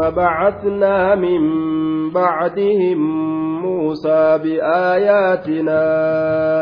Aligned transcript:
فبعثنا 0.00 1.14
من 1.14 1.40
بعدهم 2.10 2.98
موسى 3.62 4.38
بآياتنا 4.42 5.82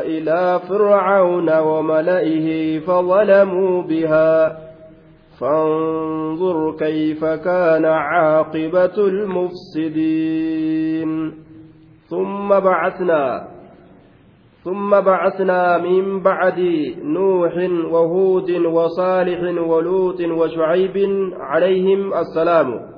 إلى 0.03 0.61
فرعون 0.69 1.59
وملئه 1.59 2.79
فظلموا 2.79 3.83
بها. 3.83 4.59
فانظر 5.41 6.77
كيف 6.79 7.25
كان 7.25 7.85
عاقبة 7.85 8.99
المفسدين. 8.99 10.29
ثم 12.09 12.49
بعثنا 12.49 13.49
ثم 14.65 15.01
بعثنا 15.01 15.79
من 15.79 16.21
بعد 16.23 16.59
نوح 17.03 17.53
وهود 17.93 18.51
وصالح 18.51 19.41
ولوط 19.69 20.21
وشعيب 20.21 20.97
عليهم 21.41 22.15
السلام. 22.15 22.98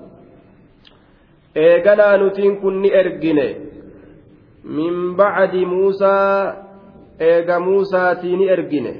Eeganaa 1.54 2.16
nutiin 2.16 2.56
kun 2.56 2.82
ni 2.82 2.90
ergine 2.94 3.56
min 4.64 5.16
bacdi 5.16 5.64
muusaa 5.66 6.54
eega 7.20 7.60
muusaatii 7.60 8.36
ni 8.36 8.48
ergine 8.48 8.92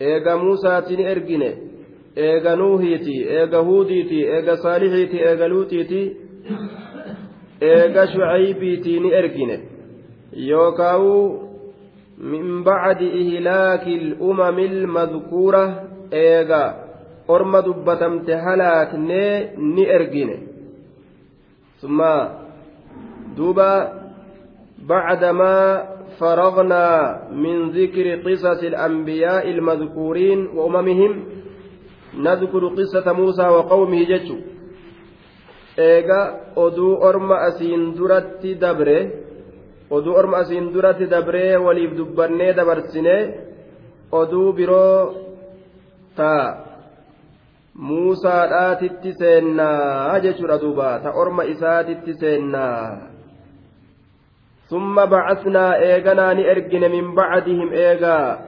eega 0.00 0.36
muusaatii 0.38 0.96
ni 0.96 1.04
ergine 1.04 1.50
eega 2.16 2.56
nuuhiiti 2.56 3.16
eega 3.38 3.62
huudiiti 3.62 4.22
eega 4.36 4.56
saalixiiti 4.56 5.22
eega 5.22 5.48
luuxiiti 5.48 6.00
eega 7.60 8.06
shucaybiitii 8.06 9.00
ni 9.00 9.12
ergine 9.20 9.60
yookaa'u 10.50 11.14
min 12.18 12.64
bacdi 12.64 13.06
ihlaaki 13.20 13.92
il'umami 13.94 14.64
ilmadkuura 14.64 15.62
eega 16.12 16.62
orma 17.28 17.62
dubbatamte 17.62 18.34
halaaknee 18.34 19.52
ni 19.56 19.84
ergine 19.96 20.47
ثم 21.82 22.00
دوبا 23.36 23.92
بعدما 24.78 25.56
فرغنا 26.18 26.86
من 27.32 27.70
ذكر 27.70 28.06
قصص 28.26 28.62
الأنبياء 28.62 29.50
المذكورين 29.50 30.46
وأممهم 30.46 31.24
نذكر 32.18 32.68
قصة 32.68 33.12
موسى 33.12 33.42
وقومه 33.48 34.04
جتشو 34.04 34.38
eega 35.78 36.20
oduu 36.56 36.98
orma 37.08 37.36
asiin 37.48 37.94
duratti 37.98 38.58
dabre 38.58 38.98
oduu 39.90 40.14
orma 40.20 40.36
asiin 40.42 40.72
duratti 40.74 41.06
dabree 41.06 41.54
waliif 41.66 41.92
dubbannee 41.98 42.52
dabarsinee 42.58 43.22
oduu 44.20 44.52
biroo 44.58 45.14
taa 46.18 46.67
muusaadhaatitti 47.86 49.12
seennaa 49.18 50.18
jechuudha 50.24 50.58
duuba 50.62 50.88
ta 51.02 51.10
orma 51.22 51.42
isaatitti 51.52 52.14
seennaa 52.22 52.80
summa 54.70 55.06
bacasnaa 55.12 55.72
eeganaa 55.88 56.32
ni 56.38 56.42
ergine 56.54 56.88
min 56.94 57.12
bacdihim 57.18 57.70
eegaa 57.84 58.38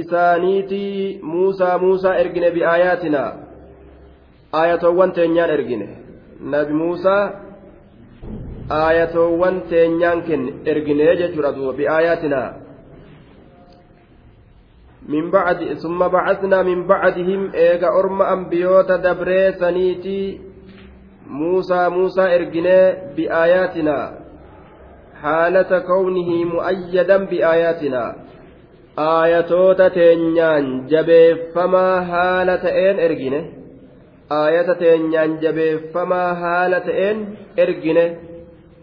isaaniitii 0.00 1.20
muusaa 1.34 1.76
muusaa 1.84 2.16
ergine 2.22 2.50
biaayaatinaa 2.56 3.30
aayatoowwan 4.62 5.12
teenyaan 5.18 5.50
ergine 5.58 5.88
nabi 6.54 6.72
muusaa 6.82 7.22
aayatoowwan 8.80 9.62
teenyaan 9.70 10.22
kenne 10.28 10.52
ergine 10.74 11.16
jechuudha 11.22 11.52
duuba 11.56 11.72
biaayaatinaa 11.82 12.48
من 15.08 15.30
بعد 15.30 15.74
ثم 15.82 15.98
بعثنا 15.98 16.62
من 16.62 16.86
بعدهم 16.86 17.52
إيغا 17.54 17.88
أرم 17.98 18.22
أنبيوت 18.22 18.92
دبري 18.92 19.52
سنيتي 19.52 20.40
موسى 21.26 21.88
موسى 21.88 22.34
إرجني 22.34 22.80
بآياتنا 23.16 24.20
حالة 25.22 25.78
كونه 25.78 26.44
مؤيدا 26.44 27.16
بآياتنا. 27.30 28.04
آياتوتا 28.98 29.88
تنيان 29.88 30.86
جبيفما 30.86 31.86
حالة 32.00 32.64
إن 32.90 32.96
إرجني. 33.06 33.40
آية 34.32 34.68
تنيان 34.72 35.38
جبيفما 35.44 36.34
حالة 36.34 37.10
إن 37.10 37.16
إرجني. 37.58 38.29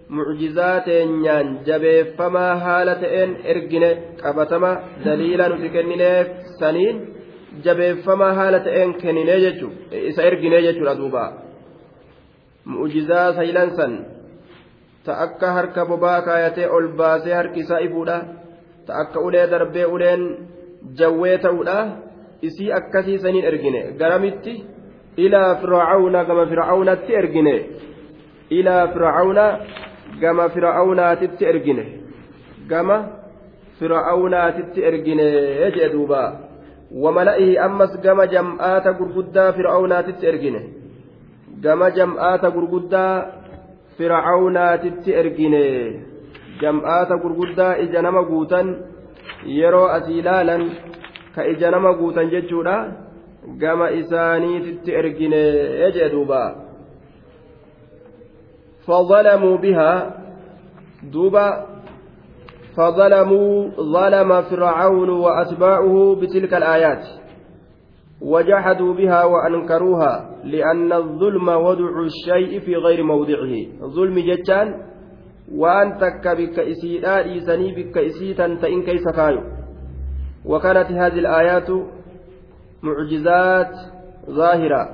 Mucjizaa 0.10 0.82
teenyaan 0.88 1.48
jabeeffamaa 1.68 2.56
haala 2.66 2.96
ta'een 3.04 3.32
ergine 3.54 3.90
qabatama 4.22 4.72
daliila 5.06 5.50
nuti 5.50 5.70
kennineef 5.76 6.28
saniin 6.60 7.02
jabeeffamaa 7.66 8.34
haala 8.40 8.60
ta'een 8.68 8.94
kenninee 9.02 9.40
jechu 9.46 9.72
isa 10.12 10.22
erginee 10.30 10.62
jechuudha 10.68 10.98
duuba. 11.00 11.24
Mucjizaa 12.66 13.34
saylansan 13.34 13.94
ta 15.06 15.14
akka 15.26 15.52
harka 15.58 15.86
bobaa 15.86 16.22
kaayatee 16.28 16.70
ol 16.78 16.88
baasee 17.00 17.34
harki 17.40 17.60
isaa 17.66 17.80
ifuudha 17.88 18.18
ta 18.86 18.94
akka 19.02 19.20
ulee 19.28 19.48
darbee 19.52 19.86
uleen 19.96 20.24
jawwee 21.00 21.38
ta'uudha 21.46 21.78
isii 22.42 22.72
akkasii 22.80 23.20
saniin 23.20 23.46
ergine. 23.46 23.82
Garamitti? 24.00 24.54
Ilaa 25.18 25.56
fircauna 25.62 26.24
gama 26.26 26.46
fircaunatti 26.52 27.16
ergine. 27.22 27.56
Ilaa 28.50 28.88
fircauna 28.94 29.46
gama 30.22 30.50
fir'aawnaatitti 30.50 31.46
ergine. 31.46 31.86
Gama 32.70 32.98
fir'aawnaatitti 33.80 34.84
ergine 34.90 35.28
jee 35.76 35.90
duuba. 35.94 36.22
Wamala'ihi 37.04 37.60
ammas 37.68 37.94
gama 38.06 38.26
jam'aata 38.34 38.94
gurguddaa 39.00 39.52
fir'aawnaatitti 39.58 40.26
ergine. 40.32 40.62
Gama 41.64 41.90
jam'aata 41.98 42.52
gurguddaa 42.56 43.14
fir'aawnaatitti 43.98 45.18
ergine. 45.22 45.66
Jam'aata 46.62 47.18
gurguddaa 47.24 47.74
ija 47.86 48.02
nama 48.02 48.24
guutan 48.30 48.76
yeroo 49.58 49.88
asii 49.98 50.20
ilaalan 50.20 50.64
ka 51.36 51.46
ija 51.52 51.72
nama 51.72 51.94
guutan 52.00 52.32
jechuudha. 52.34 52.78
Gama 53.62 53.90
isaaniititti 53.90 54.96
ergine 55.02 55.44
jee 55.96 56.10
duuba. 56.12 56.67
فظلموا 58.88 59.58
بها. 59.58 60.18
دوبا. 61.04 61.66
فظلموا 62.78 63.70
ظلم 63.70 64.42
فرعون 64.42 65.10
وأتباعه 65.10 66.16
بتلك 66.22 66.54
الآيات. 66.54 67.06
وجحدوا 68.22 68.94
بها 68.94 69.24
وأنكروها 69.24 70.30
لأن 70.44 70.94
الظلم 70.94 71.48
وضع 71.48 71.90
الشيء 72.06 72.60
في 72.60 72.76
غير 72.76 73.04
موضعه. 73.04 73.54
ظلم 73.82 74.20
جتان. 74.20 74.82
وأن 75.56 75.98
تك 75.98 76.28
بك 76.38 76.60
إسيدا 76.60 77.24
إيساني 77.24 77.72
بك 77.76 77.98
تئن 78.62 78.84
كيس 78.84 79.04
كايو. 79.16 79.42
وكانت 80.46 80.92
هذه 80.92 81.20
الآيات 81.20 81.70
معجزات 82.84 83.76
ظاهرة. 84.30 84.90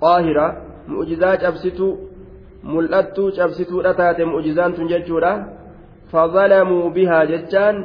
قاهرة. 0.00 0.62
معجزات 0.88 1.44
أبسطوا 1.44 2.07
mul'attuu 2.62 3.32
cabsituudha 3.32 3.94
taate 3.94 4.24
mu'jizaan 4.24 4.72
tun 4.78 4.88
jechuudha 4.88 5.32
fazalamuu 6.12 6.90
bihaa 6.90 7.26
jechaan 7.32 7.84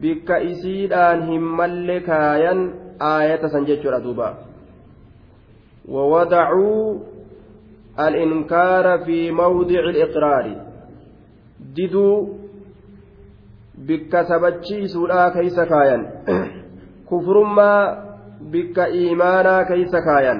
bikka 0.00 0.38
isiidhaan 0.52 1.26
hin 1.32 1.42
malle 1.42 2.00
kaayan 2.00 2.62
aayata 3.00 3.48
san 3.48 3.66
jechuudha 3.66 4.00
duuba 4.06 4.30
ووضعوا 5.88 6.98
الإنكار 7.98 8.98
في 9.04 9.30
موضع 9.30 9.80
الإقرار 9.80 10.56
ددوا 11.76 12.26
بك 13.78 14.22
سبتشي 14.22 14.88
سولا 14.88 15.28
كيس 15.28 15.60
كايا 15.60 16.22
كفرما 17.10 17.72
بك 18.40 18.78
إيمانا 18.78 19.62
كيس 19.62 19.90
كايا 19.90 20.34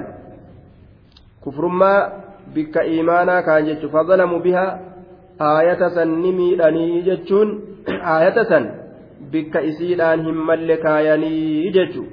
كفرما 1.45 2.20
bikka 2.53 2.83
imaanaa 2.99 3.41
kaan 3.49 3.65
jechuun 3.65 3.93
fadalamu 3.97 4.39
biha 4.47 4.65
aayata 5.49 5.89
san 5.97 6.15
ni 6.21 6.31
miidhanii 6.39 7.01
jechuun 7.09 7.53
aayata 8.15 8.45
san 8.53 8.71
bikka 9.35 9.61
isiidhaan 9.73 10.25
hin 10.29 10.39
malle 10.49 10.77
kaayanii 10.87 11.71
jechuun 11.77 12.09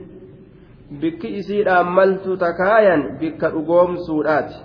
bikki 1.00 1.28
isiidhaan 1.38 1.86
maltu 1.96 2.36
takaayan 2.36 3.02
bikka 3.20 3.50
dhugoomsuudhaati. 3.54 4.56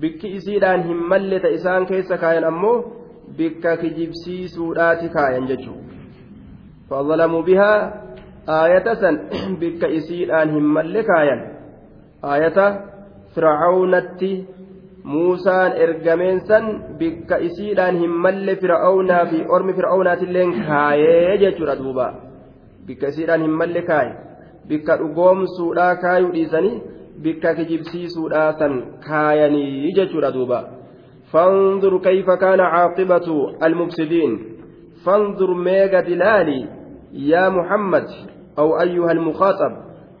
Bikki 0.00 0.28
isiidhaan 0.36 0.82
hin 0.88 0.96
malle 1.10 1.40
ta 1.40 1.48
isaan 1.48 1.86
keessa 1.86 2.18
kaayan 2.18 2.44
ammoo 2.44 2.76
bikka 3.36 3.76
kijibsiisuudhaati 3.82 5.08
kaayan 5.16 5.46
jechuun 5.50 5.84
fadalamu 6.88 7.42
biha 7.42 7.70
aayata 8.56 8.96
san 9.02 9.20
bikka 9.60 9.86
isiidhaan 9.98 10.50
hin 10.56 10.66
malle 10.78 11.02
kaayan. 11.12 11.40
Aayata 12.22 12.66
fir'aawnatti. 13.34 14.32
Muusaan 15.12 15.76
ergameen 15.86 16.40
san 16.50 16.68
bikka 16.98 17.38
isiidhaan 17.48 17.96
hin 18.02 18.12
malle 18.26 18.56
fir'aawnaa 18.62 19.24
fi 19.32 19.40
ormi 19.56 19.74
fir'aawnaatillee 19.78 20.46
kaayee 20.68 21.38
jechuudha 21.42 21.74
duuba 21.80 22.06
bikka 22.86 23.12
isiidhaan 23.14 23.44
hin 23.46 23.58
malle 23.62 23.82
kaaye 23.90 24.14
bikka 24.68 24.96
dhugoomsuudhaa 25.02 25.90
kaayuu 26.04 26.32
dhiisanii 26.36 26.78
bikka 27.26 27.54
kijibsiisuudhaa 27.58 28.48
san 28.62 28.80
kaayanii 29.08 29.92
jechuudha 30.00 30.32
duuba 30.38 30.64
فانظر 31.34 31.98
كيف 31.98 32.30
كان 32.30 32.60
عاقبة 32.60 33.26
المفسدين 33.66 34.38
فانظر 35.04 35.54
ميغا 35.54 36.00
دلالي 36.00 36.68
يا 37.12 37.48
محمد 37.48 38.06
أو 38.58 38.80
أيها 38.80 39.12
المخاطب 39.12 39.72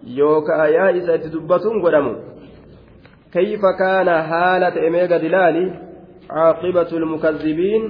يوكا 0.06 0.64
يا 0.64 0.98
إسا 0.98 1.16
تدبتون 1.16 1.82
قدموا 1.82 2.14
كيف 3.34 3.60
كان 3.78 4.22
حالة 4.22 4.90
ميغا 4.90 5.16
دلالي؟ 5.16 5.72
عاقبة 6.30 6.88
المكذبين 6.92 7.82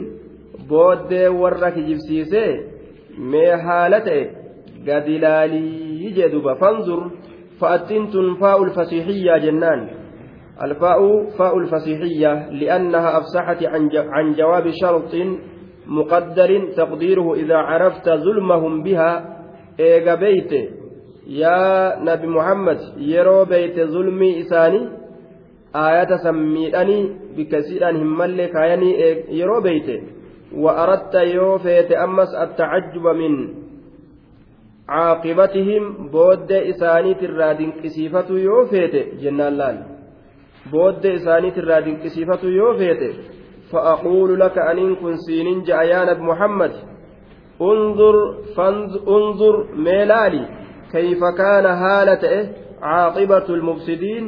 بود 0.68 1.12
ورك 1.12 1.78
جبسيسي 1.78 2.46
مي 3.18 3.56
حالته 3.56 4.30
قدلالي 4.88 6.10
جدوبا 6.16 6.54
فانظر 6.54 7.10
فأتنتن 7.60 8.34
فاء 8.40 8.64
الفسيحية 8.64 9.36
جنان. 9.38 9.90
الفاء 10.62 11.30
فاء 11.38 11.58
الفسيحية 11.58 12.50
لأنها 12.50 13.18
أفسحت 13.18 13.64
عن 13.96 14.32
جواب 14.32 14.70
شرط 14.82 15.14
مقدر 15.86 16.72
تقديره 16.76 17.34
إذا 17.34 17.56
عرفت 17.56 18.08
ظلمهم 18.08 18.82
بها. 18.82 19.38
إيغا 19.80 20.14
بيت 20.14 20.52
يا 21.26 21.98
نبي 22.00 22.26
محمد 22.26 22.78
يرو 22.96 23.44
بيت 23.44 23.80
ظلمي 23.80 24.40
إساني. 24.40 25.03
آية 25.76 26.16
سميداني 26.16 27.10
بكثيرا 27.36 27.90
همالي 27.90 28.46
كايني 28.48 28.90
يرو 29.28 29.60
بيت 29.60 30.02
وأردت 30.52 31.14
يوفيت 31.14 31.92
أمس 31.92 32.34
التعجب 32.34 33.06
من 33.06 33.34
isaaniitirraa 36.72 37.54
dinqisiifatu 37.58 38.38
yoo 38.38 38.66
feete 38.72 39.00
jennaan 39.22 39.58
laal 39.58 39.78
booddee 40.70 41.14
isaaniitirraa 41.20 41.84
dinqisiifatu 41.86 42.48
yoo 42.48 42.74
feete 42.78 43.08
fa'aquulu 43.70 44.38
laka 44.38 44.66
aniin 44.70 44.96
kun 44.96 45.16
siinin 45.18 45.64
ja'a 45.66 45.84
yaa 45.92 46.04
nabi 46.04 46.22
muhammad 46.30 46.72
unzur 49.16 49.56
meelaali 49.86 50.42
kayfa 50.92 51.32
kaana 51.32 51.76
haala 51.76 52.16
ta'e 52.16 52.40
caaqibatu 52.80 53.56
lmufsidiin 53.56 54.24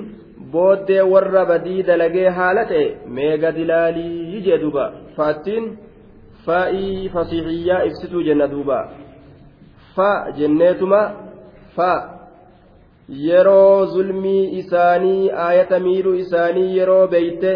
booddee 0.52 1.02
warra 1.12 1.42
badii 1.50 1.82
dalagee 1.88 2.28
haala 2.38 2.64
ta'e 2.70 2.86
meega 3.18 3.50
dilaalii 3.58 4.42
jee 4.46 4.58
duba 4.64 4.84
fa'attiin 5.16 5.64
faa'ii 6.46 7.08
fasiixiyyaa 7.14 7.84
ibsituu 7.88 8.22
jenna 8.28 8.50
duuba. 8.52 8.78
Fa 9.94 10.10
jenneetuma 10.38 11.00
fa. 11.76 11.92
Yeroo 13.28 13.86
zulmii 13.94 14.44
isaanii 14.60 15.30
aayata 15.46 15.80
miidhuu 15.86 16.14
isaanii 16.24 16.76
yeroo 16.78 17.06
beeyte 17.14 17.52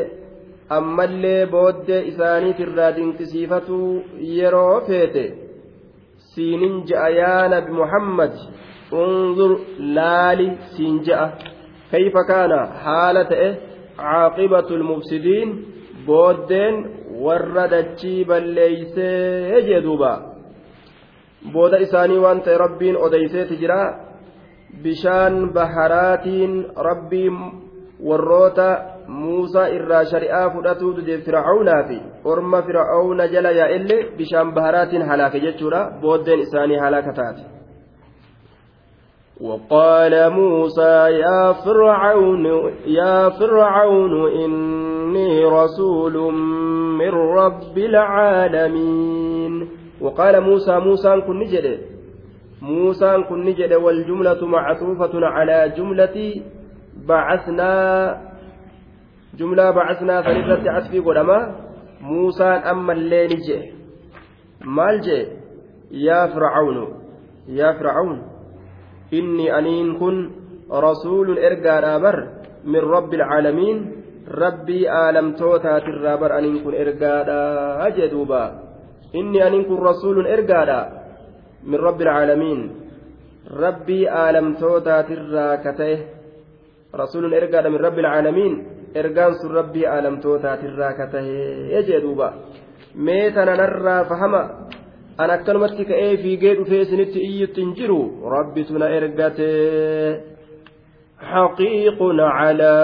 ammallee 0.79 1.47
booddee 1.55 2.03
isaaniitirraa 2.11 2.91
dinqisiifatu 2.99 3.79
yeroo 4.39 4.81
feete. 4.89 5.25
Siinin 6.33 6.77
ja'a 6.91 7.09
yaa 7.21 7.49
nabi 7.55 7.73
muhammad 7.81 8.35
unzur 9.05 9.53
laali 9.97 10.47
siin 10.75 11.01
ja'a 11.09 11.27
ta'e 11.91 13.49
caaqibatu 13.97 14.79
lmufsidiin 14.83 15.49
booddeen 16.07 16.77
warra 17.25 17.65
dachii 17.71 18.25
balleeysee 18.25 19.63
jee 19.69 19.83
duubaa 19.87 20.19
booda 21.53 21.83
isaanii 21.87 22.23
waan 22.25 22.43
ta'e 22.47 22.59
rabbiin 22.65 22.97
odeyseeti 23.07 23.61
jira 23.63 23.81
bishaan 24.83 25.53
baharaatiin 25.57 26.55
rabbiin 26.89 27.37
warroota 28.09 28.69
muusaa 29.21 29.69
irraa 29.77 30.05
shari'aa 30.13 30.51
fudhatuu 30.57 30.97
dide 30.97 31.23
fir'aawnaa 31.29 31.83
fi 31.89 32.03
orma 32.33 32.63
fir'aawna 32.69 33.31
jala 33.35 33.51
yaa'ellee 33.61 34.03
bishaan 34.19 34.53
baharaatiin 34.59 35.09
halaake 35.13 35.41
jechuudha 35.47 35.89
booddeen 36.03 36.41
isaanii 36.47 36.79
halaaka 36.85 37.13
taate. 37.13 37.60
وقال 39.41 40.31
موسى 40.33 41.09
يا 41.25 41.53
فرعون 41.53 42.47
يا 42.87 43.29
فرعون 43.29 44.33
إني 44.33 45.45
رسول 45.45 46.33
من 47.01 47.09
رب 47.09 47.79
العالمين. 47.79 49.69
وقال 50.01 50.41
موسى 50.41 50.79
موسى 50.79 51.21
كن 51.21 51.39
نجد. 51.39 51.81
موسى 52.63 53.23
كن 53.29 53.45
نجد 53.45 53.73
والجملة 53.73 54.47
معطوفة 54.47 55.27
على 55.27 55.73
جملة 55.77 56.43
بعثنا 57.09 57.73
جملة 59.39 59.71
بعثنا 59.71 60.23
فنرة 60.23 60.71
عطفي 60.71 60.99
قدما. 60.99 61.57
موسى 62.01 62.45
أما 62.45 62.93
اللي 62.93 63.25
نجي 63.25 63.73
مال 64.65 65.01
جي 65.01 65.27
يا 65.91 66.27
فرعون 66.27 66.89
يا 67.49 67.73
فرعون. 67.73 68.30
إني 69.13 69.59
أنين 69.59 69.99
كن 69.99 70.17
رسول 70.71 71.39
إرقى 71.39 72.01
بر 72.01 72.19
من 72.65 72.83
رب 72.97 73.15
العالمين 73.15 73.77
ربي 74.29 74.81
آلم 75.09 75.33
توتا 75.33 75.79
ترابر 75.79 76.39
أنين 76.39 76.57
كن 76.65 76.75
إرقى 76.75 77.15
أجدوبا 77.87 78.71
inni 79.13 79.43
anin 79.43 79.67
kun 79.67 79.79
rasuulun 79.79 80.27
ergaadha 80.27 80.81
min 81.67 81.79
rabbi 81.81 82.05
alcaalamiin 82.07 82.61
rabbii 83.63 84.07
aalamtootaatirraa 84.07 85.55
ka 85.65 85.73
ta'e 85.79 85.97
rasuulun 86.95 87.35
ergaadha 87.35 87.71
min 87.71 87.81
rabbi 87.81 88.01
alcaalamiin 88.05 88.55
ergaan 88.95 89.35
sun 89.41 89.51
rabbii 89.51 89.87
aalamtootaatirraa 89.87 90.93
ka 90.99 91.07
tahe 91.15 91.83
jee 91.87 92.01
duuba 92.05 92.29
mee 92.95 93.31
tananarraa 93.35 94.05
fahama 94.11 94.43
an 95.23 95.31
akkanumatti 95.37 95.85
ka'ee 95.91 96.17
fiigee 96.23 96.55
dhufee 96.59 96.83
isinitti 96.87 97.19
iyyutti 97.29 97.61
hin 97.65 97.73
jiru. 97.79 98.01
Rabbitu 98.37 98.79
na 98.79 98.87
ergatee 98.99 100.31
حقيق 101.21 101.99
على 102.19 102.75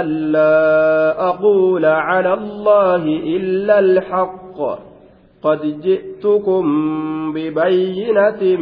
ألا 0.00 1.28
أقول 1.28 1.84
على 1.84 2.34
الله 2.34 3.02
إلا 3.36 3.78
الحق 3.78 4.58
قد 5.42 5.80
جئتكم 5.80 6.64
ببينة 7.32 8.56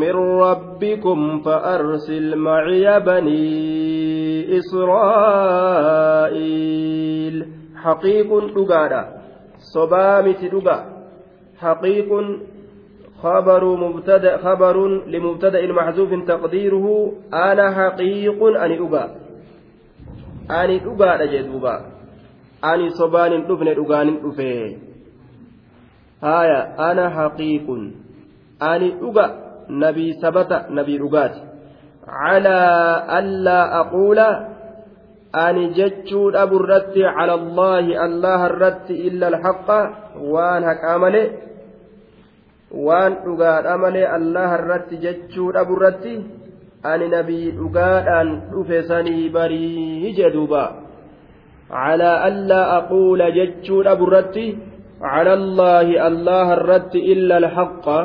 من 0.00 0.12
ربكم 0.40 1.40
فأرسل 1.40 2.36
معي 2.36 3.00
بني 3.00 4.58
إسرائيل 5.76 7.46
حقيق 7.76 8.38
دقادا 8.56 9.08
صبامت 9.74 10.44
دقا 10.44 10.95
حقيق 11.60 12.10
خبر 13.22 13.62
مبتدأ 13.76 14.36
خبر 14.36 14.76
لمبتدأ 15.06 15.72
محذوف 15.72 16.10
تقديره 16.28 17.12
أنا 17.34 17.66
حقيق 17.70 18.42
أني 18.62 18.76
دقا 18.78 19.04
أني 20.50 20.78
دقا 20.78 21.24
جدوبا 21.24 21.74
أني 22.64 22.90
صبان 22.90 23.32
دفن 23.48 23.68
دقان 23.74 24.08
دفين 24.24 24.86
haya 26.20 26.78
ana 26.78 27.10
haqiiqun 27.12 27.92
ani 28.60 28.88
dhuga 29.00 29.24
nabii 29.68 30.16
sabata 30.20 30.66
nabii 30.78 30.98
dhugaati 30.98 31.40
calaa 32.06 33.04
allaa 33.18 33.64
aquula 33.80 34.28
ani 35.44 35.64
jechuu 35.78 36.30
dhabu 36.36 36.56
irratti 36.62 37.02
cala 37.16 37.34
allaahi 37.40 37.98
allaha 38.06 38.48
irratti 38.52 38.94
illa 39.08 39.26
alhaqa 39.32 39.78
waan 40.32 40.62
haqaa 40.70 40.96
male 41.04 41.22
waan 42.86 43.12
dhugaadha 43.24 43.74
male 43.84 44.02
allaha 44.18 44.58
irratti 44.60 45.02
jechuu 45.04 45.52
dhabu 45.56 45.76
irratti 45.78 46.14
ani 46.92 47.06
nabii 47.16 47.54
dhugaadhaan 47.58 48.28
dhufe 48.52 48.78
sanii 48.90 49.28
barii 49.36 50.14
jedhuuba. 50.18 50.64
Calaa 51.70 52.22
allaa 52.30 52.66
aquula 52.78 53.32
jechuu 53.38 53.82
dhabu 53.86 54.06
irratti 54.08 54.46
cala 55.02 55.32
allaahi 55.40 56.00
allaha 56.08 56.56
irratti 56.58 57.06
illa 57.12 57.34
alhaqa 57.42 57.98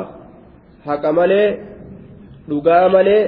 haqa 0.88 1.16
malee 1.18 1.48
dhugaa 2.48 2.86
malee 2.94 3.22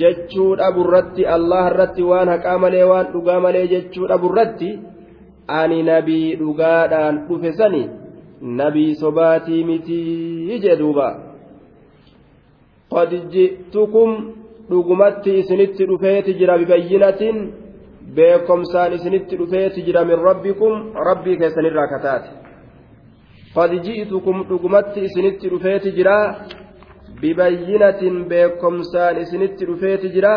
jechuu 0.00 0.56
dhabu 0.60 0.80
irratti 0.86 1.26
allah 1.36 1.62
irratti 1.70 2.02
waan 2.10 2.28
haqaa 2.34 2.58
malee 2.64 2.84
waan 2.90 3.06
dhugaa 3.12 3.40
malee 3.46 3.66
jechuu 3.74 4.06
dhabu 4.10 4.26
irratti 4.32 4.70
ani 5.60 5.78
nabii 5.90 6.36
dhugaadhaan 6.40 7.20
dhufe 7.28 7.52
sani 7.60 7.82
nabii 8.58 8.94
sobaatii 9.02 9.64
mitii 9.70 10.58
jee 10.64 10.76
duuba. 10.80 11.08
Qad 12.92 13.10
ji'tukum 13.32 14.10
dhugumatti 14.70 15.30
isinitti 15.40 15.86
dhufeeti 15.90 16.34
jira 16.40 16.58
bibayyinatiin 16.60 17.38
beekomsaan 18.16 18.92
isinitti 18.98 19.36
dhufeeti 19.40 19.82
jira 19.86 20.04
min 20.10 20.18
rabbikum 20.28 20.72
rabbii 21.08 21.36
keessanirraa 21.40 21.88
kataate. 21.94 22.30
Qad 23.56 23.72
ji'tukum 23.86 24.36
dhugumatti 24.50 25.00
isinitti 25.08 25.46
dhufeeti 25.52 25.90
jira 25.98 26.16
bibayyinatin 27.20 28.16
beekomsaan 28.30 29.16
isinitti 29.24 29.62
dhufeeti 29.68 30.08
jira 30.14 30.34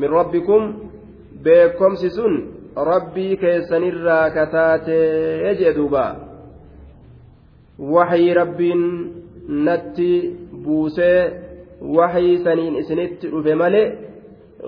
min 0.00 0.08
rabbikum 0.18 0.62
beekomsi 1.44 2.08
sun 2.16 2.34
rabbii 2.90 3.32
keessanirraa 3.42 4.26
kataatee 4.36 5.54
jee 5.60 5.72
duuba 5.78 6.04
waxyii 7.94 8.34
rabbiin 8.40 8.82
natti 9.66 10.10
buusee 10.64 11.18
waxyii 11.98 12.38
saniin 12.44 12.74
isinitti 12.82 13.26
dhufe 13.32 13.54
malee 13.62 13.86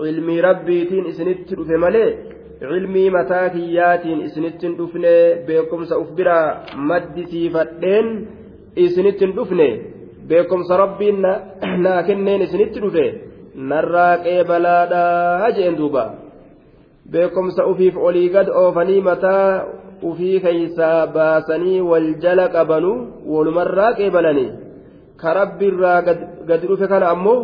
ilmii 0.09 0.41
rabbiitiin 0.47 1.05
isinitti 1.11 1.53
dhufe 1.59 1.77
malee 1.85 2.09
cilmii 2.59 3.09
mataa 3.17 3.47
kiyyaatiin 3.55 4.19
isinittin 4.27 4.73
dhufne 4.79 5.13
beekumsa 5.47 5.95
uf 6.03 6.09
biraa 6.17 6.47
maddisiifadheen 6.89 8.07
isinittin 8.85 9.31
dhufne 9.37 9.67
beekumsa 10.27 10.77
rabbiin 10.77 11.21
naa 11.85 12.03
kenneen 12.07 12.41
isinitti 12.41 12.81
dhufe 12.83 13.05
narraa 13.55 14.17
qeebalaadhaa 14.25 15.51
jeen 15.57 15.77
duuba. 15.77 16.03
Beekumsa 17.11 17.65
ufiif 17.71 17.97
olii 17.97 18.29
gad 18.29 18.47
oofanii 18.47 19.01
mataa 19.01 19.65
ufii 20.09 20.39
keeysaa 20.45 21.07
baasanii 21.07 21.81
wal 21.81 22.09
jala 22.23 22.47
qabanuu 22.55 22.97
walumarraa 23.33 23.93
qeebalanii. 23.99 24.51
Ka 25.17 25.33
rabbiirraa 25.33 26.01
gad 26.47 26.61
dhufe 26.67 26.87
kana 26.87 27.09
ammoo 27.15 27.39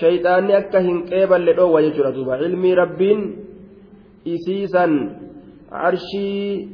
shayxaanni 0.00 0.54
akka 0.60 0.84
hin 0.86 1.02
qeeballe 1.10 1.56
dhoowwa 1.58 1.82
jechuudha 1.86 2.12
duuba. 2.16 2.38
Cilmii 2.42 2.74
rabbiin 2.82 3.20
isiisan 4.34 4.94
arshii 5.88 6.68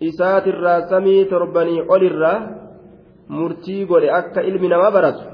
isaatirraa 0.00 0.80
samii 0.90 1.24
torbanii 1.32 1.84
olirraa 1.88 2.38
murtii 3.28 3.84
godhe 3.90 4.10
akka 4.20 4.42
ilmi 4.42 4.68
namaa 4.68 4.90
baratu 4.96 5.24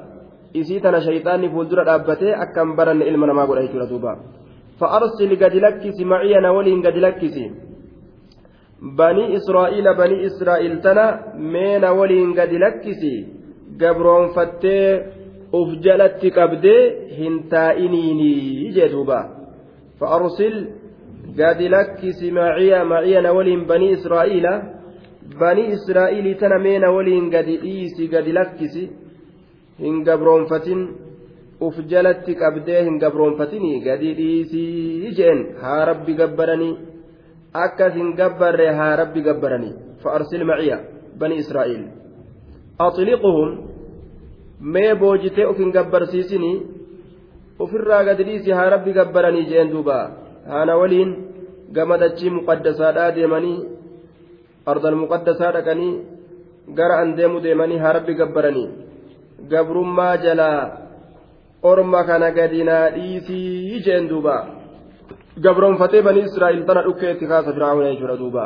isii 0.60 0.80
tana 0.80 1.00
shayxaanni 1.06 1.52
fuuldura 1.54 1.84
dhaabbatee 1.88 2.34
akka 2.44 2.64
hin 2.64 2.76
baranne 2.78 3.04
ilma 3.10 3.26
namaa 3.30 3.46
godha 3.46 3.62
jechuudha 3.66 3.90
duuba 3.92 4.12
fa'arsil 4.80 5.32
gadi 5.42 5.60
lakkisi 5.66 6.04
maciyana 6.12 6.52
waliin 6.56 6.82
gadi 6.86 7.00
lakkisi 7.06 7.44
banii 8.98 9.32
israa'iila 9.38 9.94
banii 10.00 10.24
israa'iil 10.28 10.76
tana 10.86 11.04
meena 11.54 11.92
waliin 11.98 12.34
gadi 12.38 12.58
lakkisi 12.64 13.14
gabroonfattee 13.80 14.88
uf 15.58 15.70
jalatti 15.84 16.30
qabdee 16.38 16.82
hin 17.18 17.34
taa'iniinii 17.52 18.72
jee 18.76 18.88
duuba 18.94 19.20
fa'arsil 20.00 20.56
gadi 21.40 21.68
lakkisi 21.76 22.30
maciya 22.38 22.84
maciyana 22.92 23.32
waliin 23.36 23.66
banii 23.70 23.92
israa'iila 23.98 24.52
banii 25.38 25.72
israa'iilii 25.76 26.34
tana 26.40 26.58
meena 26.58 26.90
waliin 26.96 27.30
gadi 27.30 27.56
dhiisi 27.62 28.08
gadi 28.14 28.32
lakkisi 28.38 28.84
hin 29.84 30.02
gabroonfatin 30.08 30.80
uf 31.66 31.76
jalatti 31.92 32.34
qabdee 32.42 32.82
hin 32.88 32.98
gabroonfatinii 33.04 33.80
gadi 33.88 34.14
dhiisii 34.18 35.14
jeen 35.18 35.40
haa 35.62 35.84
rabbi 35.90 36.14
gabbaranii 36.20 36.74
akkas 37.64 37.94
hin 38.00 38.12
gabbarre 38.20 38.68
haa 38.78 38.92
rabbi 39.02 39.22
gabbaranii 39.28 39.74
fa'arsil 40.02 40.44
maciya 40.50 40.78
banii 41.20 41.40
israa'iil 41.44 41.84
axliquhum 42.86 43.50
mee 44.74 44.92
boojitee 45.02 45.46
uf 45.52 45.58
hin 45.64 45.72
gabbarsiisinii 45.78 46.56
ufirraa 47.64 48.04
gadi 48.08 48.24
dhiisi 48.28 48.50
haa 48.58 48.70
rabbi 48.76 48.92
gabbaranii 48.98 49.48
jeen 49.50 49.72
duubaa 49.74 50.04
haana 50.52 50.76
waliin 50.82 51.10
gama 51.76 51.98
dachii 52.02 52.30
muqaddasaadhaa 52.38 53.10
deemanii 53.16 53.58
ardal 54.66 54.96
muqaddasaa 55.02 55.52
dhaqanii 55.56 56.00
gara 56.78 57.00
an 57.02 57.16
deemu 57.16 57.40
deemanii 57.40 57.78
haa 57.78 57.92
rabbi 57.98 58.14
gabbaranii 58.14 58.68
gabrummaa 59.52 60.16
jalaa 60.24 60.62
orma 61.62 62.04
kana 62.04 62.30
gadinaa 62.30 62.90
dhiisii 62.96 63.82
jeen 63.84 64.08
duuba 64.08 64.36
gabroonfatee 65.44 66.02
banii 66.02 66.26
israa'il 66.30 66.64
tana 66.64 66.82
dhukkeetti 66.88 67.26
kaasa 67.26 67.52
firaa'uuna 67.52 67.92
jechuudha 67.92 68.16
duuba 68.24 68.44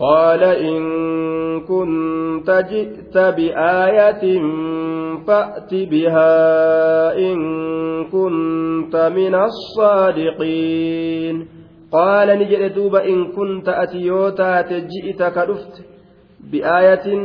قال 0.00 0.42
إن 0.42 0.80
كنت 1.60 2.50
جئت 2.70 3.18
بآية 3.18 4.42
فأت 5.26 5.74
بها 5.74 6.38
إن 7.18 7.38
كنت 8.04 8.96
من 8.96 9.34
الصادقين 9.34 11.48
qaala 11.94 12.36
ni 12.36 12.46
jedhe 12.50 12.68
duuba 12.76 13.00
in 13.12 13.20
kunta 13.36 13.72
ati 13.82 14.06
yoo 14.08 14.26
taate 14.40 14.76
ji'ita 14.90 15.30
ka 15.36 15.46
dhufte 15.48 15.80
bi'aayatiin 16.50 17.24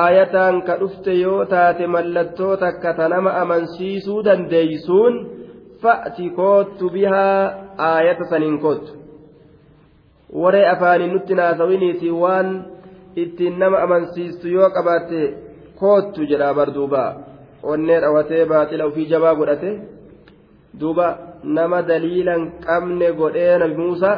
aayataan 0.00 0.56
ka 0.66 0.74
dhufte 0.80 1.12
yoo 1.24 1.40
taate 1.52 1.86
mallattoo 1.94 2.56
takka 2.64 2.94
ta 2.98 3.08
nama 3.14 3.30
amansiisuu 3.42 4.20
dandeeysuun 4.26 5.14
fa'ati 5.82 6.30
koottu 6.38 6.90
bihaa 6.94 7.40
aayata 7.88 8.30
saniin 8.30 8.58
koottu 8.64 8.92
waree 10.42 10.66
afaaniin 10.74 11.12
nutti 11.16 11.34
naasawiniiti 11.40 12.16
waan 12.22 12.48
ittiin 13.22 13.58
nama 13.58 13.84
amansiistu 13.86 14.48
yoo 14.56 14.70
qabaatte 14.76 15.20
koottu 15.82 16.30
jedhaa 16.30 16.54
barduuba 16.58 17.04
onnee 17.72 18.00
dhawatee 18.04 18.46
baaxila 18.50 18.86
ufii 18.90 19.10
jabaa 19.12 19.34
godhate 19.38 19.70
duuba. 20.80 21.33
Nama 21.58 21.82
daliilan 21.88 22.42
qabne 22.66 23.12
godhee 23.20 23.58
nabi 23.58 23.76
muusaa 23.82 24.16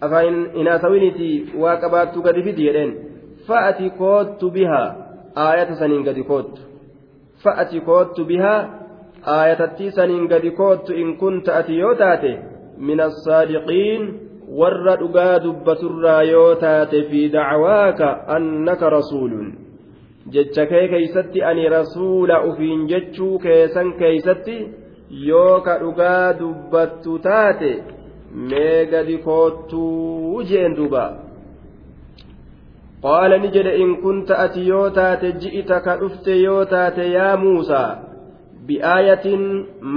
afaan 0.00 0.38
hin 0.56 0.68
haasawiniiti 0.72 1.30
waa 1.64 1.76
qabaattu 1.84 2.22
gadi 2.26 2.42
fidi 2.48 2.68
jedheen 2.68 2.92
fa'ati 3.48 3.90
koottu 4.02 4.50
bihaa 4.56 4.88
aayata 5.46 5.74
saniin 5.82 6.04
gadi 6.08 6.22
koottu 6.30 6.62
fa'ati 7.44 7.80
koottu 7.88 8.24
bihaa 8.30 8.60
aayatattii 9.36 9.90
saniin 9.98 10.26
gadi 10.34 10.50
koottu 10.60 10.92
in 11.04 11.16
kunta 11.22 11.56
ati 11.60 11.78
yoo 11.78 11.94
taate 12.02 12.32
min 12.88 13.00
assaadiqiin 13.08 14.06
warra 14.60 14.94
dhugaa 15.02 15.34
dubbaturraa 15.44 16.22
yoo 16.22 16.54
taate 16.64 17.02
fi 17.10 17.20
dacwaaka 17.36 18.08
annaka 18.36 18.90
rasuulun 18.96 19.48
jecha 20.34 20.66
kee 20.72 20.86
keeysatti 20.94 21.44
ani 21.50 21.68
rasuula 21.76 22.42
ufiin 22.48 22.86
jechuu 22.92 23.38
keessan 23.44 23.92
keeysatti 24.00 24.56
yoo 25.28 25.60
ka 25.66 25.78
dhugaa 25.82 26.32
dubbattu 26.38 27.18
taate 27.26 27.72
mee 28.50 28.86
gadi 28.92 29.16
koottuu 29.26 30.42
jeen 30.50 30.76
duuba. 30.78 31.04
Qaala 33.02 33.38
ni 33.42 33.48
jedhe 33.54 33.72
in 33.82 33.92
kunta 34.02 34.38
ati 34.44 34.62
yoo 34.70 34.88
taate 34.98 35.28
ji'ita 35.40 35.80
ka 35.84 35.96
dhufte 36.00 36.32
yoo 36.46 36.64
taate 36.72 37.04
yaa 37.16 37.36
muusaa 37.44 37.90
bi'aayatin 38.66 39.44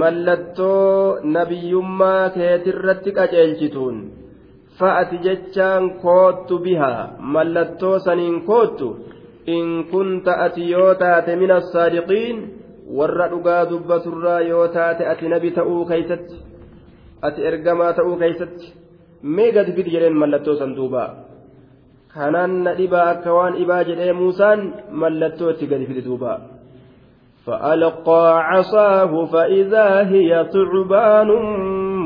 mallattoo 0.00 1.18
nabiyyummaa 1.34 2.30
keetirratti 2.36 3.10
qaceelchituun 3.18 3.98
fa'ati 4.78 5.16
jechaan 5.26 5.84
koottu 6.04 6.58
bihaa 6.64 7.02
mallattoo 7.36 7.98
saniin 8.06 8.40
koottu 8.48 8.88
in 9.56 9.68
kunta 9.90 10.32
ati 10.46 10.70
yoo 10.70 10.92
taate 11.02 11.36
min 11.42 11.50
assaadiqiin 11.58 12.38
warra 12.98 13.28
dhugaa 13.28 13.66
dubbaturraa 13.70 14.40
yoo 14.40 14.66
taate 14.78 15.06
ati 15.12 15.28
nabi 15.34 15.50
ta'uu 15.58 15.84
keeysatti 15.90 16.42
ati 17.28 17.46
ergamaa 17.50 17.92
ta'uu 17.92 18.16
keeysatti 18.22 18.74
mee 19.36 19.52
gadi 19.52 19.72
fidi 19.76 19.94
jedheen 19.94 20.20
mallattoo 20.22 20.56
san 20.60 20.76
duubaa 20.76 21.08
kanaan 22.14 22.60
na 22.64 22.76
dhibaa 22.80 23.06
akka 23.14 23.38
waan 23.38 23.56
ibaa 23.64 23.82
jedhee 23.88 24.12
muusaan 24.20 24.68
mallattoo 25.02 25.50
itti 25.54 25.72
gadi 25.72 25.86
fidi 25.86 26.06
duubaa 26.10 26.38
فألقى 27.46 28.38
عصاه 28.50 29.24
فإذا 29.24 29.88
هي 30.12 30.30
ثعبان 30.52 31.28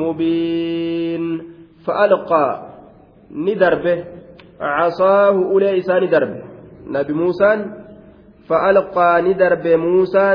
مبين 0.03 1.25
فألقى 1.87 2.47
ندربه 3.33 4.05
عصاه 4.61 5.37
إسان 5.79 6.05
ندربه 6.05 6.43
نبي 6.87 7.13
موسى 7.13 7.51
فألقى 8.49 9.23
ندربه 9.23 9.77
موسى 9.77 10.27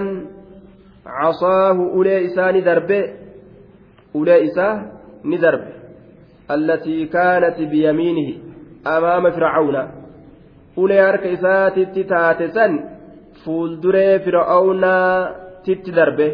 عصاه 1.06 1.78
أولي 1.96 2.26
إسان 2.26 2.56
ندربه 2.58 3.14
أولي 4.16 4.46
إساه 4.46 4.86
ندربه 5.26 5.74
التي 6.52 7.06
كانت 7.06 7.58
بيمينه 7.62 8.30
أمام 8.88 9.32
فرعون. 9.32 9.78
أولي 10.78 11.10
أرك 11.10 11.24
إسات 11.26 11.80
تتاتسا 11.80 12.68
فولدري 13.46 14.20
فرعون 14.20 14.84
تتدربه 15.66 16.32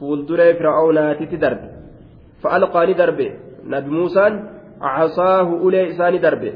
فولدري 0.00 0.54
فرعون 0.54 1.18
تتدربه 1.18 1.70
فألقى 2.42 2.86
ندربه 2.86 3.30
nabi 3.66 3.90
muusaan 3.90 4.34
casaahu 4.80 5.58
ulee 5.66 5.90
isaani 5.92 6.22
darbe 6.22 6.50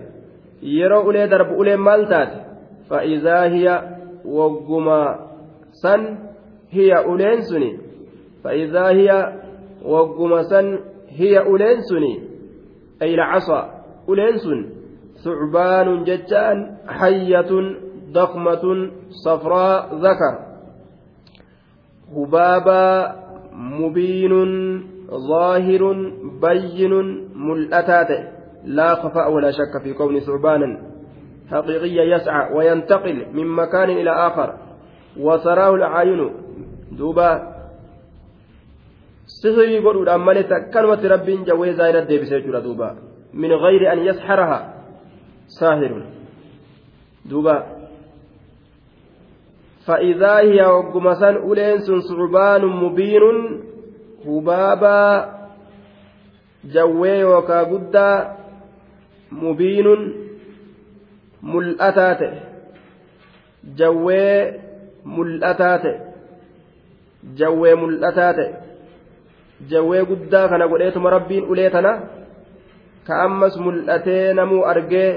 yeroo 0.63 1.03
ulee 1.11 1.27
darbu 1.33 1.59
uleen 1.63 1.83
maal 1.87 2.07
taate 2.13 2.39
fa'iizaa 2.89 3.45
hiya 3.55 3.75
wagguma 4.39 4.99
san 5.83 6.07
hiya 6.71 7.07
wagguma 9.83 10.45
san 10.45 10.67
hiya 11.07 11.45
uleen 11.45 11.83
suni 11.83 12.23
ayla 13.01 13.25
casa 13.33 13.61
uleen 14.07 14.39
sun 14.39 14.81
ثعبان 15.25 16.05
ججان 16.05 16.77
حية 16.89 17.51
ضخمة 18.13 18.65
صفراء 19.25 19.95
ذكر. 19.95 20.35
هبابا 22.17 23.15
mubiinun 23.53 24.51
ظاهر 25.11 25.83
بين 26.41 26.93
ملأتات. 27.35 28.11
لا 28.65 28.95
خفاء 28.95 29.33
ولا 29.33 29.51
شك 29.51 29.83
في 29.83 29.93
كون 29.93 30.21
ثعبانا. 30.21 30.79
حقيقيا 31.51 32.05
يسعى 32.17 32.55
وينتقل 32.55 33.27
من 33.33 33.47
مكان 33.47 33.91
إلى 33.91 34.11
آخر. 34.11 34.55
وتراه 35.21 35.75
الأعين 35.75 36.31
دوبا 36.91 37.61
sihirii 39.41 39.81
godhuudhaan 39.81 40.21
malee 40.21 40.45
takkanumatti 40.53 41.09
rabbiin 41.09 41.45
jawwee 41.49 41.73
zaayina 41.79 42.09
deebisee 42.09 42.41
jira 42.47 42.61
duuba 42.65 42.89
min 43.33 43.51
gayri 43.65 43.87
an 43.89 43.99
yasxaraha 44.09 44.59
saahirun 45.59 46.05
duuba 47.31 47.57
فإذا 49.87 50.35
هي 50.39 50.61
وقمسان 50.67 51.35
أولين 51.37 51.79
صعبان 51.81 52.63
مبين 52.65 53.25
hubaabaa 54.25 55.41
jawwee 56.65 57.19
yookaa 57.21 57.65
guddaa 57.65 58.37
mubiinun 59.31 60.03
mul'ataa 61.53 62.15
ta'e 62.21 62.43
jawwee 63.79 64.61
mul'ataa 65.05 65.79
ta'e 65.85 66.10
jawwee 67.39 67.75
mul'ataa 67.83 68.33
ta'e 68.39 68.49
jawwee 69.71 70.05
guddaa 70.11 70.49
kana 70.49 70.69
godheetuma 70.69 71.11
rabbiin 71.17 71.45
ulee 71.53 71.71
tana 71.71 71.93
ka 73.07 73.23
ammas 73.27 73.55
mul'atee 73.65 74.33
namuu 74.35 74.65
argee 74.73 75.11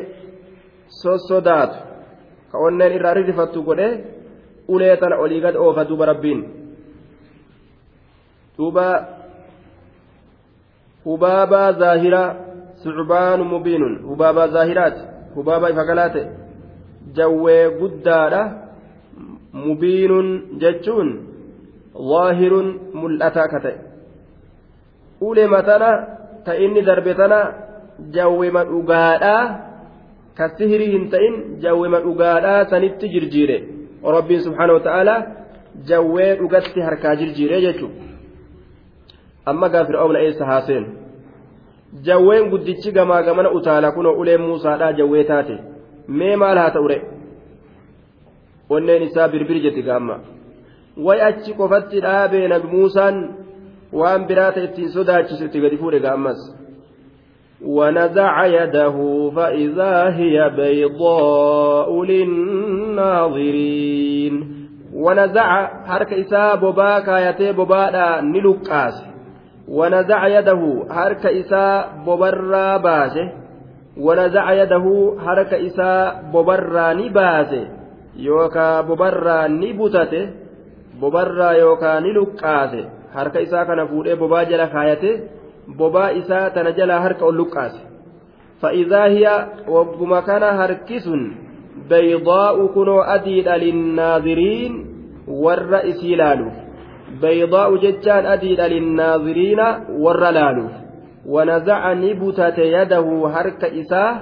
sossodaatu 1.02 1.78
ka 2.52 2.58
onneen 2.66 2.96
irraa 2.98 3.14
rirrifattu 3.18 3.64
godhee 3.68 3.94
ulee 4.68 4.96
tana 4.98 5.16
olii 5.24 5.42
gad 5.46 5.56
oofa 5.56 5.88
duuba 5.90 6.06
rabbiin 6.12 6.42
duuba 8.58 8.86
hubaabaa 11.06 11.72
zaahiraa 11.82 12.36
sucbaanu 12.84 13.44
mubiinun 13.54 13.94
hubaabaa 14.10 14.48
zaahiraati 14.56 15.02
hubaabaa 15.36 15.70
ifa 15.70 15.86
galaate 15.90 16.24
jawwee 17.16 17.70
guddaadha 17.80 18.42
mubiinun 19.66 20.28
jechuun 20.62 21.10
zaahirun 21.94 22.68
mul'ataa 22.94 23.48
ka 23.48 23.60
ta'e 23.66 23.78
ulema 25.22 25.64
tana 25.64 25.92
ta 26.46 26.56
inni 26.56 26.82
darbe 26.82 27.14
tana 27.16 27.40
jawwema 28.16 28.64
dhugaadhaa 28.72 29.44
ka 30.38 30.50
sihirii 30.58 30.92
hin 30.96 31.10
ta'in 31.10 31.36
jawwema 31.66 32.00
dhugaadhaa 32.06 32.66
sanitti 32.72 33.10
jirjiire 33.14 33.58
rabbiin 34.18 34.42
subhaanahu 34.48 34.80
ta'aalaa 34.88 35.22
jawwee 35.90 36.36
dhugatti 36.42 36.82
harkaa 36.82 37.16
jirjiire 37.16 37.62
jechuudha 37.62 38.04
amma 39.46 39.70
gaa 39.70 39.86
fir'aawna 39.86 40.20
eessa 40.26 40.46
haaseen 40.46 40.86
jawween 42.08 42.50
guddichi 42.50 42.92
gamaa 42.92 43.22
gamana 43.24 43.52
utaala 43.60 43.92
kunoo 43.92 44.16
uleen 44.22 44.42
muusaadhaa 44.42 44.94
jawwee 45.00 45.24
taate 45.32 45.58
mee 46.08 46.36
maal 46.36 46.58
haa 46.58 46.76
ta'ure 46.78 47.02
onneen 48.70 49.04
isaa 49.04 49.28
birbir 49.28 49.62
jetti 49.66 49.82
gaamma 49.90 50.20
way 50.98 51.22
achi 51.30 51.54
qofatti 51.54 52.02
dhaabee 52.02 52.48
nabi 52.48 52.68
muusaan 52.76 53.16
waan 54.02 54.28
biraa 54.28 54.52
ta'e 54.52 54.64
ittiin 54.70 54.92
sodaachisu 54.98 55.46
itti 55.46 55.64
gadi 55.64 55.78
fuudhe 55.78 56.00
gaammas. 56.00 56.64
ونزع 57.66 58.46
يده 58.46 59.30
فإذا 59.36 60.10
هي 60.10 60.50
بيضاء 60.50 62.04
للناظرين 62.94 63.54
ونزع 64.94 65.68
حركة 65.86 66.22
إساء 66.22 66.56
ببا 66.56 67.00
كايتي 67.00 67.52
ببا 67.52 68.22
نلقاس 68.22 69.06
ونزع 69.68 70.28
يده 70.28 70.84
حرك 70.90 71.26
إساء 71.26 71.90
ببرا 72.08 72.78
باسه 72.78 73.32
ونزع 73.98 74.54
يده 74.54 75.16
حرك 75.26 75.54
إساء 75.54 76.24
ببرا 76.34 76.94
نباسه 76.94 77.68
يوكا 78.16 78.82
ببرا 78.82 79.48
نبتته 79.48 80.43
ببرا 81.02 81.52
يوكا 81.52 82.00
نلقاسه 82.00 82.90
حرك 83.16 83.38
إساء 83.38 83.64
كان 83.64 83.88
فوله 83.88 84.14
ببا 84.14 84.44
جل 84.44 84.66
كايته 84.66 85.20
ببا 85.68 86.18
إساء 86.18 86.50
تنجل 86.50 86.92
حرك 86.92 87.24
اللقاسه 87.24 87.82
فإذا 88.62 89.04
هي 89.04 89.48
وقم 89.68 90.20
كان 90.20 90.44
هركس 90.44 91.10
بيضاء 91.90 92.66
كنو 92.68 93.02
أديد 93.02 93.48
للناظرين 93.50 94.86
والرئيس 95.28 96.04
لالو 96.04 96.50
بيضاء 97.22 97.76
جتان 97.78 98.26
أديد 98.26 98.62
للناظرين 98.62 99.60
والرلال 99.90 100.58
ونزع 101.26 101.94
نبتة 101.94 102.58
يده 102.60 103.08
هرك 103.36 103.64
إساه 103.64 104.14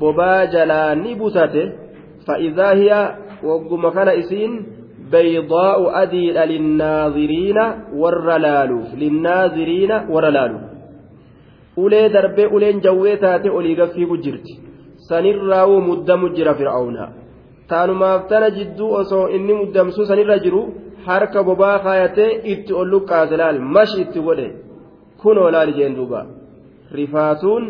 بباجلا 0.00 0.94
نبتته 0.94 1.72
فإذا 2.26 2.68
هي 2.70 3.14
وقم 3.44 3.88
كان 3.88 4.08
إسين 4.08 4.66
بيضاء 5.11 6.03
أديد 6.03 6.37
للناظرين 6.37 7.57
والرلال 7.93 8.71
للناظرين 9.01 9.91
والرلال 10.09 10.53
ulee 11.79 12.09
darbee 12.13 12.47
uleen 12.55 12.81
jawwee 12.83 13.17
taate 13.23 13.49
olii 13.57 13.75
gaffii 13.79 14.17
jirti 14.23 14.53
sanirraa 15.09 15.67
muddamu 15.89 16.29
jira 16.37 16.53
fir'aawna 16.59 17.03
taanumaaf 17.69 18.21
tana 18.31 18.49
jidduu 18.57 18.89
osoo 19.01 19.27
inni 19.35 19.53
muddamsuu 19.59 20.05
sanirra 20.09 20.37
jiru 20.45 20.61
harka 21.07 21.43
bobaa 21.49 21.77
kaayatee 21.85 22.31
itti 22.53 22.77
ol 22.79 22.89
luqqaase 22.93 23.35
laal 23.41 23.59
mashi 23.75 24.01
itti 24.05 24.25
godhe 24.27 24.47
kunoo 25.21 25.49
laal 25.55 25.71
jeen 25.77 25.95
duuba 25.99 26.21
rifaatuun 26.97 27.63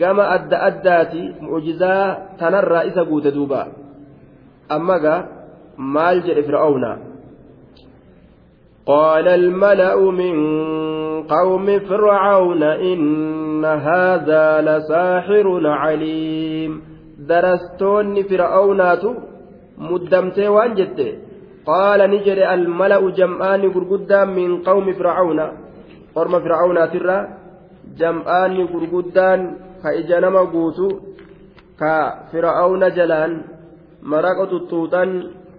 gama 0.00 0.24
adda 0.36 0.62
addaati 0.68 1.22
mucjizaa 1.40 2.04
tanarraa 2.40 2.84
isa 2.90 3.08
guute 3.10 3.30
duuba 3.36 3.60
amma 4.76 4.96
gaa 5.04 5.20
maal 5.76 6.16
jedhe 6.26 6.42
fir'aawna 6.48 6.92
قال 8.88 9.28
الملأ 9.28 10.00
من 10.00 10.34
قوم 11.28 11.66
فرعون 11.78 12.62
إن 12.62 13.64
هذا 13.64 14.46
لساحر 14.68 15.46
عليم 15.66 16.82
درستون 17.18 18.22
فرعونات 18.22 19.04
مدمتي 19.78 20.48
وانجته 20.48 21.10
qaala 21.68 22.08
ni 22.08 22.18
jedhe 22.26 22.44
almala'u 22.56 23.12
jam'aanni 23.20 23.68
gurguddaan 23.74 24.28
min 24.38 24.48
qawmi 24.68 24.92
fir'aawna 24.98 25.46
orma 26.20 26.38
fir'aawnaatirra 26.44 27.16
jam'aanni 28.00 28.64
gurguddaan 28.72 29.40
ka 29.82 29.88
ija 30.00 30.16
nama 30.24 30.42
guutu 30.54 30.86
ka 31.80 31.94
fir'aawna 32.32 32.88
jalaan 32.98 33.32
maraqa 34.12 34.44
tuttuuxan 34.52 35.10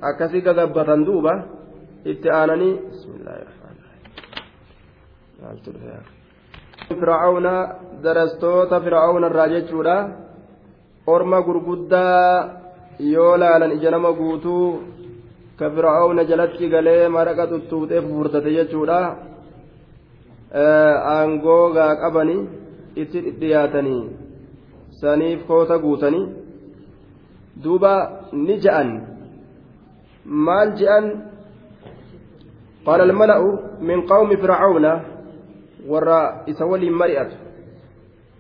akkasii 0.09 0.45
gagabbatan 0.47 1.05
duuba 1.09 1.33
itti 2.13 2.29
aananii 2.31 2.75
fir'aawna 7.01 7.55
darastoota 8.05 8.81
fir'aawna 8.85 9.27
irraa 9.31 9.49
jechuudha. 9.55 9.97
Orma 11.15 11.39
gurguddaa 11.47 12.29
yoo 13.15 13.37
laalan 13.43 13.73
ija 13.77 13.91
nama 13.91 14.13
guutuu 14.21 14.67
ka 15.59 15.71
fir'aawna 15.75 16.25
jalatti 16.31 16.69
galee 16.75 17.09
maraqa 17.17 17.47
tuttuutee 17.53 18.01
fufurtate 18.05 18.51
jechuudha. 18.59 18.99
Aangoo 21.15 21.65
gaa 21.77 21.93
qabanii 22.03 22.41
itti 23.03 23.19
dhiyaatanii 23.41 24.03
saniif 25.01 25.41
koota 25.49 25.79
guutanii 25.85 26.27
duuba 27.65 27.93
ni 28.47 28.55
je'an 28.65 28.91
maal 30.25 30.75
je'an 30.81 31.07
قال 32.85 33.01
الملأ 33.01 33.41
من 33.81 34.05
قوم 34.05 34.37
فرعون 34.37 34.87
ورا 35.89 36.45
إسولي 36.53 36.91
مرئت 36.91 37.33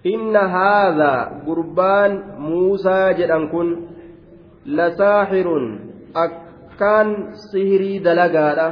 إن 0.07 0.37
هذا 0.37 1.15
قربان 1.49 2.13
موسى 2.39 3.01
جدًا 3.17 3.49
كن 3.49 3.69
لساحر 4.69 5.49
أك 6.17 6.45
akkaan 6.75 7.39
sihirii 7.51 8.03
dalagaadha 8.03 8.67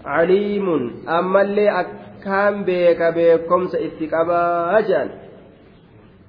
caliimun 0.00 1.04
ammallee 1.04 1.68
akkaan 1.68 2.64
beeka 2.64 3.12
beekomsa 3.12 3.76
itti 3.86 4.08
qabaa 4.08 4.80
jedhan 4.88 5.10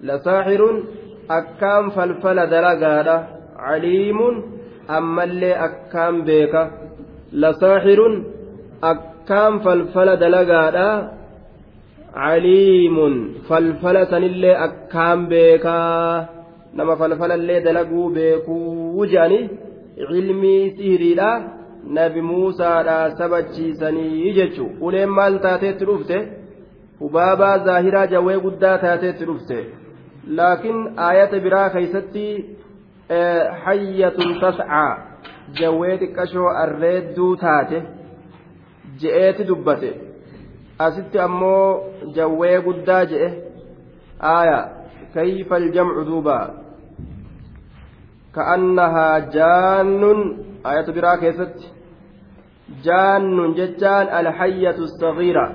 lasaaxirun 0.07 0.77
akkaan 1.37 1.91
falfala 1.95 2.51
dalagaadha 2.51 3.15
caliimun 3.55 4.58
ammallee 4.97 5.55
akkaan 5.67 6.15
beeka. 6.27 6.61
Lasaaxirun 7.41 8.15
akkaan 8.91 9.53
falfala 9.63 10.13
dalagaadha. 10.23 10.89
Caliimun 12.17 13.13
falfala 13.47 14.01
sanillee 14.11 14.55
akkaan 14.67 15.19
beekaa 15.31 16.25
nama 16.77 16.93
falfalallee 17.01 17.59
dalaguu 17.65 18.07
beekuu 18.17 19.05
jedhanii 19.11 19.49
cilmii 20.09 20.63
sihiriidha. 20.77 21.31
Nabi 21.97 22.21
muusaadhaa 22.29 23.15
sabachiisanii 23.19 24.33
jechu. 24.37 24.65
Uleen 24.85 25.09
maal 25.17 25.35
taateetti 25.45 25.85
dhufte? 25.89 26.17
Hubaabaa 27.01 27.57
zaahiraa 27.65 28.07
jawwee 28.13 28.39
guddaa 28.45 28.77
taateetti 28.85 29.25
dhufte. 29.29 29.57
Laakiin 30.37 30.79
aayata 31.07 31.39
biraa 31.45 31.69
keeysatti 31.75 32.25
hayyatun 33.09 34.39
tascaa 34.41 34.97
jawwee 35.59 35.97
xiqqashoo 36.01 36.49
arreedduu 36.63 37.35
taate 37.43 37.81
je'eeti 39.01 39.43
dubbate. 39.47 39.89
Asitti 40.79 41.19
ammoo 41.19 41.93
jawwee 42.15 42.61
guddaa 42.67 43.05
je'e. 43.05 43.29
Aaya 44.33 44.59
kayfa 45.13 45.55
aljamcu 45.55 46.05
duuba? 46.09 46.37
Ka'annahaa 48.35 49.19
jaannun 49.37 50.21
ayatu 50.63 50.93
biraa 50.93 51.17
keessatti. 51.17 51.73
Jaannun 52.85 53.55
jechaan 53.55 54.07
alhayyatu 54.19 54.87
sagiira 54.99 55.45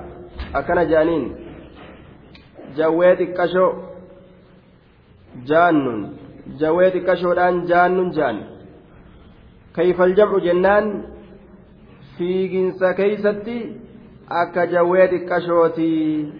akkana 0.53 0.85
je'aniin. 0.91 1.25
Jawwee 2.77 3.15
xiqqashoo 3.15 3.71
jaannun. 5.51 6.24
جويت 6.47 6.97
كشو 6.97 7.31
الآن 7.31 7.65
جان 7.65 8.09
جان 8.11 8.37
كيف 9.75 10.01
الجمع 10.01 10.37
جنان 10.37 11.03
في 12.17 12.47
جنس 12.47 12.83
كيستي 12.83 13.75
أكا 14.31 14.65
جويت 14.65 15.13
كشوتي 15.29 16.33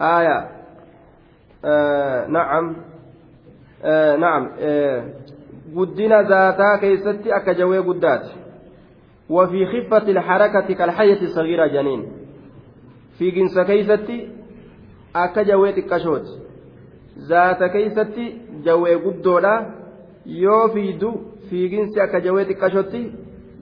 آية 0.00 0.48
آه 1.64 2.26
نعم 2.26 2.76
na'am 4.22 4.48
guddina 5.74 6.22
zaataa 6.24 6.78
keessatti 6.78 7.32
akka 7.32 7.54
jawee 7.54 7.82
guddaati. 7.82 8.40
وفي 9.30 9.66
خفة 9.66 10.10
الحركة 10.10 10.74
كالحية 10.74 11.22
الصغيرة 11.22 11.66
جنين 11.66 12.12
في 13.18 13.30
جنس 13.30 13.58
كيستي 13.58 14.28
أكا 15.16 15.42
جوي 15.42 15.72
تكشوت 17.19 17.29
ذات 17.29 17.63
كيستي 17.63 18.25
جوي 18.65 18.95
قدولا 18.95 19.85
yoo 20.25 20.69
fiidu 20.73 21.09
fiiginsi 21.49 22.01
akka 22.01 22.19
jawee 22.19 22.45
xiqqashotti 22.45 23.01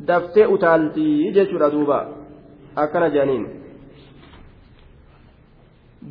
daftee 0.08 0.46
utaaltii 0.48 1.34
jechuudha 1.36 1.72
duuba 1.72 1.98
akkana 2.84 3.10
jedhaniin 3.16 3.44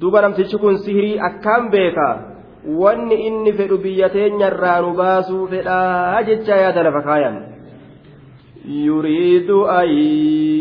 duuba 0.01 0.23
namtichi 0.23 0.59
kun 0.59 0.79
sihirii 0.79 1.21
akkaan 1.29 1.71
beekaa 1.71 2.13
wanni 2.83 3.17
inni 3.29 3.53
fedhu 3.53 3.79
biyya 3.79 4.09
teenyarraa 4.17 4.81
nu 4.81 4.93
baasuu 5.01 5.47
fedhaa 5.55 6.23
jecha 6.29 6.57
yaada 6.65 6.83
lafa 6.89 7.03
kaayan 7.09 7.39
يريد 8.63 9.51
أن 9.51 9.89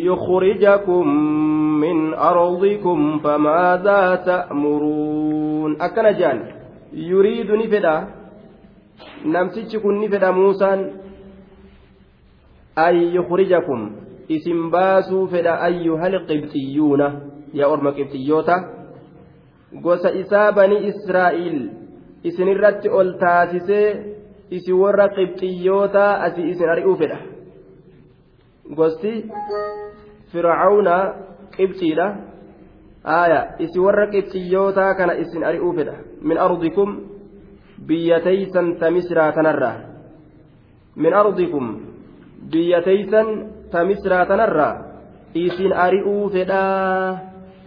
يخرجكم 0.09 1.07
من 1.83 2.13
أرضكم 2.13 3.19
فماذا 3.19 4.15
تأمرون 4.15 5.81
أكن 5.81 6.05
yuriidu 6.96 7.56
ni 7.56 7.68
fedha. 7.68 7.94
Namtichi 9.24 9.78
kun 9.78 10.00
ni 10.00 10.08
fedha 10.08 10.32
muusaan. 10.32 10.80
An 12.76 12.96
yukrijakum 13.14 13.80
isin 14.28 14.70
baasuu 14.70 15.28
fedha 15.28 15.60
ayyuhal 15.68 16.18
qibxiyyuuna 16.28 17.06
yaa 17.58 17.68
orma 17.74 17.92
qibxiyyoota 17.98 18.56
gosa 19.84 20.10
isaa 20.22 20.52
bani 20.52 20.76
israa'iil 20.90 21.60
isin 22.28 22.48
irratti 22.54 22.88
ol 22.88 23.12
taasisee 23.22 23.88
isin 24.50 24.76
warra 24.82 25.08
qibxiyyoota 25.16 26.04
asii 26.26 26.50
isin 26.52 26.68
ari'uu 26.74 26.96
fedha. 27.02 27.18
Gosti 28.76 29.12
fircauna 30.32 30.96
qibxiidha 31.56 32.06
آية 33.06 33.40
إسي 33.60 33.78
ورق 33.78 34.14
إبتيوتا 34.14 34.92
كان 34.92 35.10
إسن 35.10 35.44
أرئوفدا 35.44 35.96
من 36.22 36.38
أرضكم 36.38 36.88
بيتيسا 37.78 38.62
تمسرا 38.80 39.30
تنرى 39.30 39.72
من 40.96 41.12
أرضكم 41.14 41.80
بيتيسا 42.52 43.22
تمسرا 43.72 44.24
تنرى 44.24 44.70
إسن 45.36 45.72
أرئوفدا 45.72 46.66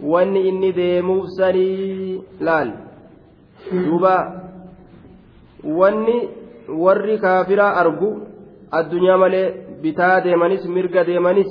وأن 0.02 0.36
إني 0.36 0.70
ديمو 0.72 1.24
سني 1.38 2.20
لال 2.40 2.68
دوبا 3.72 4.40
wanni 5.64 6.28
warri 6.84 7.18
kaafiraa 7.18 7.74
argu 7.80 8.10
addunyaa 8.78 9.18
malee 9.22 9.46
bitaa 9.82 10.20
deemanis 10.24 10.64
mirga 10.76 11.04
deemanis 11.04 11.50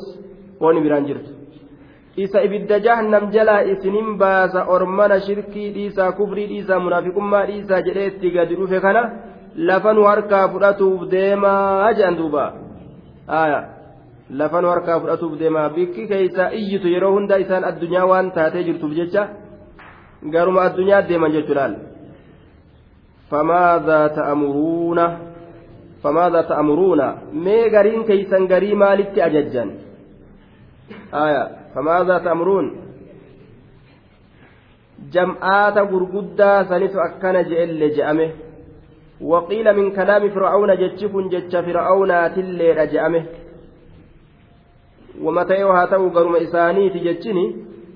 waan 0.62 0.82
biraan 0.86 1.06
jirtu 1.10 1.39
isa 2.26 2.40
ibidda 2.48 2.78
jahannam 2.86 3.26
jalaa 3.36 3.62
isinin 3.74 4.10
baasa 4.22 4.60
ormana 4.76 5.18
shirkii 5.28 5.68
dhiisaa 5.76 6.12
kufrii 6.20 6.48
dhiisaa 6.52 6.80
munaafiqummaa 6.86 7.46
dhiisaa 7.50 7.82
jedhee 7.88 8.08
itti 8.12 8.32
gadi 8.38 8.56
dhufe 8.62 8.80
kana 8.86 9.04
lafa 9.70 9.94
nu 9.98 10.08
harkaa 10.12 10.46
fudhatuuf 10.54 11.02
deemaa 11.14 11.92
jedhan 11.98 12.18
duuba 12.22 12.46
lafa 14.40 14.62
nu 14.62 14.68
harkaa 14.74 15.00
fudhatuuf 15.04 15.34
deemaa 15.42 15.70
bikki 15.78 16.08
keeysaa 16.14 16.50
iyyitu 16.62 16.88
yeroo 16.96 17.14
hunda 17.18 17.42
isaan 17.44 17.70
addunyaa 17.70 18.10
waan 18.12 18.32
taatee 18.40 18.64
jirtuuf 18.70 18.94
jecha 19.02 19.24
garuma 20.34 20.62
addunyaa 20.70 21.08
deeman 21.12 21.38
jechuudhaan 21.38 21.76
فماذا 23.32 24.08
تأمرون 24.08 25.00
فماذا 26.04 26.42
تأمرون 26.42 27.02
مي 27.34 27.68
غرين 27.74 28.04
كيسن 28.04 28.44
غري 28.52 28.74
مالك 28.74 29.20
أججا 29.20 29.66
آية 31.15 31.43
فماذا 31.75 32.19
تأمرون 32.19 32.67
جمعات 35.13 35.77
غرغدا 35.79 36.53
سنت 36.71 36.95
أكن 36.97 37.37
جئل 37.51 37.83
جأمه 37.97 38.31
وقيل 39.21 39.67
من 39.77 39.87
كلام 39.99 40.23
فرعون 40.35 40.71
جتشكن 40.81 41.29
جتش 41.29 41.57
فرعون 41.67 42.11
تلي 42.35 42.69
رجأمه 42.81 43.25
ومتى 45.25 45.63
هاتو 45.63 46.09
غرم 46.09 46.35
إساني 46.37 46.91
تجتشني 46.95 47.45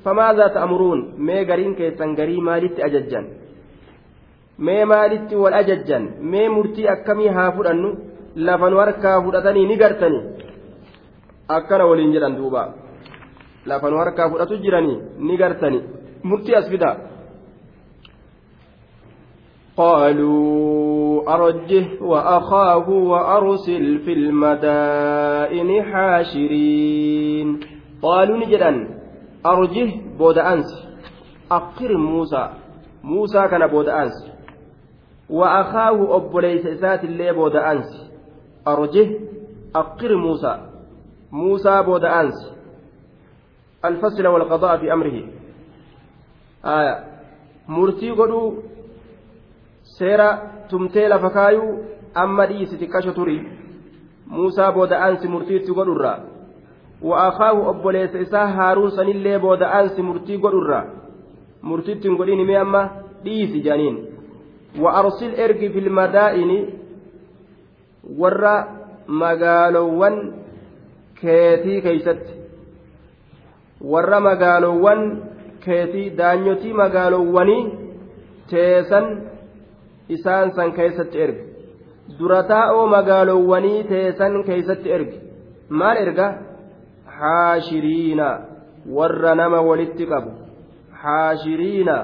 فماذا 0.04 0.46
تأمرون 0.56 0.98
مي 1.26 1.42
غرين 1.48 1.74
كيسن 1.74 2.10
غري 2.18 2.36
مالك 2.48 2.80
أججا 2.80 3.20
mee 4.66 4.84
maalitti 4.90 5.36
wal 5.42 5.54
ajajjan 5.54 6.04
mee 6.30 6.48
murtii 6.54 6.88
akkamii 6.94 7.28
haa 7.36 7.50
fudhannu 7.56 7.90
lafan 8.46 8.74
harkaa 8.78 9.22
fudhatanii 9.26 9.66
ni 9.66 9.76
gartani 9.82 10.20
akkana 11.56 11.86
waliin 11.90 12.12
jedhan 12.14 12.36
duuba 12.38 12.62
lafan 13.65 13.97
harkaa 13.97 14.29
fudhatu 14.29 14.57
jiranii 14.57 14.97
ni 15.17 15.37
gartani. 15.37 15.81
Murtii 16.23 16.55
as 16.55 16.69
fida 16.69 16.97
قالوا 19.77 21.33
أرجه 21.33 21.85
وأخاه 22.01 22.89
وأرسل 22.89 23.99
في 23.99 24.13
المدائن 24.13 25.83
حاشرين 25.83 27.59
قالوا 28.01 28.37
نجدا 28.37 28.99
أرجه 29.45 29.91
بود 30.17 30.37
أنس 30.37 30.87
أقر 31.51 31.97
موسى 31.97 32.49
موسى 33.03 33.47
كان 33.47 33.67
بود 33.67 33.89
أنس 33.89 34.31
وأخاه 35.29 36.15
أبوليس 36.15 36.65
إسات 36.65 37.03
اللي 37.03 37.33
بود 37.33 37.55
أنس 37.55 38.11
أرجه 38.67 39.19
أقر 39.75 40.15
موسى 40.15 40.57
موسى 41.31 41.83
بود 41.83 42.05
أنس 42.05 42.52
الفصل 43.85 44.27
والقضاء 44.27 44.77
في 44.77 44.93
أمره. 44.93 45.23
آية. 46.65 47.03
مرتي 47.67 48.11
قدو 48.11 48.53
سيرا 49.83 50.29
تمتي 50.69 51.07
لفكايو 51.07 51.77
أما 52.17 52.45
ديس 52.45 52.79
تكاشو 52.79 53.11
تري 53.11 53.47
موسى 54.27 54.71
بود 54.71 54.93
أنس 54.93 55.25
مرتي 55.25 55.57
قدو 55.57 55.93
الرا 55.93 56.33
وأخاه 57.01 57.69
أبوليس 57.69 58.15
إسا 58.15 58.43
هارون 58.43 58.89
سنillee 58.89 59.39
booda 59.39 59.67
aansi 59.67 60.01
murtii 60.01 60.37
godhurra. 60.37 60.85
Murtittiin 61.61 62.15
godhin 62.15 62.45
mee 62.47 62.57
amma 62.57 62.89
dhiisi 63.23 63.63
jaaniin. 63.63 64.13
وأرسل 64.79 65.35
إرقي 65.35 65.69
في 65.69 65.79
المدائن 65.79 66.69
ورا 68.17 68.67
مقالوان 69.07 70.33
كيتي 71.21 71.81
warra 73.83 74.19
magaalowwan 74.19 75.01
keetii 75.65 76.09
daanyotii 76.17 76.73
magaaloowwanii 76.73 77.63
teessan 78.49 79.07
isaan 80.09 80.51
san 80.55 80.71
keessatti 80.73 81.21
erge. 81.25 81.43
Durataa'oo 82.19 82.87
magaaloowwanii 82.95 83.83
teessan 83.91 84.43
keessatti 84.43 84.91
erge. 84.91 85.17
Maal 85.69 85.97
erga? 85.97 86.27
Haashiriina 87.19 88.27
warra 88.97 89.35
nama 89.35 89.61
walitti 89.61 90.05
qabu. 90.05 90.31
Haashiriina 91.03 91.97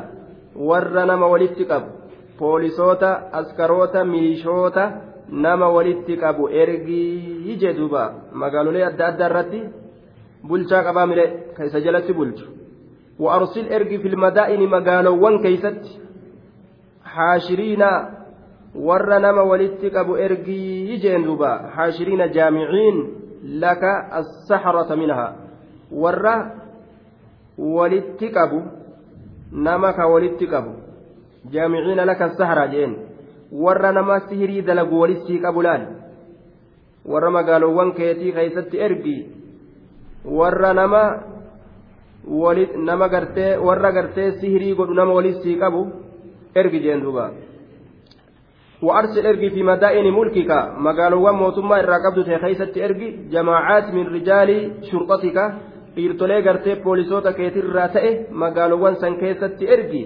warra 0.55 1.05
nama 1.05 1.27
walitti 1.27 1.65
qabu. 1.65 1.89
Poolisoota 2.39 3.31
askaroota 3.39 4.05
miishoota 4.05 4.91
nama 5.29 5.69
walitti 5.69 6.17
qabu 6.17 6.49
ergii 6.49 7.43
ije 7.51 7.57
jedhuba. 7.67 8.13
Magaalolee 8.33 8.85
adda 8.85 9.07
addaa 9.07 9.29
irratti. 9.29 9.61
Bulchaa 10.43 10.83
qabaa 10.83 11.05
mire 11.05 11.25
ka 11.57 11.65
isa 11.65 11.81
jalatti 11.81 12.13
bulchu 12.13 12.45
وأرسل 13.19 13.73
إرجي 13.73 13.97
في 13.97 14.07
المدائن 14.07 14.61
مقالوا 14.69 15.19
وان 15.23 15.43
كيست 15.43 15.83
حاشرين 17.03 17.83
ور 18.75 19.09
نما 19.19 19.41
ولدتك 19.41 19.95
أبو 19.95 20.15
إرجي 20.15 20.93
يجين 20.93 21.23
دوبا 21.27 21.67
حاشرين 21.75 22.31
جامعين 22.31 22.95
لك 23.43 23.83
السحرة 24.19 24.95
منها 24.95 25.35
ور 25.91 26.25
ولدتك 27.57 28.37
أبو 28.37 28.59
نمك 29.51 29.99
ولدتك 29.99 30.53
أبو 30.53 30.73
jaamiciina 31.51 32.05
laka 32.05 32.35
sahara 32.37 32.67
jeen 32.67 32.95
warra 33.51 33.91
nama 33.91 34.19
sihirii 34.27 34.61
dalagu 34.61 34.99
walistii 34.99 35.39
qabu 35.39 35.61
laal 35.61 35.85
warra 37.05 37.31
magaalowwan 37.31 37.93
keetii 37.93 38.33
keeysatti 38.37 38.77
ergi 38.77 39.17
warra 40.25 40.73
nama 40.73 41.03
nama 42.77 43.07
gartee 43.09 43.57
warra 43.57 43.91
gartee 43.91 44.31
sihirii 44.39 44.75
godhu 44.75 44.93
nama 44.93 45.13
walistii 45.13 45.59
qabu 45.59 45.87
ergi 46.55 46.79
jeen 46.79 47.01
duuba 47.01 47.31
وأرسل 48.81 49.27
إرجي 49.27 49.49
في 49.49 49.63
مدائن 49.63 50.13
ملكك 50.13 50.51
مقالوا 50.77 51.31
موتما 51.31 51.79
إرى 51.79 51.97
قبض 52.05 52.29
كيست 52.29 52.77
إرجي 52.77 53.27
جماعات 53.31 53.93
من 53.93 54.07
رجال 54.07 54.71
شرطتك 54.91 55.37
poolisoota 56.83 57.33
keetirraa 57.33 57.87
ta'e 57.89 58.11
magaaloowwan 58.31 58.95
san 59.01 59.17
keessatti 59.17 59.65
ergi 59.75 60.01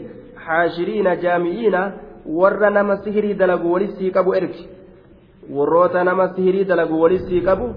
haashiriina 0.45 1.15
jaami'iina 1.15 1.81
warra 2.25 2.69
nama 2.69 2.97
sihirii 3.03 3.33
dalagu 3.33 3.73
walisii 3.73 4.11
qabu 4.11 4.33
ergi 4.33 4.69
warroota 5.49 6.03
nama 6.03 6.33
sihirii 6.35 6.65
dalagu 6.65 7.01
walisii 7.01 7.41
qabu 7.41 7.67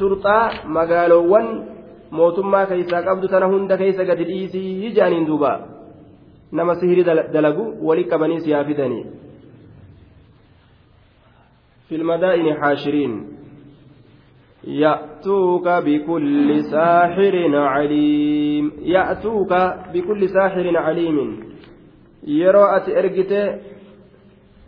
shurxaa 0.00 0.44
magaaloowwan 0.78 1.48
mootummaa 2.20 2.66
keessaa 2.74 3.06
qabdu 3.08 3.32
tana 3.32 3.52
hunda 3.54 3.80
keessa 3.82 4.08
gadi 4.12 4.28
dhiisii 4.30 4.92
jaaniin 5.00 5.26
duuba 5.32 5.52
nama 6.60 6.78
sihirii 6.82 7.08
dalagu 7.38 7.66
walii 7.88 8.10
qabanii 8.14 8.44
siyaa 8.46 8.68
fidanii 8.70 9.04
في 11.90 11.96
المدائن 11.96 12.54
حاشرين 12.54 13.12
يأتوك 14.64 15.68
بكل 15.68 16.64
ساحر 16.64 17.56
عليم 17.56 18.72
يأتوك 18.82 19.52
بكل 19.94 20.28
ساحر 20.28 20.76
عليم 20.76 21.18
ati 22.76 22.90
ergite 22.92 23.42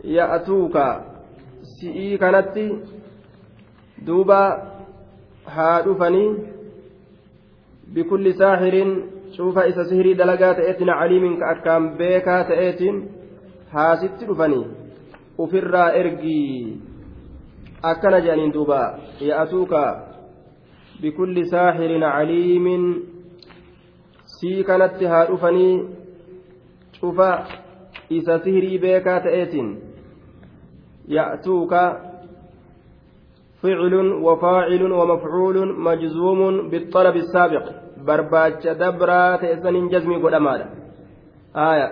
ya'atuuka 0.03 0.85
si'ii 1.61 2.17
kanatti 2.17 2.65
duuba 4.05 4.72
haa 5.45 5.81
dhufanii 5.85 6.29
bikulli 7.93 8.33
saaxiriin 8.33 8.91
cuufa 9.35 9.65
isa 9.71 9.85
sihirii 9.89 10.17
dalagaa 10.17 10.53
ta'eetiin 10.59 10.93
caliimin 10.99 11.37
ka 11.39 11.49
akkaan 11.55 11.89
beekaa 11.97 12.43
ta'eetiin 12.51 12.97
haasitti 13.73 14.25
dhufanii 14.29 14.65
ufirraa 15.45 15.89
ergii 16.01 16.81
akkana 17.91 18.19
jedhaniin 18.25 18.53
duuba 18.53 18.81
ya'atuuka 19.29 19.81
bikulli 21.01 21.45
saaxirin 21.55 22.05
caliimin 22.15 22.85
sii 24.37 24.63
kanatti 24.63 25.05
haa 25.05 25.25
dhufanii 25.25 25.75
cufa 26.99 27.29
isa 28.09 28.39
sihirii 28.39 28.79
beekaa 28.87 29.19
ta'eetiin 29.27 29.69
ya'tuuka 31.17 31.83
فعل 33.63 33.93
وفاعل 34.27 34.91
ومفعول 34.91 35.57
مجزوم 35.79 36.69
بالطلب 36.69 37.15
السابق. 37.15 37.65
برباج 38.07 38.67
دبرا 38.81 39.35
تأسن 39.35 39.87
جزمي 39.87 40.15
قدما 40.23 40.65
آية. 41.55 41.87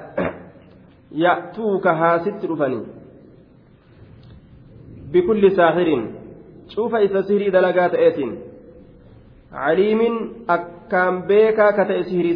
يأتوك 1.24 1.88
هاست 1.88 2.46
رفني. 2.46 2.82
بكل 5.14 5.52
ساحر. 5.52 5.90
شوف 6.76 6.96
إذا 6.96 7.22
سهري 7.22 7.50
دلقات 7.50 7.96
آتين 7.96 8.32
عليم 9.54 10.02
أكام 10.50 11.22
بيكا 11.22 11.72
كتأ 11.72 12.02
سهري 12.02 12.34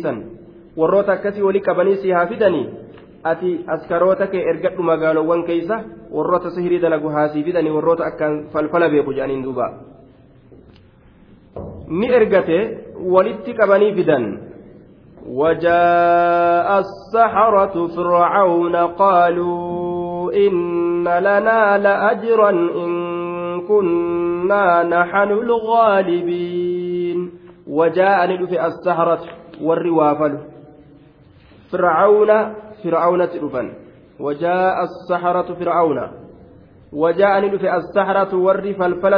warroota 0.78 1.14
akkasii 1.14 1.42
walii 1.42 1.60
qabanii 1.60 1.96
si 1.96 2.12
ati 3.32 3.52
askaroota 3.76 4.28
kee 4.34 4.44
ergadhu 4.52 4.84
magaalowwan 4.90 5.44
keeysa 5.50 5.78
warroota 6.16 6.50
sihirii 6.56 6.80
dalagu 6.86 7.10
haasii 7.16 7.44
fidanii 7.44 7.76
warroota 7.78 8.04
akkaan 8.10 8.36
falfala 8.54 8.90
beeku 8.90 9.14
jedhaniin 9.18 9.44
duuba 9.46 9.68
ni 12.00 12.08
ergate 12.20 12.60
walitti 13.16 13.52
qabanii 13.62 13.94
fidan 14.02 14.26
وجاء 15.42 16.80
السحرة 16.80 17.88
فرعون 17.88 18.76
قالوا 18.76 20.34
إن 20.34 21.04
لنا 21.08 21.78
لأجرا 21.78 22.50
إن 22.50 22.92
كنا 23.70 24.84
نحن 24.84 25.32
الغالبين 25.32 27.32
وجاء 27.68 28.32
ندف 28.32 28.54
السحرة 28.54 29.20
والروافل 29.62 30.38
فرعون 31.72 32.32
فرعون 32.86 33.30
تلفن 33.30 33.68
وجاء 34.20 34.76
السحرة 34.84 35.54
فرعون. 35.54 36.00
وجاء 36.94 37.34
ندف 37.46 37.64
السحرة 37.66 38.32
ور 38.36 38.74
فالفل 38.74 39.14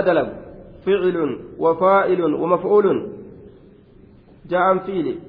فعل 0.85 1.39
وفائل 1.59 2.21
ومفعول. 2.23 2.87
جاء 4.49 4.77
فيل 4.77 5.19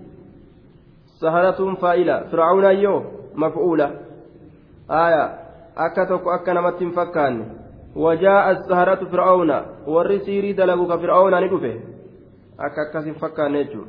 سهرة 1.20 1.74
فائلة 1.74 2.16
فرعون 2.30 2.64
أيوه. 2.64 3.04
مفعولة. 3.34 3.88
آية. 4.90 5.24
أكتك 5.76 6.22
أكا 6.26 6.52
نمت 6.52 6.80
فكان. 6.96 7.34
وجاء 7.96 8.50
السهرة 8.50 9.04
فرعون. 9.12 9.50
ور 9.86 10.18
سيري 10.18 10.52
دلقك 10.52 11.00
فرعون 11.00 11.34
ندفه 11.44 11.74
أكا 12.60 12.82
كسي 12.94 13.12
فكان 13.12 13.52
نجو. 13.52 13.82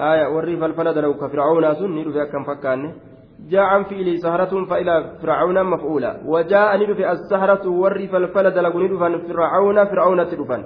آية. 0.00 0.26
وري 0.34 0.56
فالفلا 0.56 0.92
دلو 0.92 1.14
كفرعون 1.14 1.74
سن. 1.74 1.90
ندفع 1.98 2.24
كم 2.32 2.44
فكان. 2.44 2.94
جاء 3.48 3.82
فيلي 3.82 4.16
سهرة 4.16 4.64
فإلى 4.64 4.94
فرعون 5.22 5.64
مفعولا. 5.64 6.20
وجاء 6.26 6.70
ندفع 6.76 7.12
السهرة 7.12 7.64
وري 7.68 8.06
فالفلا 8.08 8.48
دلو 8.48 8.80
ندفع 8.80 9.18
فرعون 9.28 9.84
فرعون 9.84 10.20
تدفا 10.30 10.58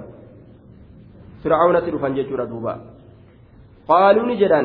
فرعون 1.43 1.75
تدفا 1.81 2.09
جيشورا 2.09 2.45
دوبا. 2.45 2.75
قالوا 3.87 4.27
نجدا 4.27 4.61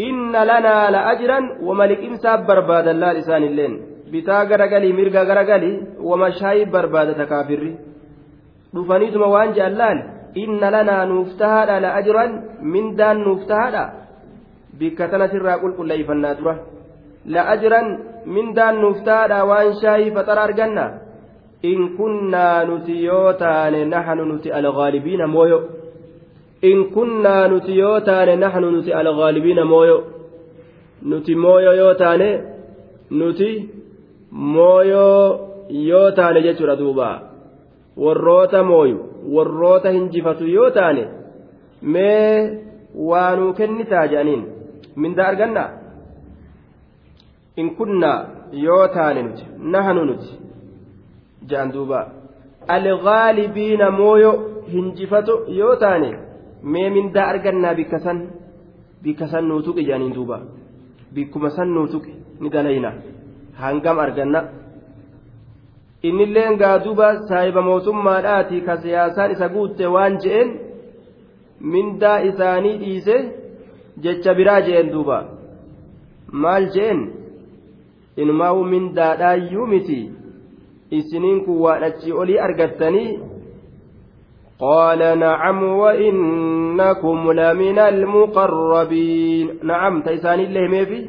إن 0.00 0.32
لنا 0.32 0.90
لأجرا 0.90 1.40
وملك 1.62 1.98
إمساب 1.98 2.46
بربادا 2.46 2.92
لا 2.92 3.12
لسان 3.12 3.42
اللين. 3.42 3.96
mirga 4.12 5.24
garagalii 5.24 5.82
wamashaayi 6.00 6.66
barbaadata 6.66 7.26
kaafirri 7.26 7.76
dhufaniituma 8.74 9.26
waan 9.26 9.54
jaallaan 9.54 9.98
inna 10.34 10.70
lanaa 10.70 11.06
nuuf 11.06 11.36
tahaadha 11.38 11.80
la 11.80 11.94
ajran 11.94 12.60
mindaan 12.60 13.18
nuuf 13.26 13.46
tahaadha 13.46 14.05
nuuf 18.82 18.98
tahaadha 19.08 19.44
waan 19.50 19.72
shaayii 19.82 20.10
faxara 20.16 20.42
arganna 20.48 20.84
in 21.70 21.96
kunnaa 21.96 22.64
nuti 22.68 23.04
yoo 23.04 23.32
taane 23.42 23.84
naxnu 23.92 24.24
nuti 24.32 24.52
algaalibiina 24.58 25.26
mooyo 25.34 25.58
in 26.70 26.84
kunnaa 26.96 27.48
nuti 27.48 27.78
yoo 27.78 28.00
taane 28.08 28.36
naxnu 28.42 28.70
nuti 28.76 28.92
algaalibiina 29.00 29.64
mooyo 29.72 29.96
nuti 31.02 31.34
mooyo 31.44 31.72
yoo 31.80 31.94
taane 32.02 32.28
nuti 33.10 33.50
mooyoo 34.30 35.22
yoo 35.90 36.10
taane 36.18 36.42
jechuudha 36.46 36.76
duuba 36.82 37.08
warroota 38.04 38.62
mooyu 38.62 38.98
warroota 39.36 39.90
hinjifatu 39.90 40.46
yoo 40.56 40.70
taane 40.70 41.08
mee 41.82 42.58
waanuu 43.10 43.52
kennitaa 43.52 44.06
jedhaniin 44.12 44.44
mindaa 45.02 45.26
arganna? 45.30 45.64
In 47.60 47.68
kunnaa 47.78 48.18
yoo 48.64 48.84
taane 48.96 49.20
nuti 49.26 49.44
nahanu 49.72 50.04
nuti 50.10 50.30
jedhan 51.48 51.72
duuba. 51.74 52.00
Algaalibiina 52.76 53.90
mooyo 53.98 54.32
hinjifatu 54.72 55.34
yoo 55.60 55.76
taane 55.82 56.10
mee 56.72 56.90
mindaa 56.96 57.26
argannaa 57.32 57.74
bikka 57.78 57.98
san 58.04 58.18
bikka 59.02 59.26
san 59.32 59.44
nuu 59.48 59.62
tuqi 59.66 59.82
jedhaniin 59.88 60.14
duuba. 60.18 60.36
Bikkuma 61.14 61.50
san 61.56 61.68
nuu 61.74 61.86
tuqi 61.92 62.12
ni 62.40 62.48
dalayna 62.54 62.90
hangam 63.62 63.98
arganna? 64.04 64.40
Innilleen 66.08 66.56
gaaduba 66.62 67.06
saahiba 67.28 67.60
mootummaadhaati 67.68 68.60
ka 68.66 68.74
siyaasaan 68.82 69.30
isa 69.34 69.48
guutte 69.54 69.86
waan 69.94 70.18
je'en 70.24 70.48
mindaa 71.72 72.18
isaanii 72.30 72.76
dhiise 72.82 73.16
jecha 74.03 74.33
biraa 74.39 74.61
je'en 74.67 74.91
duuba 74.93 75.17
maal 76.43 76.65
je'en 76.75 76.99
inumaawu 78.21 78.63
mindaadhaayyuu 78.73 79.67
miti 79.73 79.99
isiniin 80.99 81.45
kun 81.45 81.61
waan 81.65 81.83
achii 81.89 82.17
olii 82.21 82.39
argattanii 82.47 83.09
قال 84.61 85.19
نعم 85.19 85.63
وإنكم 85.63 87.31
لمن 87.31 87.79
المقربين 87.79 89.47
نعم 89.63 89.93
تيسان 90.01 90.39
الله 90.39 90.67
ميفي 90.73 90.99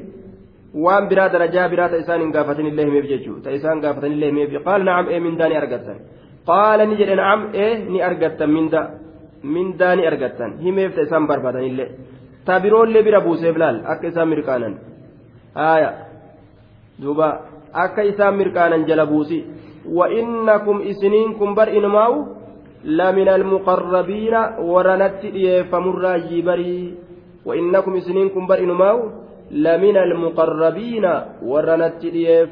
وان 0.85 1.05
برا 1.09 1.27
درجة 1.35 1.67
برا 1.73 1.87
تيسان 1.93 2.33
قافتن 2.33 2.67
الله 2.67 2.85
ميفي 2.95 3.09
جيجو 3.13 3.35
تيسان 3.45 3.77
قافتن 3.85 4.13
الله 4.17 4.31
ميفي 4.37 4.57
قال 4.57 4.81
نعم 4.85 5.05
إيه 5.13 5.21
من 5.21 5.37
داني 5.37 5.59
أرقتن 5.59 5.99
قال 6.51 6.79
نجد 6.91 7.11
نعم 7.21 7.41
إيه 7.59 7.75
ني 7.93 7.99
أرقتن 8.07 8.51
من 8.57 8.67
دا 8.73 8.83
من 9.55 9.67
داني 9.81 10.03
أرقتن 10.09 10.51
هي 10.63 10.71
ميف 10.77 10.93
تيسان 10.99 11.23
بربادن 11.29 11.65
الله 11.71 11.89
تابرون 12.48 12.88
اللي 12.88 13.02
برا 13.02 13.20
بوسيف 13.20 13.58
لال 13.58 13.86
أكا 13.86 14.08
إسان 14.08 14.28
مركانا 14.28 14.70
آية 15.58 15.92
دوبا 17.00 17.30
أكا 17.76 18.10
إسان 18.10 18.34
مركانا 18.38 18.78
جلبوسي 18.90 19.40
وإنكم 19.98 20.76
إسنينكم 20.92 21.50
بر 21.56 21.68
إنماو 21.78 22.14
لمن 22.84 23.28
المقربين 23.30 24.36
ورنت 24.60 25.22
فمر 25.72 26.04
جبري 26.18 26.94
وإنكم 27.46 28.00
سنينكم 28.00 28.48
برئنماو 28.48 29.00
لمن 29.52 29.98
المقربين 29.98 31.06
ورنت 31.44 32.02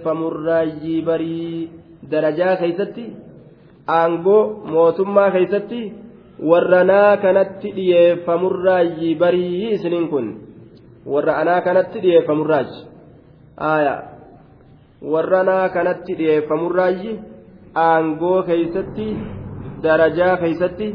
فمر 0.03 0.65
جبري 0.83 1.69
درجة 2.11 2.55
كيستي 2.55 3.07
أنغو 3.89 4.39
موتما 4.65 5.25
warra 6.39 6.79
anaa 6.81 7.17
kanatti 7.17 7.71
dhiyeeffamurraayi 7.75 9.15
barii 9.15 9.71
isiniin 9.75 10.07
kun. 10.09 10.27
Warra 11.05 11.37
anaa 11.41 11.61
kanatti 11.61 11.99
dhiyeeffamurraayi. 12.01 12.75
Aayaa. 13.69 14.01
Warra 15.13 15.39
anaa 15.39 15.69
kanatti 15.69 16.13
dhiyeeffamurraayi 16.17 17.19
aangoo 17.75 18.43
keeysatti 18.43 19.07
darajaa 19.83 20.37
keeysatti 20.37 20.87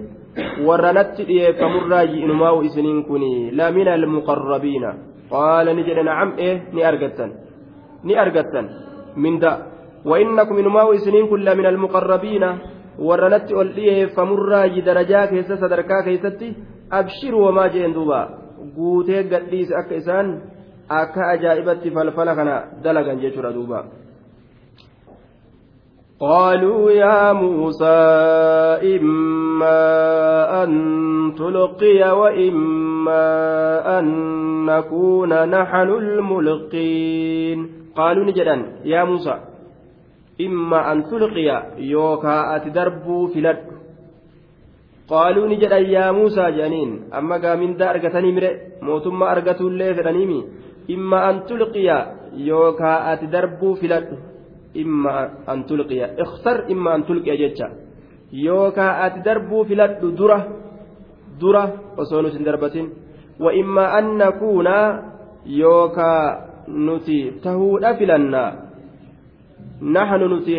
warra 0.67 0.93
natti 0.93 1.25
dhiyeeffamurraayi 1.29 2.23
inumaa'u 2.25 2.61
isiniin 2.69 3.05
kun 3.05 3.23
lamina 3.57 3.93
almuqarrabiina 3.95 4.91
qaala 5.31 5.73
ni 5.75 5.83
jedhe 5.89 6.03
nacam 6.03 6.31
ee 6.39 6.55
ni 6.73 6.85
argattan. 6.85 7.31
Ni 8.05 8.17
argattan. 8.19 8.67
Minda 9.17 9.53
wa 10.05 10.19
innakum 10.19 10.59
inumaa'u 10.59 10.93
isiniin 10.99 11.29
kun 11.29 11.45
lamina 11.45 11.69
almuqarrabiina 11.69 12.49
warra 12.99 13.29
natti 13.29 13.55
ol 13.55 13.73
dhiyeeffamurraa 13.77 14.67
darajaa 14.85 15.27
keessa 15.27 15.57
sadarkaa 15.57 16.03
keessatti 16.03 16.57
abshiru 16.91 17.45
wamaa 17.45 17.69
jeen 17.69 17.95
duuba. 17.95 18.29
Guutee 18.77 19.25
gadhiise 19.25 19.75
akka 19.77 19.95
isaan 19.95 20.43
akka 20.89 21.31
ajaa'ibatti 21.35 21.91
falfala 21.91 22.35
kana 22.35 22.55
dalagan 22.83 23.21
jechuudha 23.21 23.53
duuba. 23.53 23.85
قالوا 26.21 26.91
يا 26.91 27.33
موسى 27.33 28.01
إما 28.97 29.81
أن 30.63 30.71
تلقي 31.39 32.13
وإما 32.13 33.29
أن 33.99 34.07
نكون 34.67 35.49
نحن 35.49 35.89
الملقين 35.89 37.59
قالوا 37.97 38.25
نجدا 38.25 38.57
يا 38.85 39.05
موسى 39.05 39.50
أن 40.93 41.05
تلقي 41.11 41.49
يوكا 41.79 42.57
أتدربوا 42.57 43.29
في 43.29 43.41
لد 43.41 43.59
قالوا 45.09 45.49
نجدا 45.49 45.79
يا 45.79 46.11
موسى 46.11 46.51
جانين 46.57 46.91
أما 47.19 47.37
قامين 47.37 47.77
دا 47.77 47.91
أرقتني 47.91 48.33
مرئ 48.33 48.55
موتما 48.83 49.33
أرقتوا 49.33 49.71
اللي 49.71 49.95
فدنيمي 49.95 50.41
إما 50.91 51.31
أن 51.31 51.37
تلقي 51.47 51.89
يوكا 52.37 53.13
أتدربوا 53.13 53.75
في 53.75 53.87
لد 53.89 54.09
imma 54.75 55.43
an 55.47 55.67
tulqiya 55.67 56.15
ikhtar 56.15 56.71
imma 56.71 56.95
an 56.95 57.03
tulqiya 57.03 57.37
jecha 57.37 57.67
yookaa 58.31 59.03
ati 59.05 59.23
darbuu 59.27 59.65
filadhu 59.65 60.15
dura 60.15 60.39
dura 61.41 61.63
osoo 61.99 62.23
nuti 62.23 62.37
hin 62.39 62.47
darbatin 62.47 62.87
wa 63.41 63.51
imma 63.53 63.85
an 63.99 64.07
nakuuna 64.19 64.75
yookaa 65.47 66.23
nuti 66.69 67.41
tahuudha 67.43 67.97
filannaa 67.99 68.70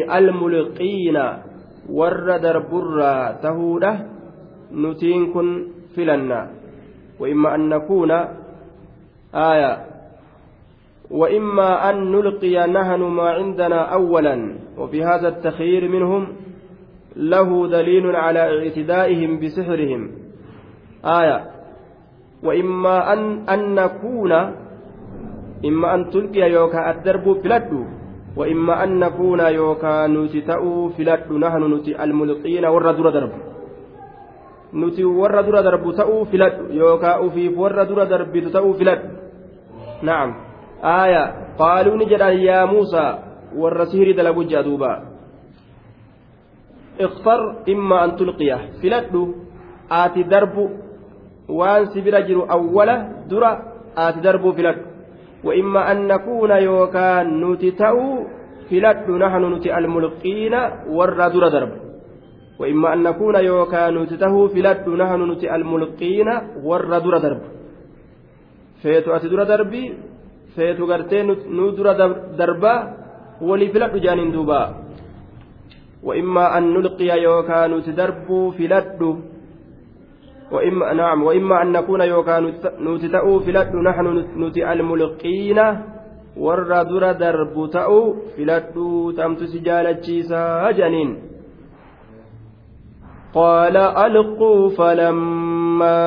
almulqiina 0.08 1.24
warra 1.90 2.40
darburraa 2.40 3.34
tahuudha 3.42 4.00
nutiin 4.72 5.32
kun 5.34 5.48
filannaa 5.96 6.48
wa 7.20 7.30
imma 7.30 7.54
an 7.54 7.70
nakuuna 7.70 8.18
aayaa 9.34 9.92
وإما 11.12 11.90
أن 11.90 12.12
نلقي 12.12 12.56
نهن 12.72 13.00
ما 13.00 13.30
عندنا 13.30 13.80
أولا. 13.94 14.36
وفي 14.78 15.04
هذا 15.04 15.28
التخيير 15.28 15.90
منهم 15.92 16.28
له 17.16 17.68
دليل 17.68 18.16
على 18.16 18.40
اعتدائهم 18.40 19.40
بسحرهم. 19.40 20.12
آية. 21.06 21.38
وإما 22.44 23.14
أن, 23.14 23.50
أن 23.50 23.76
نكون 23.76 24.32
إما 25.66 25.96
أن 25.96 26.10
تلقي 26.10 26.52
يوكا 26.52 26.92
الدرب 26.92 27.26
فلدو 27.44 28.01
وإما 28.38 28.84
أن 28.84 29.00
نكون 29.00 29.40
يوكا 29.40 30.08
نتتأو 30.08 30.90
فلدو 30.90 31.38
نحن 31.38 31.62
نتي 31.74 32.04
الملقين 32.04 32.66
والردر 32.66 33.10
درب 33.10 33.34
nuti 34.74 35.04
warra 35.04 35.44
dura 35.44 35.62
darbu 35.62 35.92
ta'uu 35.92 36.26
filadhu 36.32 36.72
yookaa 36.72 37.20
ufiif 37.28 37.58
warra 37.60 37.84
dura 37.86 38.06
darbitu 38.08 38.52
ta'uu 38.56 38.74
filadhu 38.80 39.08
na'am 40.08 40.30
aaya 40.80 41.24
qaaluu 41.60 41.98
ni 42.00 42.08
jedhan 42.12 42.40
yaa 42.40 42.64
muusaa 42.72 43.20
warra 43.62 43.86
sihirii 43.92 44.16
dalagu 44.16 44.48
jea 44.48 44.64
duuba 44.64 44.92
اختر 47.02 47.66
إما 47.70 48.06
أن 48.06 48.12
تلقيه 48.16 48.60
فلدو 48.82 49.24
آتي 49.92 50.24
درب 50.24 50.56
وان 51.50 51.86
سبر 51.94 52.16
جرو 52.28 52.42
أولا 52.46 52.96
درا 53.30 53.52
آتي 53.98 54.20
درب 54.22 54.46
فلد 54.58 54.78
وإما 55.44 55.92
أن 55.92 56.08
نكون 56.08 56.52
يوكان 56.52 57.52
نتتأو 57.52 58.26
فلد 58.70 59.08
نحن 59.10 59.44
نتي 59.54 59.78
الملقين 59.78 60.54
ور 60.90 61.10
در 61.34 61.48
درب. 61.48 61.72
وإما 62.60 62.94
أن 62.94 63.04
نكون 63.04 63.36
يوكان 63.36 63.98
نتته 63.98 64.48
فلد 64.48 64.90
نحن 64.90 65.22
نتي 65.32 65.56
الملقين 65.56 66.28
ور 66.64 66.82
در 66.98 67.18
درب. 67.18 67.42
فيتو 68.82 69.18
در 69.18 69.44
دربي 69.44 69.94
gartee 70.92 71.24
nu 71.24 71.72
dura 71.78 71.94
darbaa 72.40 72.80
walii 73.42 73.72
filadhu 73.74 74.04
jaaniin 74.06 74.34
duuba 74.36 74.60
وإما 76.04 76.58
أن 76.58 76.74
نلقي 76.74 77.22
يوكا 77.24 77.68
نتدربوا 77.68 78.52
فلد 78.52 79.02
وإما 80.52 80.94
نعم 80.94 81.24
وإما 81.24 81.62
أن 81.62 81.72
نكون 81.72 82.02
يوكا 82.02 82.40
نتتأو 82.80 83.40
فلد 83.40 83.76
نحن 83.76 84.26
نتي 84.38 84.72
الملقين. 84.74 85.60
ور 86.38 86.64
در 86.64 87.12
درب 87.12 87.70
تأو 87.70 88.14
فلد 88.38 88.74
تمت 89.18 89.44
سجالة 89.44 90.08
جنين 90.72 91.18
قال 93.34 93.78
ألقوا 93.78 94.70
فلما 94.70 96.00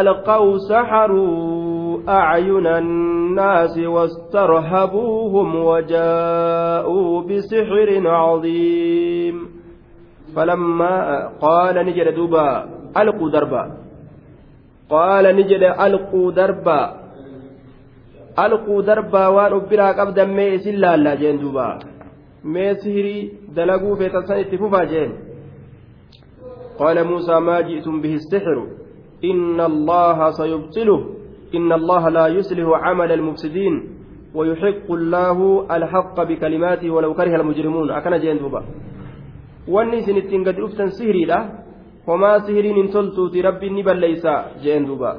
ألقوا 0.00 0.58
سحروا 0.68 1.98
أعين 2.08 2.66
الناس 2.66 3.78
واسترهبوهم 3.78 5.54
وجاءوا 5.56 7.22
بسحر 7.22 8.08
عظيم. 8.08 9.48
فلما 10.36 11.28
قال 11.40 11.76
ألقوا 12.96 13.30
دربا. 13.30 13.76
قال 14.90 15.36
نجد 15.36 15.62
ألقوا 15.62 16.32
دربا. 16.32 16.80
ألقوا 18.38 18.82
دربا 18.82 19.26
وأن 19.26 19.52
أبرا 19.52 19.88
قبدا 19.92 20.24
ميس 20.24 20.66
إلا 20.66 20.96
لا 20.96 21.14
جين 21.14 21.38
دوبا. 21.38 21.78
ميسهري 22.44 23.32
دلقوا 23.56 23.94
في 23.96 24.08
تصنيف 24.08 24.74
جين. 24.74 25.10
قال 26.78 27.04
موسى 27.04 27.40
ما 27.40 27.60
جئتم 27.60 28.00
به 28.00 28.14
السحر. 28.14 28.66
إن 29.24 29.60
الله 29.60 30.30
سيبطله. 30.30 31.00
إن 31.54 31.72
الله 31.72 32.08
لا 32.08 32.26
يصلح 32.26 32.68
عمل 32.82 33.12
المفسدين. 33.12 33.74
ويحق 34.34 34.88
الله 34.90 35.66
الحق 35.76 36.22
بكلماته 36.22 36.90
ولو 36.90 37.14
كره 37.14 37.36
المجرمون. 37.40 37.90
أكن 37.90 38.18
جين 38.18 38.38
دوبا. 38.38 38.62
wanni 39.68 40.00
isin 40.00 40.16
ittiin 40.16 40.42
gadi 40.48 40.60
dhuftan 40.64 40.88
sihiriidha 40.96 41.67
homaa 42.08 42.36
sihiriin 42.46 42.78
hin 42.80 42.88
toltuuti 42.94 43.44
rabbiin 43.48 43.74
ni 43.76 43.82
balleeysa 43.88 44.34
jeen 44.64 44.86
duuba 44.88 45.10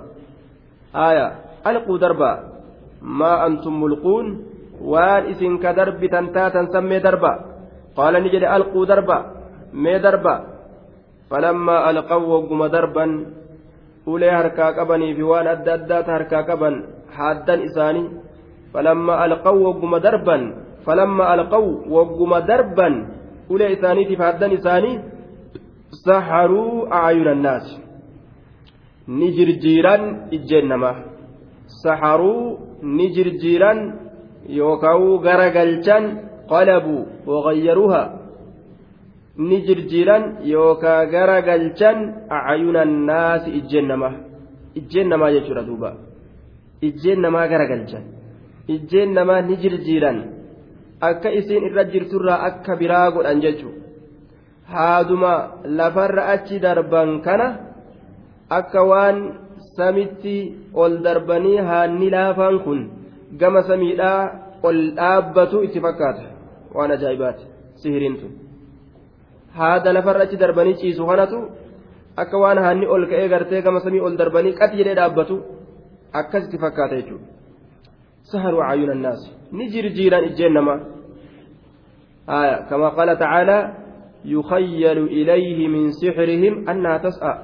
aya 1.07 1.25
alquu 1.71 1.97
darba 2.03 2.31
maa 3.19 3.37
antum 3.47 3.75
mulquun 3.81 4.27
waan 4.91 5.29
isin 5.31 5.59
ka 5.63 5.73
darbitan 5.79 6.31
taatan 6.35 6.71
sammee 6.73 7.01
darba 7.07 7.31
qaala 7.97 8.17
ni 8.23 8.29
jedhe 8.33 8.47
alquu 8.57 8.85
darba 8.91 9.17
mee 9.83 9.99
darba 10.07 10.35
فلما 11.29 11.75
ألقوا 11.89 12.25
وقم 12.33 12.61
دربا 12.75 13.05
ulee 14.13 14.31
harkaa 14.33 14.73
qabanii 14.77 15.13
fi 15.17 15.23
waan 15.31 15.47
adda 15.53 15.71
addaata 15.77 16.11
harkaa 16.17 16.43
qaban 16.49 16.75
haaddan 17.17 17.59
isaanii 17.67 18.07
falamma 18.73 19.13
alqaw 19.25 19.55
wagguma 19.67 19.99
darban 20.05 20.43
falamma 20.85 21.23
alqaw 21.33 21.65
wagguma 21.95 22.39
darban 22.49 22.95
ulee 23.53 23.69
isaaniitiif 23.75 24.21
haddan 24.27 24.55
isaanii 24.57 24.95
saharuu 26.05 26.87
aayuna 27.01 27.31
annaasi 27.37 27.75
ni 29.07 29.27
jirjiiran 29.37 30.03
ijjeen 30.37 30.67
namaa 30.73 30.95
saharuu 31.83 32.59
ni 32.81 33.05
jirjiiran 33.15 33.79
yookaan 34.59 35.21
garagalchan 35.25 36.03
qalabuu 36.51 37.07
waqayyaruuha. 37.29 38.03
Ni 39.47 39.57
jirjiiran 39.67 40.23
yookaan 40.53 41.09
garagalchan 41.13 41.97
aayuna 42.37 42.81
annaasi 42.87 43.49
ijjeen 43.59 43.87
namaa 43.91 44.13
ijjeen 44.79 45.07
namaa 45.09 45.31
jechuudha 45.35 45.63
duuba. 45.69 45.89
Ijjeen 46.87 47.21
namaa 47.25 47.47
garagalchan. 47.51 48.03
Ijjeen 48.75 49.13
namaa 49.17 49.41
ni 49.41 49.55
jirjiiran. 49.63 50.17
Akka 51.01 51.29
isiin 51.39 51.63
irra 51.69 51.83
jirturraa 51.93 52.43
akka 52.49 52.75
biraa 52.81 53.11
godhan 53.15 53.41
jechuudha. 53.45 53.78
haaduma 54.74 55.32
lafarra 55.78 56.22
achi 56.34 56.60
darban 56.66 57.10
kana 57.26 57.48
akka 58.58 58.80
waan 58.90 59.18
samitti 59.76 60.36
ol 60.82 60.92
darbanii 61.06 61.58
haanni 61.70 62.08
laafaan 62.16 62.56
kun 62.64 62.80
gama 63.40 63.62
samiidhaa 63.70 64.20
ol 64.68 64.78
dhaabbatu 64.98 65.64
itti 65.66 65.84
fakkaata 65.86 66.24
waan 66.76 66.90
ajaa'ibaati 66.96 67.44
sihiriin 67.82 68.16
tun 68.20 68.32
haada 69.58 69.92
lafarra 69.96 70.22
achi 70.26 70.36
darbanii 70.44 70.80
ciisu 70.82 71.06
kanatu 71.10 71.38
akka 72.22 72.36
waan 72.44 72.58
haanni 72.64 72.86
ol 72.94 73.04
ka'ee 73.10 73.28
gartee 73.34 73.62
gama 73.66 73.84
samii 73.86 74.04
ol 74.06 74.16
darbanii 74.22 74.58
qati 74.60 74.80
jedhee 74.80 74.98
dhaabbatu 75.00 75.36
akkas 76.20 76.42
itti 76.48 76.58
fakkaata 76.64 77.00
jechuudha 77.00 77.28
saharuu 78.32 78.62
caayuun 78.66 78.92
annaas 78.96 79.22
ni 79.56 79.64
jirjiiran 79.74 80.28
ijjeen 80.30 80.54
namaa 80.58 80.80
كما 82.70 82.88
قال 82.88 83.18
تعالى 83.18 83.58
يخيل 84.24 84.98
إليه 84.98 85.68
من 85.68 85.90
سحرهم 85.90 86.68
أنها 86.68 86.98
تسعى 86.98 87.34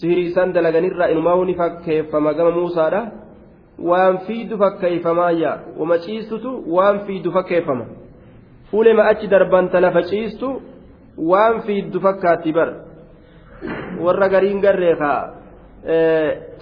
سحري 0.00 0.28
سند 0.36 0.58
لغنر 0.58 1.00
إنما 1.12 1.52
فكيفما 1.60 2.30
قام 2.32 2.54
موسى 2.58 2.90
ده 2.90 3.02
وان 3.78 4.16
فيد 4.26 4.50
فكيفما 4.56 5.30
يا 5.30 5.52
وما 5.78 5.96
تشيستو 5.96 6.62
وان 6.66 6.98
فيد 7.06 7.28
فكيفما 7.28 7.86
فولي 8.70 8.92
ما 8.92 9.10
أتش 9.10 9.24
دربان 9.32 9.70
تلف 9.70 9.96
تشيستو 9.98 10.60
وان 11.18 11.60
فيد 11.66 11.98
فكاتي 11.98 12.52
بر 12.52 12.70
warra 14.00 14.28
gariin 14.28 14.60
garreekaa 14.60 15.18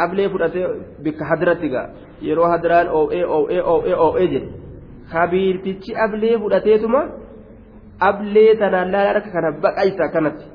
ablee 0.05 0.29
fudhatee 0.29 0.67
bikka 1.05 1.25
hadrattiga 1.31 1.83
yeroo 2.29 2.49
hadraan 2.53 2.89
oo'ee 2.99 3.25
oo'ee 3.37 3.63
oo'ee 3.73 3.97
oo'ee 4.07 4.29
jedhe 4.35 4.49
kabiirtichi 5.13 5.97
ablee 6.05 6.39
fudhateetuma 6.45 7.03
ablee 8.10 8.56
tanaan 8.62 8.92
laala 8.94 9.10
harka 9.14 9.30
kana 9.36 9.50
baqaysa 9.64 10.06
kanatti. 10.14 10.46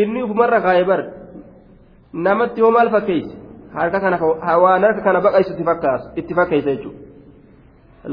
Inni 0.00 0.22
ufumarra 0.22 0.60
kaa'ee 0.66 0.84
bar 0.90 1.00
namatti 2.12 2.60
hoo 2.62 2.70
maal 2.76 2.90
fakkeeyse 2.94 3.34
harka 3.78 4.00
kana 4.00 4.16
waan 4.64 4.82
harka 4.86 5.02
kana 5.06 5.20
baqaysu 5.26 5.52
itti 6.20 6.34
fakkeeysa 6.34 6.70
jechuudha. 6.74 7.00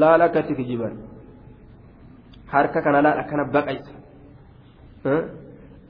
Laala 0.01 0.25
akka 0.25 0.39
itti 0.39 0.55
kijiban 0.55 0.93
harka 2.53 2.81
kana 2.81 3.01
laala 3.01 3.21
akkana 3.23 3.43
baqaysa. 3.55 3.93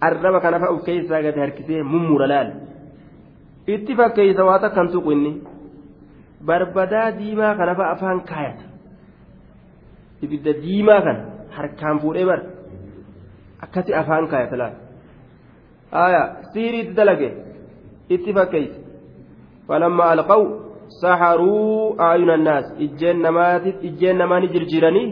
Arraba 0.02 0.40
kana 0.42 0.60
fa'a 0.60 0.74
uf 0.76 0.84
keessaa 0.86 1.22
gadi 1.26 1.40
harkisee 1.40 1.84
mummura 1.84 2.28
laala. 2.28 2.54
Itti 3.68 3.96
fakkeeysa 3.96 4.46
waa 4.46 4.60
takkan 4.60 4.92
tuqu 4.92 5.12
inni. 5.12 5.34
Barbadaa 6.46 7.12
diimaa 7.20 7.56
kana 7.56 7.76
fa'a 7.76 7.92
afaan 7.96 8.22
kaayata. 8.32 8.66
Ibidda 10.24 10.54
diimaa 10.64 11.02
kana. 11.02 11.33
harkaan 11.58 12.00
fuudhee 12.04 12.26
bar 12.30 12.42
akkasi 13.66 13.92
afaan 14.02 14.28
kaaya 14.32 14.48
talaan 14.54 14.76
aya 16.06 16.22
siiriitti 16.54 16.96
dalage. 17.00 17.30
Itti 18.10 18.34
fakkeeyse 18.38 18.78
falamma 19.68 20.06
alqaw 20.14 20.44
saxaruu 21.02 21.96
aayuna 22.08 22.34
annaas 22.40 22.66
ijjeen 22.86 24.18
namaa 24.22 24.40
ni 24.40 24.48
jirjiiranii 24.54 25.08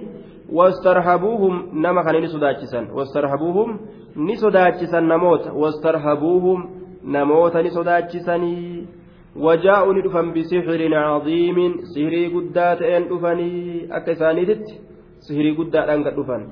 wastarhabuuhum 0.57 1.55
nama 1.83 2.03
kana 2.03 2.19
ni 2.19 2.27
sodaachisan. 2.27 2.85
Wastarhabuuhum 2.97 3.79
ni 4.15 4.37
sodaachisan 4.37 5.07
namoota. 5.07 5.53
Wastarhabuuhum 5.53 6.59
namoota 7.03 7.61
ni 7.61 7.71
sodaachisanii. 7.71 8.87
Wajaa'u 9.35 9.93
ni 9.93 10.01
dhufan 10.01 10.33
bisixrin 10.33 10.91
cadiimin. 10.91 11.73
Sihirii 11.93 12.29
guddaa 12.29 12.75
ta'een 12.75 13.07
dhufanii 13.09 13.87
akka 13.89 14.11
isaaniititti. 14.11 14.81
Sihirii 15.25 15.55
guddaadhaan 15.59 16.03
gad 16.05 16.15
dhufan. 16.19 16.43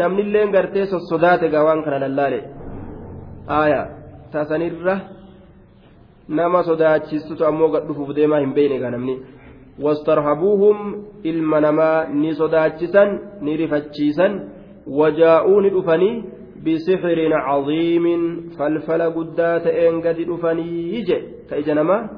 Namnillee 0.00 0.46
gartee 0.54 0.86
sossodaate 0.86 1.50
gaa 1.54 1.64
waan 1.68 1.82
kana 1.84 1.98
lallaale. 2.04 2.40
Aaya 3.58 3.82
tasanirra 4.32 4.96
nama 6.28 6.62
sodaachistutu 6.70 7.46
ammoo 7.50 7.70
gad 7.74 7.86
dhufuuf 7.88 8.14
deemaa 8.18 8.42
hin 8.44 8.54
beeyne 8.58 8.78
gaa 8.82 8.90
namni. 8.96 9.16
Wastarhabuuhum 9.84 10.78
ilma 11.30 11.60
namaa 11.66 11.98
ni 12.22 12.34
sodaachisan 12.34 13.18
ni 13.40 13.56
rifachiisan. 13.56 14.40
Wajaa'uu 14.98 15.60
ni 15.60 15.70
dhufanii 15.70 16.14
caziimin 16.64 18.22
falfala 18.56 19.10
guddaa 19.10 19.60
ta'een 19.60 20.00
gadi 20.00 20.24
dhufanii 20.24 21.04
je 21.08 21.18
ka 21.48 21.56
ija 21.56 21.74
namaa 21.74 22.08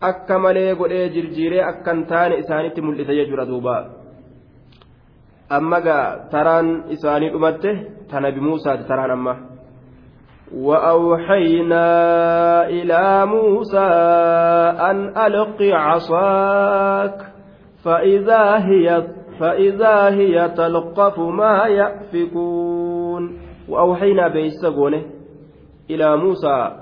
akka 0.00 0.38
malee 0.38 0.74
godhee 0.74 1.08
jirjiiree 1.14 1.62
akkan 1.62 2.06
taane 2.06 2.38
isaanitti 2.42 2.80
mul'ise 2.86 3.12
jechuudha 3.18 3.46
duubaa 3.50 3.82
amma 5.48 5.80
gaa 5.80 6.28
taraan 6.30 6.84
isaanii 6.90 7.30
dhumatte 7.30 7.70
ta 8.10 8.20
nabi 8.20 8.40
muusaati 8.40 8.84
taraan 8.88 9.10
amma. 9.10 9.56
وأوحينا 10.54 11.88
إلى 12.68 13.26
موسى 13.26 13.88
أن 14.90 15.18
ألق 15.18 15.62
عصاك 15.62 17.18
فإذا 17.84 18.56
هي 18.58 19.06
فإذا 19.40 20.08
هي 20.08 20.48
تلقف 20.48 21.18
ما 21.18 21.66
يأفكون 21.66 23.38
وأوحينا 23.68 24.28
بيسقونه 24.28 25.02
إلى 25.90 26.16
موسى 26.16 26.76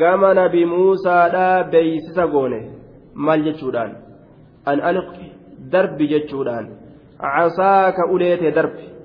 قام 0.00 0.38
نبي 0.38 0.64
موسى 0.64 1.28
لا 1.32 1.62
بيسقونه 1.62 2.70
مال 3.14 3.44
جتشودان 3.44 3.92
أن 4.68 4.80
ألق 4.90 5.12
درب 5.58 5.98
جتشودان 5.98 6.75
درب. 8.54 8.96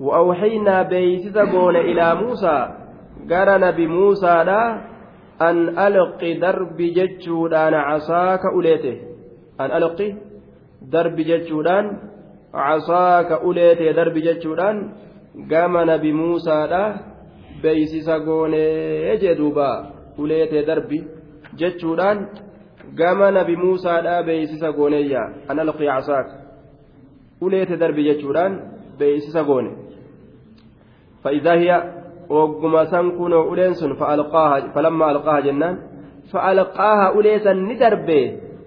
وأوحينا 0.00 0.82
بيسس 0.82 1.38
قول 1.38 1.76
إلى 1.76 2.14
موسى 2.14 2.68
قال 3.30 3.60
نبي 3.60 3.86
موسى 3.86 4.26
لا 4.26 4.80
أن 5.42 5.78
ألق 5.78 6.20
درب 6.40 6.76
جتشودان 6.76 7.74
عصاك 7.74 8.40
أوليته 8.54 8.96
أن 9.60 9.70
ألق 9.76 10.14
درب 10.82 11.16
جتشودان 11.16 11.98
عصاك 12.54 13.32
أوليت 13.32 13.96
درب 13.96 14.14
جتشودان 14.18 14.92
قام 15.50 15.90
نبي 15.90 16.12
موسى 16.12 16.66
لا 16.70 16.96
بيسس 17.62 18.10
قول 18.10 18.54
يجدوبا 18.54 19.70
أوليت 20.18 20.54
درب 20.66 20.90
جتشودان 21.58 22.28
قام 22.98 23.20
نبي 23.38 23.56
موسى 23.56 23.94
لا 24.06 24.20
بيسس 24.20 24.64
قول 24.64 24.94
أن 25.50 25.60
ألق 25.60 25.82
عصاك 25.82 26.43
uleete 27.46 27.76
darbi 27.82 28.02
jechuudhaan 28.08 28.52
beeysisa 28.98 29.42
goone. 29.48 29.70
Fa'idaa 31.22 31.56
hiya 31.62 31.76
ogguma 32.28 32.86
san 32.92 33.12
kunoo 33.18 33.44
uleen 33.52 33.74
sun 33.74 33.96
falammaa 34.74 35.08
alqaaha 35.14 35.40
jennaan. 35.46 35.76
Fa'alqaaha 36.32 37.06
uleesan 37.18 37.58
ni 37.68 37.74
darbe 37.82 38.18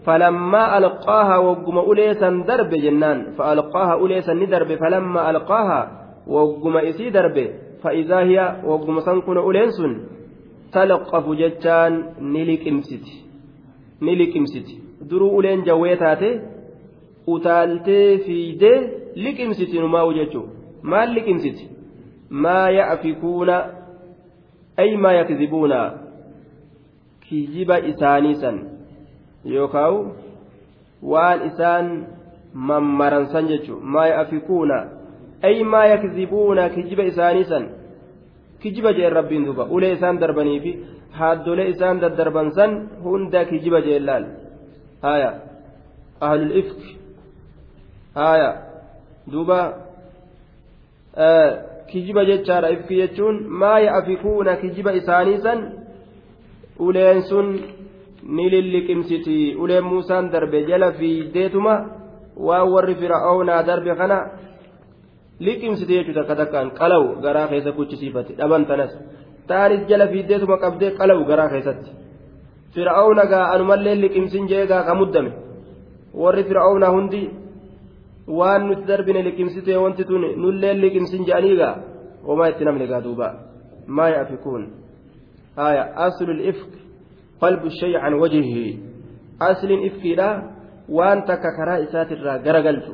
falammaa 0.05 0.67
alqaaha 0.80 1.36
wogguma 1.47 1.82
uleesan 1.91 2.43
darbe 2.49 2.78
jennaan. 2.86 3.19
Fa'alqaaha 3.38 3.97
uleesan 4.03 4.38
ni 4.39 4.47
darbe 4.53 4.78
falammaa 4.84 5.25
alqaaha 5.34 5.80
wogguma 6.36 6.84
isii 6.89 7.11
darbe. 7.11 7.45
Fa'idaa 7.84 8.23
hiya 8.30 8.45
wogguma 8.69 9.01
san 9.07 9.21
kunoo 9.21 9.45
uleen 9.49 9.71
sun 9.78 9.93
talqafu 10.71 11.36
jechaan 11.41 11.93
ni 12.34 12.45
liqimsiti. 12.49 13.13
Ni 14.01 14.15
liqimsiti. 14.21 14.75
Duruu 15.09 15.32
uleen 15.38 15.63
jawwee 15.67 15.95
taate 16.03 16.30
utaaltee 17.36 18.17
fiidee 18.25 18.78
liqimsiti 19.23 19.80
numaa'u 19.80 20.13
jechuun 20.19 20.49
maal 20.82 21.13
liqimsiti? 21.17 21.69
Maa 22.30 22.69
ya'fikuuna 22.80 23.55
ay 24.78 24.91
maa 25.03 25.13
yakzibuuna? 25.19 25.80
Kijiba 27.30 27.78
isaanii 27.91 28.36
san 28.41 28.57
yookaan 29.45 29.95
waan 31.11 31.39
isaan 31.49 31.88
mammaransan 32.53 33.47
jechuun 33.51 33.82
maa 33.95 34.07
ya'fikuuna 34.13 34.78
ay 35.49 35.63
maa 35.63 35.86
yakzibuuna? 35.93 36.69
Kijiba 36.69 37.03
isaanii 37.03 37.43
san. 37.51 37.65
Kijiba 38.61 38.93
jeen 38.93 39.13
rabbiin 39.13 39.45
duuba. 39.45 39.63
Ulee 39.75 39.91
isaan 39.97 40.19
darbanii 40.21 40.59
fi 40.59 40.71
haaddolee 41.19 41.67
isaan 41.73 42.01
daddarban 42.01 42.51
san 42.51 42.71
hunda 43.03 43.45
kijiba 43.45 43.82
jeen 43.82 44.05
laal? 44.05 44.25
Haya 45.01 45.32
ahlul 46.21 46.55
ifki 46.61 46.97
haya 48.20 48.49
duuba 49.32 49.59
kijiba 51.89 52.22
jechaadha 52.30 52.74
ifki 52.76 52.95
jechuun 53.01 53.36
maa 53.61 53.80
ya'afikuuna 53.88 54.59
kijiba 54.61 54.91
isaanii 54.99 55.38
san 55.45 55.59
uleen 56.88 57.22
sun 57.30 57.47
ni 58.36 58.45
lilliqimsiti 58.53 59.38
uleen 59.63 59.86
muusaan 59.91 60.32
darbe 60.34 60.59
jala 60.70 60.91
fiiddeetuma 60.99 61.74
waan 62.47 62.68
warri 62.74 62.95
fir'aawnaa 63.01 63.61
darbe 63.70 63.93
kana 64.01 64.18
liqimsite 65.45 65.93
jechuudha 65.97 66.22
takka 66.22 66.36
takkaan 66.41 66.70
qalawu 66.80 67.07
garaa 67.26 67.47
keessa 67.51 67.72
kuchisiifate 67.78 68.32
dhaban 68.39 68.63
tanas 68.70 68.93
taanis 69.49 69.82
jala 69.89 70.05
fiiddeetuma 70.13 70.57
qabdee 70.63 70.91
qalawu 70.99 71.24
garaa 71.32 71.49
keessatti 71.53 71.91
fir'aawna 72.74 73.24
gaa 73.32 73.45
anumallee 73.53 73.95
liqimsin 74.03 74.43
jee 74.51 74.65
gaa 74.72 74.95
muddame 75.01 75.32
warri 76.24 76.43
fir'aawnaa 76.49 76.95
hundi 76.95 77.22
waan 78.28 78.67
nuti 78.67 78.84
darbine 78.88 79.21
liqimsite 79.28 79.78
wanti 79.84 80.03
tun 80.09 80.23
nullee 80.43 80.73
liqimsin 80.84 81.25
je'anii 81.28 81.55
gaa 81.61 81.75
homaa 82.28 82.49
itti 82.51 82.65
namni 82.65 82.88
gaa 82.88 83.01
duuba 83.01 83.28
maa 83.88 84.09
yaafikuun 84.09 84.63
haya 85.55 85.84
aslu 86.07 86.34
ifk 86.51 86.71
qalbu 87.41 87.69
shay 87.80 87.93
can 87.93 88.13
wajhihi 88.21 88.80
asliin 89.49 89.82
ifkiidha 89.89 90.30
waan 90.97 91.25
takka 91.30 91.49
karaa 91.57 91.84
isaatirraa 91.86 92.39
garagalchu 92.47 92.93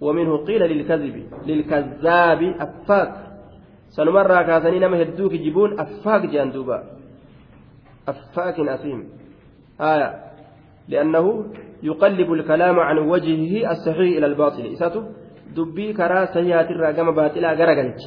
ومنه 0.00 0.36
قيل 0.44 0.62
للكذب 0.62 1.16
للكذاب 1.46 2.42
أفاك 2.60 3.14
سنمر 3.88 4.42
كاسنين 4.42 4.86
ما 4.86 5.02
هدوك 5.02 5.32
يجيبون 5.32 5.80
أفاك 5.80 6.22
جاندوبا 6.26 6.78
أفاك 8.08 8.60
أثيم 8.60 9.08
آية 9.80 10.10
لأنه 10.88 11.44
يقلب 11.82 12.32
الكلام 12.32 12.80
عن 12.80 12.98
وجهه 12.98 13.70
الصحيح 13.70 14.16
إلى 14.16 14.26
الباطل. 14.26 14.72
إساته 14.72 15.02
دبي 15.56 15.92
كرا 15.92 16.24
سيئات 16.24 16.70
الرقم 16.70 17.14
باطلا 17.14 17.52
غرقلت. 17.52 18.00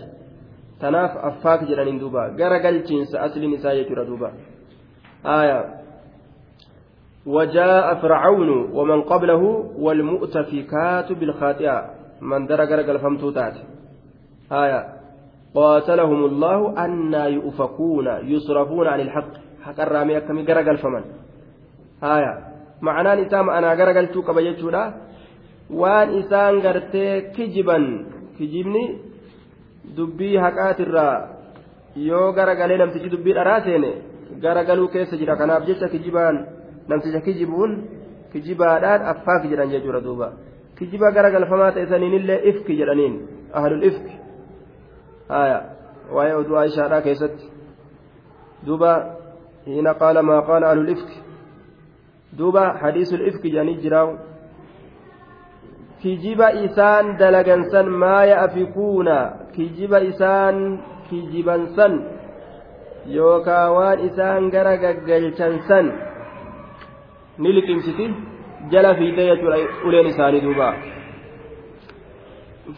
تناف 0.81 1.17
أفاك 1.17 1.63
جرانين 1.63 1.99
دوبا. 1.99 2.35
غرقلت 2.39 2.91
أصل 3.15 3.53
نساء 3.53 4.05
دوبا. 4.05 4.31
آية. 5.25 5.65
وجاء 7.25 7.95
فرعون 7.95 8.49
ومن 8.49 9.01
قبله 9.01 9.43
والمؤتفكات 9.77 11.11
بالخاطئة. 11.11 11.89
من 12.21 12.45
درج 12.47 12.71
رجل 12.71 12.99
فمتوتات. 12.99 13.53
آية. 14.51 14.85
قاتلهم 15.55 16.25
الله 16.25 16.85
أن 16.85 17.13
يؤفكون 17.13 18.07
يصرفون 18.23 18.87
عن 18.87 18.99
الحق. 18.99 19.33
حق 19.61 19.79
الرامي 19.81 20.19
كم 20.21 20.39
جرجل 20.45 20.77
فمن. 20.77 21.03
آية. 22.03 22.50
نسام 22.83 23.49
أنا 23.49 23.75
جرجل 23.75 24.07
توك 24.07 24.31
بيجودا 24.31 24.83
وان 25.69 26.07
إسان 26.19 26.59
غرتي 26.65 27.21
كجبا 27.35 27.77
كجبني 28.39 28.83
دبي 29.97 30.31
حقات 30.43 30.79
الرا 30.87 31.09
yoo 31.95 32.31
garagalee 32.31 32.77
namtichi 32.77 33.09
dubbii 33.11 33.33
dharaa 33.37 33.61
seene 33.65 33.91
garagaluu 34.43 34.87
keessa 34.93 35.17
jira 35.21 35.35
kanaaf 35.35 35.65
jecha 35.67 35.89
kijibaan 35.93 36.37
namticha 36.87 37.19
kijibuun 37.25 37.71
kijibaadhaan 38.31 39.07
affaak 39.11 39.47
jedhan 39.51 39.73
jechuudha 39.73 40.01
duuba 40.05 40.27
kijiba 40.77 41.11
gara 41.11 41.31
galfamaa 41.31 41.71
ta'e 41.71 41.87
saniinillee 41.93 42.39
ifki 42.51 42.77
jedhaniin 42.79 43.17
ahlul 43.61 43.83
ifki 43.89 44.15
haya 45.33 45.57
waa'ee 46.15 46.37
oduu 46.41 46.57
aishaadhaa 46.63 47.01
keessatti 47.07 47.51
duuba 48.65 48.91
hiina 49.65 49.93
qaala 50.03 50.23
maa 50.29 50.41
qaala 50.49 50.71
ahlul 50.71 50.89
ifki 50.95 51.20
ifki 52.39 53.51
jedhanii 53.51 53.81
jiraawu 53.83 54.17
kijiba 56.01 56.51
isaan 56.51 57.17
dalagansan 57.17 57.89
maa 57.89 58.23
ya'afikuuna 58.25 59.17
kijiba 59.55 59.99
isaan 59.99 60.79
kijibansan 61.09 61.93
yookaa 63.05 63.71
waan 63.71 63.99
isaan 64.07 64.49
gara 64.49 64.77
gaggalchan 64.77 65.59
san 65.67 65.91
ni 67.37 67.53
liqimsiti 67.53 68.13
jala 68.71 68.95
fiidee 68.95 69.27
jechuudha 69.31 69.57
uleen 69.85 70.07
isaanii 70.13 70.41
duuba 70.41 70.73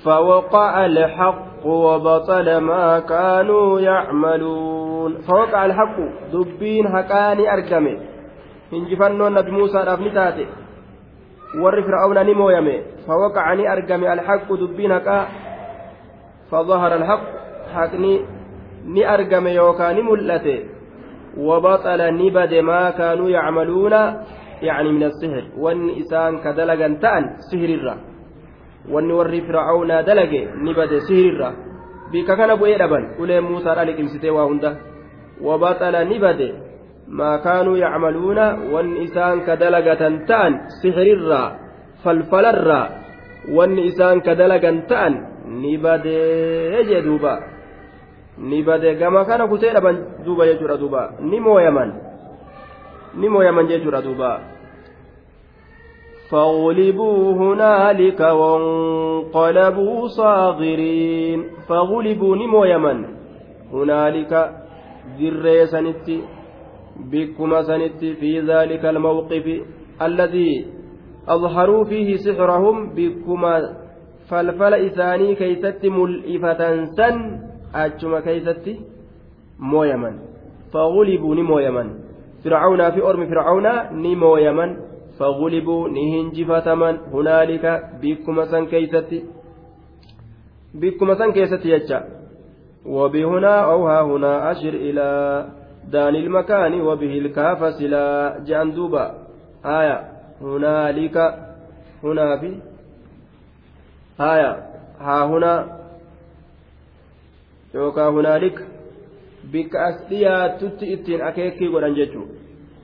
فوقع 0.04 0.86
الحق 0.86 1.66
وبطل 1.66 2.58
ما 2.58 3.00
كانوا 3.00 3.80
يعملون 3.80 5.22
فوقع 5.22 5.66
الحق 5.66 5.98
دبين 6.34 6.88
هكاني 6.88 7.54
أرقمي 8.74 8.80
هنجفنو 8.80 9.28
النبي 9.28 9.52
موسى 9.52 9.78
رافنتاتي 9.78 10.46
ور 11.62 11.82
فرعون 11.82 12.18
نمويمي 12.26 12.82
فوقع 13.08 13.54
ني 13.54 13.74
أرقمي 13.74 14.14
الحق 14.14 14.54
دبين 14.54 14.92
هكا 14.92 15.28
فظهر 16.52 16.96
الحق 16.96 17.24
حقني 17.74 18.14
ني 18.86 19.14
أرقمي 19.14 19.52
يوكا 19.52 19.94
نملته 19.94 20.60
وبطل 21.38 22.02
نبد 22.22 22.54
ما 22.54 22.90
كانوا 22.90 23.30
يعملون 23.30 23.94
يعني 24.62 24.92
من 24.92 25.04
السحر 25.04 25.44
وان 25.58 25.90
إسان 25.90 26.38
كدلغا 26.44 26.88
تأن 27.02 27.24
سحر 27.52 27.70
الرّ 27.80 28.14
wanni 28.84 29.14
warri 29.14 29.42
fir'aawnaa 29.48 30.04
dalage 30.04 30.42
ni 30.60 30.74
bade 30.76 31.00
sihirra 31.08 31.54
bika 32.12 32.36
kana 32.36 32.58
bu'ee 32.58 32.78
dhaban. 32.78 33.16
Ulee 33.20 33.40
muusaadha 33.42 33.86
liqimsitee 33.86 34.30
waa 34.30 34.46
hunda. 34.46 34.76
Wabaxala 35.42 36.04
ni 36.04 36.20
bade. 36.20 36.73
Ka 39.46 39.54
dalagatan 39.56 40.26
ta'an 40.26 40.54
sihirirra 40.82 41.44
falfalarra 42.04 42.82
wanni 43.52 43.92
isaan 43.92 44.24
ka 44.24 44.36
dalagan 44.36 44.88
ta'an 44.88 45.14
ni 45.62 45.78
badee 45.78 46.84
jee 46.88 47.02
duuba 47.04 47.34
ni 48.38 48.64
bade 48.64 48.96
gama 48.96 49.26
kana 49.26 49.48
kutee 49.48 49.74
dhaban 49.74 50.24
duuba 50.26 50.48
jechuudha 50.48 50.78
duuba 50.78 51.02
ni 51.22 51.40
mooyaman 51.40 51.90
ni 53.20 53.28
mooyaman 53.30 53.68
jechuudha 53.68 54.02
duuba 54.02 54.32
فغلبوا 56.34 57.34
هنالك 57.34 58.20
وانقلبوا 58.20 60.08
صاغرين 60.08 61.40
فغلبوا 61.70 62.36
نمو 62.36 62.66
يمن 62.66 62.98
هنالك 63.74 64.34
ذري 65.20 65.66
سنتي 65.66 66.18
بكما 67.00 67.62
سنتي 67.62 68.14
في 68.14 68.40
ذلك 68.40 68.86
الموقف 68.86 69.46
الذي 70.02 70.66
أظهروا 71.28 71.84
فيه 71.84 72.16
سحرهم 72.16 72.94
بكما 72.96 73.78
فالفل 74.30 74.74
إساني 74.74 75.36
كيست 75.36 75.86
ملئفة 75.86 76.86
سن 76.86 77.40
أجم 77.76 78.20
كيست 78.20 78.66
مو 79.60 79.84
يمن 79.84 80.20
فغلبوا 80.74 81.36
نمو 81.36 81.60
يمن 81.60 81.90
فرعون 82.44 82.92
في 82.92 83.02
أرم 83.02 83.26
فرعون 83.26 83.66
نمو 83.92 84.38
يمن 84.38 84.78
فغلبوا 85.20 85.90
نهنجفتمن 85.90 86.98
هنالك 87.14 87.66
بكما 88.02 88.46
سن 88.46 88.66
كيستي. 88.66 89.24
بكما 90.74 91.14
سن 91.16 91.32
كيستي 91.32 91.70
يجا. 91.70 92.00
وبهنا 92.86 93.72
أو 93.72 93.88
ها 93.88 94.02
هنا 94.02 94.52
أشر 94.52 94.74
إلى 94.74 95.08
دان 95.92 96.16
المكان 96.16 96.82
وبه 96.82 97.18
الكاف 97.18 97.74
سلا 97.74 98.40
جندوبا 98.48 99.06
آية 99.66 99.98
هنالك 100.42 101.18
هنا 102.04 102.38
في 102.38 102.52
آية 104.20 104.52
ها 105.00 105.26
هنا 105.26 105.54
يوكا 107.76 108.10
هنالك 108.10 108.68
بك 109.54 109.76
أسليات 109.76 110.64
إتين 110.64 111.22
أكيكي 111.22 111.68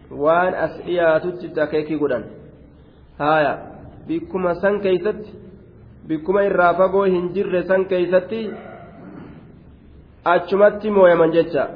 as 0.09 0.73
dhiyaatutti 0.85 1.45
itti 1.45 1.61
akeekii 1.61 1.97
godhan 1.97 2.23
haaya 3.19 3.57
bikkuma 4.07 4.55
san 4.55 4.81
keeysatti 4.81 5.33
bikkuma 6.07 6.43
irraa 6.43 6.73
fagoo 6.73 7.03
hin 7.03 7.29
jirre 7.33 7.63
san 7.63 7.85
keeysatti 7.85 8.39
achumatti 10.25 10.89
mooyaman 10.89 11.31
jecha 11.31 11.67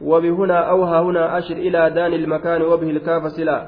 وبهنا 0.00 0.58
أو 0.70 0.84
ها 0.84 1.00
هنا 1.00 1.38
أشر 1.38 1.56
إلى 1.56 1.90
دان 1.90 2.12
المكان 2.12 2.62
وبه 2.62 2.90
الكاف 2.90 3.32
سلا 3.32 3.66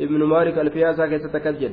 ابن 0.00 0.24
مالك 0.24 0.58
الفياسة 0.58 1.06
كي 1.06 1.18
تتكجل 1.18 1.72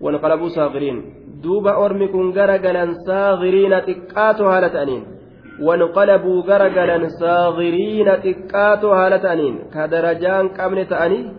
وانقلبوا 0.00 0.48
صاغرين 0.48 1.04
دوب 1.42 1.66
أرمكم 1.66 2.30
غرقلا 2.30 2.92
صاغرين 3.06 3.82
تكاتو 3.86 4.44
هالة 4.48 4.82
أنين 4.82 5.20
garagalan 5.60 7.04
saagiriina 7.20 8.20
xiqqaatoo 8.24 8.94
haala 8.98 9.18
ta'aniin 9.18 9.56
ka 9.72 9.88
darajaan 9.92 10.50
qabne 10.56 10.84
ta'anii 10.92 11.30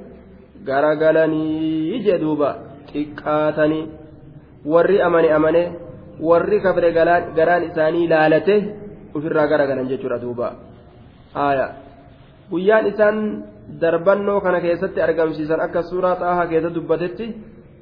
garagalanii 0.66 2.04
jedhuuba 2.06 2.50
xiqqaatanii 2.92 3.90
warri 4.66 5.02
amane 5.02 5.30
amane 5.38 5.64
warri 6.30 6.62
kafre 6.62 6.94
garaan 6.94 7.64
isaanii 7.70 8.08
laalate 8.14 8.56
ofirraa 9.16 9.48
garagalan 9.48 9.90
jechuudha 9.92 10.22
duuba 10.22 10.48
guyyaan 12.52 12.86
isaan 12.92 13.18
darbannoo 13.82 14.40
kana 14.46 14.60
keessatti 14.66 15.02
argamsiisan 15.08 15.64
akka 15.66 15.82
suuraa 15.90 16.16
xaahaa 16.22 16.48
keessa 16.52 16.76
dubbatetti 16.78 17.26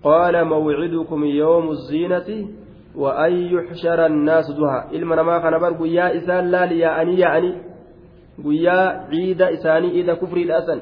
qaala 0.08 0.46
mawcidukum 0.54 1.22
yoomu 1.42 1.76
ziinati 1.90 2.40
وأن 2.96 3.34
يحشر 3.56 4.06
الناس 4.06 4.52
دها 4.60 4.80
إلما 4.96 5.16
نما 5.16 5.36
خنبر 5.44 5.72
قيا 5.82 6.06
إسان 6.18 6.44
لا 6.52 6.66
ليعني 6.66 7.20
يعني 7.20 7.52
قيا 8.46 8.80
عيد 9.12 9.42
إساني 9.42 9.90
إذا 10.00 10.14
كفر 10.22 10.38
الأسن 10.38 10.80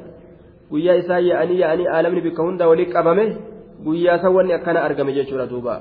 قيا 0.71 0.93
إسان 0.99 1.23
يعني 1.23 1.59
يعني 1.59 1.83
آلمني 1.99 2.21
بك 2.25 2.39
هند 2.39 2.61
وليك 2.63 2.95
أبمه 2.95 3.29
قيا 3.85 4.13
سواني 4.23 4.55
أكنا 4.55 4.79
أرقم 4.85 5.09
جيشورا 5.09 5.45
دوبا 5.51 5.75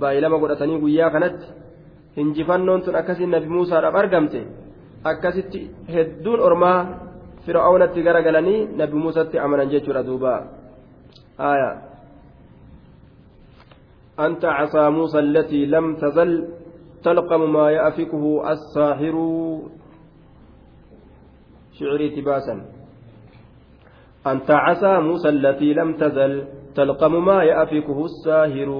بايلما 0.00 0.36
قرأتني 0.42 0.74
قيا 0.84 1.08
كانت 1.14 1.38
hinjifannoon 2.16 2.82
tun 2.84 2.96
akkasii 3.00 3.26
nabi 3.26 3.48
muusaadhaaf 3.48 3.94
argamte 4.02 4.40
akkasitti 5.10 5.60
hedduun 5.94 6.40
ormaa 6.48 6.78
fir'aawnatti 7.44 8.04
garagalanii 8.06 8.66
nabi 8.80 8.94
muusatti 9.04 9.38
amanan 9.38 9.70
jechuudha 9.72 10.02
duuba. 10.02 10.34
Aayaa 11.38 11.92
أنت 14.20 14.44
عصا 14.44 14.88
موسى 14.90 15.18
التي 15.18 15.66
لم 15.66 15.96
تزل 15.96 16.48
تلقم 17.04 17.52
ما 17.52 17.70
يأفكه 17.70 18.52
الساحر 18.52 19.16
شعري 21.78 22.08
تباسا 22.10 22.56
أنت 24.26 24.50
عصا 24.50 25.00
موسى 25.00 25.28
التي 25.28 25.74
لم 25.74 25.92
تزل 25.96 26.44
تلقم 26.74 27.24
ما 27.24 27.42
يأفكه 27.44 28.04
الساهر 28.04 28.70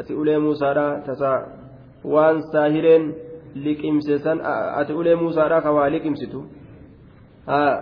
أتي 0.00 0.14
أولي 0.14 0.38
موسى 0.38 0.64
را 0.64 1.02
تسا 1.06 1.34
وان 2.04 2.40
ساهرين 2.52 3.14
liqimsesan 3.54 4.38
ati 4.80 4.92
ulee 4.94 5.18
muusaadhaa 5.18 5.62
ka 5.62 5.74
waa 5.74 5.90
liqimsitu 7.46 7.76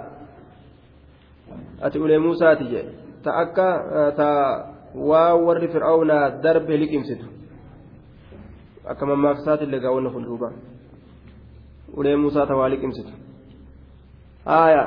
ati 1.82 1.98
ulee 1.98 2.18
muusaati 2.18 2.64
je 2.64 2.80
ta 3.22 3.30
akka 3.42 3.68
ta 4.16 4.28
waa 4.94 5.34
warri 5.34 5.68
fir'aawnaa 5.68 6.30
darbe 6.42 6.76
liqimsitu 6.76 7.26
akka 8.90 9.06
mammaaksaatiillee 9.06 9.80
gaawwanna 9.80 10.10
fuulduuba 10.10 10.52
ulee 11.96 12.16
muusaa 12.16 12.46
ta 12.46 12.56
waa 12.56 12.68
liqimsitu 12.68 13.28
آية 14.48 14.84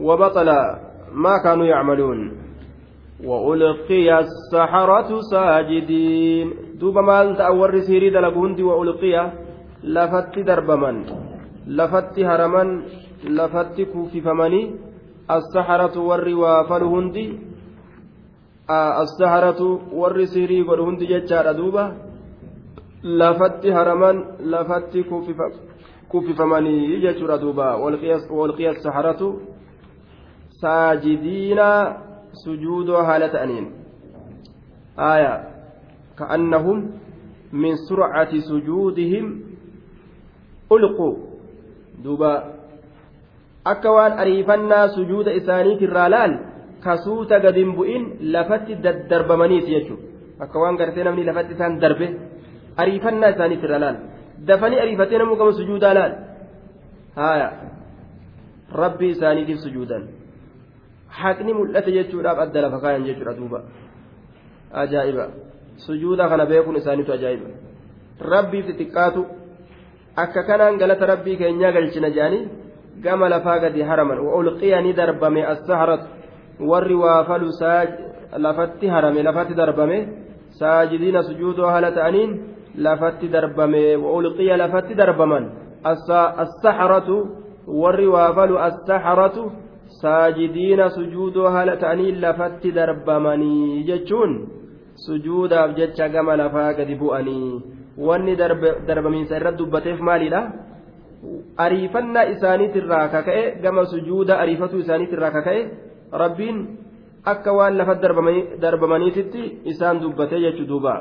وبطل 0.00 0.48
ما 1.12 1.38
كانوا 1.44 1.66
يعملون 1.66 2.32
وألقي 3.24 4.18
السحرة 4.18 5.20
ساجدين 5.30 6.54
دوب 6.80 6.98
مال 6.98 7.36
تأور 7.36 7.80
سيري 7.80 8.10
دلقوندي 8.10 8.62
وألقي 8.62 9.32
لفت 9.84 10.38
دربمن 10.38 10.96
لفت 11.66 12.18
هرمن 12.18 12.68
لفت 13.24 13.80
كوففمني 13.80 14.62
السحرة 15.30 15.98
والروى 15.98 16.54
فالهندي 16.68 17.50
as-saharatu 18.70 19.80
warri 19.92 20.26
sirii 20.26 20.64
godhu 20.64 20.84
hundi 20.84 21.06
jechaadha 21.06 21.54
duuba 21.54 21.94
lafatti 23.02 23.70
haraman 23.70 24.24
lafatti 24.52 25.04
kuffifamanii 26.08 27.00
jechuudha 27.00 27.38
duuba 27.38 27.76
walqiya 27.76 28.70
as-saharatu 28.70 29.40
saajidiina 30.60 31.66
sujuudoo 32.44 33.02
haala 33.02 33.28
ta'aniin 33.28 33.66
aya 34.96 35.32
ka'annahum 36.14 36.92
min 37.52 37.76
surcati 37.88 38.42
sujuudihim 38.42 39.26
ulqu 40.70 41.08
duuba 42.04 42.30
akka 43.72 43.90
waan 43.96 44.12
ariifannaa 44.22 44.88
sujuuda 44.96 45.32
isaaniitirraa 45.40 46.08
laal 46.14 46.32
kasuuta 46.84 47.40
gadi 47.44 47.60
hin 47.64 47.74
bu'in 47.78 48.04
lafatti 48.34 48.78
daddarbamaniiti 48.84 49.70
jechuudha. 49.74 50.04
Akka 50.44 50.58
waan 50.62 50.76
gartee 50.80 51.04
namni 51.04 51.24
lafatti 51.24 51.54
isaan 51.56 51.80
darbe 51.80 52.06
ariifannaa 52.82 53.32
isaaniitti 53.34 53.66
irra 53.68 53.80
laal 53.84 53.96
dafanii 54.48 54.80
ariifatee 54.84 55.18
namuu 55.18 55.36
gama 55.36 55.52
sujuudaa 55.52 55.94
laal 55.94 56.14
haaya. 57.16 57.50
Rabbi 58.82 59.10
isaaniitiif 59.16 59.58
sujuudan. 59.66 60.08
Haqni 61.20 61.52
mul'ate 61.54 61.92
jechuudhaaf 61.92 62.38
adda 62.46 62.62
lafa 62.62 62.80
kaayan 62.80 63.04
jechuudha 63.08 63.34
duuba. 63.34 63.62
Ajaa'iba. 64.82 65.26
Sujuuda 65.86 66.28
kana 66.28 66.46
beekuun 66.46 66.76
isaaniitu 66.76 67.12
ajaa'iba. 67.12 67.48
Rabbiif 68.32 68.66
xixiqqaatu 68.66 69.26
akka 70.16 70.42
kanaan 70.42 70.78
galata 70.78 71.06
rabbii 71.06 71.36
keenyaa 71.36 71.72
galchina 71.72 72.10
jedhanii 72.10 72.48
gama 73.02 73.28
lafaa 73.28 73.58
gadi 73.58 73.82
haraman 73.82 74.18
wa 74.18 74.36
ulqiya 74.36 74.82
ni 74.82 74.92
darbame 74.92 75.42
as-saharatu 75.52 76.06
warri 76.70 76.94
waa 76.94 77.24
falu 77.24 77.52
lafatti 78.38 78.86
harame 78.86 79.22
lafatti 79.22 79.54
darbame 79.54 80.08
saajidiina 80.58 81.22
sujuudoo 81.22 81.66
haala 81.66 81.92
ta'aniin 81.92 82.38
lafatti 82.76 83.28
darbame 83.28 83.96
ulqiya 83.96 84.56
lafatti 84.56 84.94
darbaman 84.94 85.50
assaxaratu 85.84 87.16
warri 87.66 88.06
waa 88.06 88.32
falu 88.34 88.58
assaxaratu 88.58 89.50
saajidiina 90.02 90.90
sujuudoo 90.90 91.48
haala 91.48 91.76
ta'aniin 91.76 92.20
lafatti 92.20 92.72
darbamanii 92.72 93.84
jechuun 93.90 94.32
sujuudaaf 95.06 95.74
jecha 95.76 96.08
gama 96.08 96.36
lafaa 96.36 96.72
gadi 96.72 96.94
bu'anii 96.94 97.79
wanni 97.97 98.35
darbamiinsa 98.87 99.37
irratti 99.39 99.59
dubbateef 99.63 99.99
maalidha 99.99 100.41
ariifannaa 101.65 102.29
isaaniitirraa 102.35 103.07
kaka'e 103.15 103.43
gama 103.63 103.85
sujuuda 103.93 104.39
ariifatu 104.43 104.79
isaaniitirraa 104.83 105.31
kaka'e 105.37 105.61
rabbiin 106.23 106.57
akka 107.33 107.57
waan 107.57 107.77
lafa 107.77 107.95
darbamaniititti 108.65 109.51
isaan 109.73 110.01
dubbatee 110.01 110.41
jechu 110.47 110.67
duuba 110.71 110.95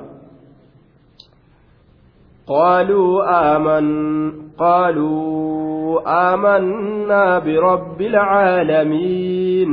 قالوا 2.47 3.13
آمن 3.57 3.87
قالوا 4.59 6.01
آمنا 6.33 7.39
برب 7.39 8.01
العالمين 8.01 9.71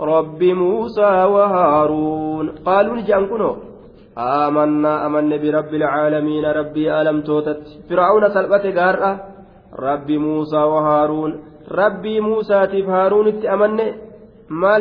رب 0.00 0.42
موسى 0.42 1.12
وهارون 1.24 2.48
قالوا 2.48 2.96
نجان 2.96 3.26
كنو 3.26 3.50
آمنا 4.19 5.05
أمن 5.05 5.29
برب 5.43 5.71
العالمين 5.73 6.45
ربي 6.45 7.01
ألم 7.01 7.21
توتت. 7.21 7.63
فرعون 7.89 8.23
سلبت 8.35 8.65
قارة 8.77 9.11
ربي 9.79 10.17
موسى 10.17 10.61
وهارون. 10.73 11.31
ربي 11.71 12.19
موسى 12.19 12.59
تف 12.67 12.87
هارون 12.89 13.27
اتأمن 13.27 13.79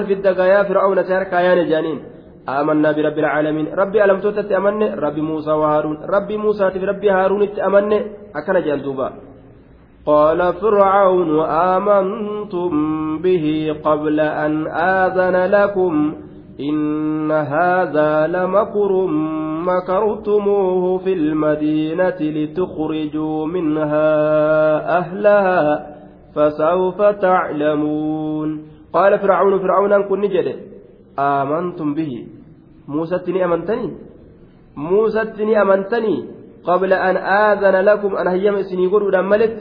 fidda 0.08 0.32
gayaa 0.34 0.64
fir'aawna 0.64 1.04
si 1.04 1.12
harkaa 1.12 1.42
yaane 1.46 1.64
jaaniin 1.72 2.00
آمنا 2.48 2.92
برب 2.92 3.18
العالمين. 3.18 3.66
ربي 3.74 4.04
ألم 4.04 4.20
توتت 4.20 4.52
أمني 4.52 4.94
ربي 4.94 5.20
موسى 5.20 5.50
وهارون. 5.50 5.96
ربي 6.14 6.36
موسى 6.36 6.70
في 6.70 6.78
ربي 6.78 7.10
هارون 7.10 7.42
أمني 7.66 7.98
أكن 8.36 8.56
جلدوبا 8.66 9.08
قال 10.06 10.40
فرعون 10.60 11.30
آمنتم 11.74 12.72
به 13.22 13.76
قبل 13.84 14.20
أن 14.20 14.66
آذن 14.66 15.36
لكم. 15.56 16.14
إن 16.60 17.30
هذا 17.30 18.26
لمكر 18.26 19.06
مكرتموه 19.70 20.98
في 20.98 21.12
المدينة 21.12 22.18
لتخرجوا 22.20 23.46
منها 23.46 24.10
أهلها 24.98 25.86
فسوف 26.34 27.02
تعلمون. 27.02 28.62
قال 28.92 29.18
فرعون 29.18 29.58
فرعون 29.58 30.02
كن 30.08 30.20
نجد. 30.20 30.56
آمنتم 31.18 31.94
به. 31.94 32.26
موسى 32.88 33.18
تني 33.18 33.44
أمنتني. 33.44 33.90
موسى 34.76 35.24
تني 35.24 35.62
أمنتني. 35.62 36.24
قبل 36.64 36.92
أن 36.92 37.16
آذن 37.16 37.76
لكم 37.84 38.16
أن 38.16 38.26
هيم 38.26 38.62
سني 38.62 38.86
قرود 38.86 39.16
ملت. 39.16 39.56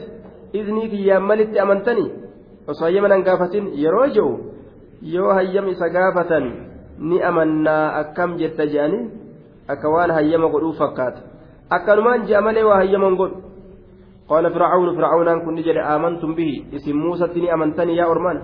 إذني 0.54 0.88
في 0.90 0.96
يا 0.96 1.18
ملت 1.18 1.56
أمنتني. 1.56 2.06
وصيما 2.68 3.14
أنقافة 3.14 3.54
يروجو. 3.54 4.38
yoo 5.02 5.30
hayyama 5.30 5.70
isa 5.70 5.88
gaafatan 5.88 6.67
ni 6.98 7.22
amannaa 7.22 7.86
akkam 8.02 8.36
jetta 8.38 8.66
jedhanii 8.66 9.10
akka 9.68 9.88
waan 9.94 10.10
hayyama 10.10 10.48
godhuu 10.54 10.72
fakkaata 10.80 11.20
akkanumaan 11.76 12.26
ji'a 12.26 12.40
malee 12.40 12.64
waa 12.70 12.80
hayyaman 12.82 13.16
godhu 13.20 13.36
qaala 14.28 14.50
fircaunu 14.54 14.94
fircaunaan 14.96 15.44
kun 15.44 15.54
ni 15.54 15.62
jedhe 15.68 15.82
aamantum 15.92 16.34
bihi 16.38 16.66
isin 16.76 16.96
muusatti 16.96 17.40
ni 17.40 17.50
amantanii 17.50 17.98
yaa 18.00 18.10
ormaan 18.14 18.40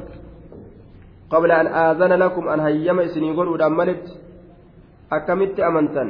قبل 1.34 1.50
أن 1.50 1.66
آذن 1.66 2.12
لكم 2.12 2.48
أن 2.48 2.60
هيما 2.60 3.04
إسني 3.04 3.32
قلوا 3.36 3.56
دملت 3.58 4.04
أكمت 5.12 5.60
أمنتن 5.60 6.08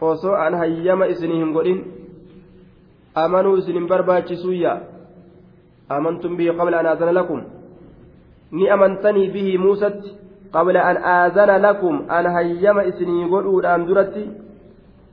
osoo 0.00 0.34
an 0.34 0.54
hayyama 0.54 1.06
isinii 1.06 1.38
hin 1.42 1.52
godhin 1.52 1.78
amanuu 3.14 3.56
isinin 3.56 3.86
barbaachisuyya 3.88 4.72
amantum 5.88 6.36
bihi 6.36 6.52
qabla 6.58 6.78
an 6.80 6.86
aazana 6.86 7.12
lakum 7.12 7.40
ni 8.52 8.70
amantanii 8.70 9.28
bihi 9.34 9.58
muusatti 9.58 10.14
an 10.52 10.96
aazana 10.96 11.58
lakum 11.58 12.04
an 12.08 12.26
hayyama 12.26 12.84
isinii 12.84 13.28
godhuudhaan 13.28 13.86
duratti 13.86 14.24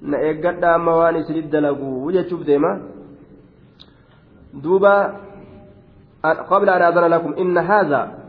na 0.02 0.18
eeggadha 0.18 0.76
amma 0.76 0.96
waan 0.96 1.16
isinit 1.16 1.50
dalaguu 1.52 2.12
jechuuf 2.12 2.46
deema 2.46 2.80
duuba 4.64 4.94
qabla 6.50 6.76
an 6.76 6.82
aazana 6.82 7.10
lakum 7.10 7.34
inna 7.38 7.62
haadha 7.64 8.26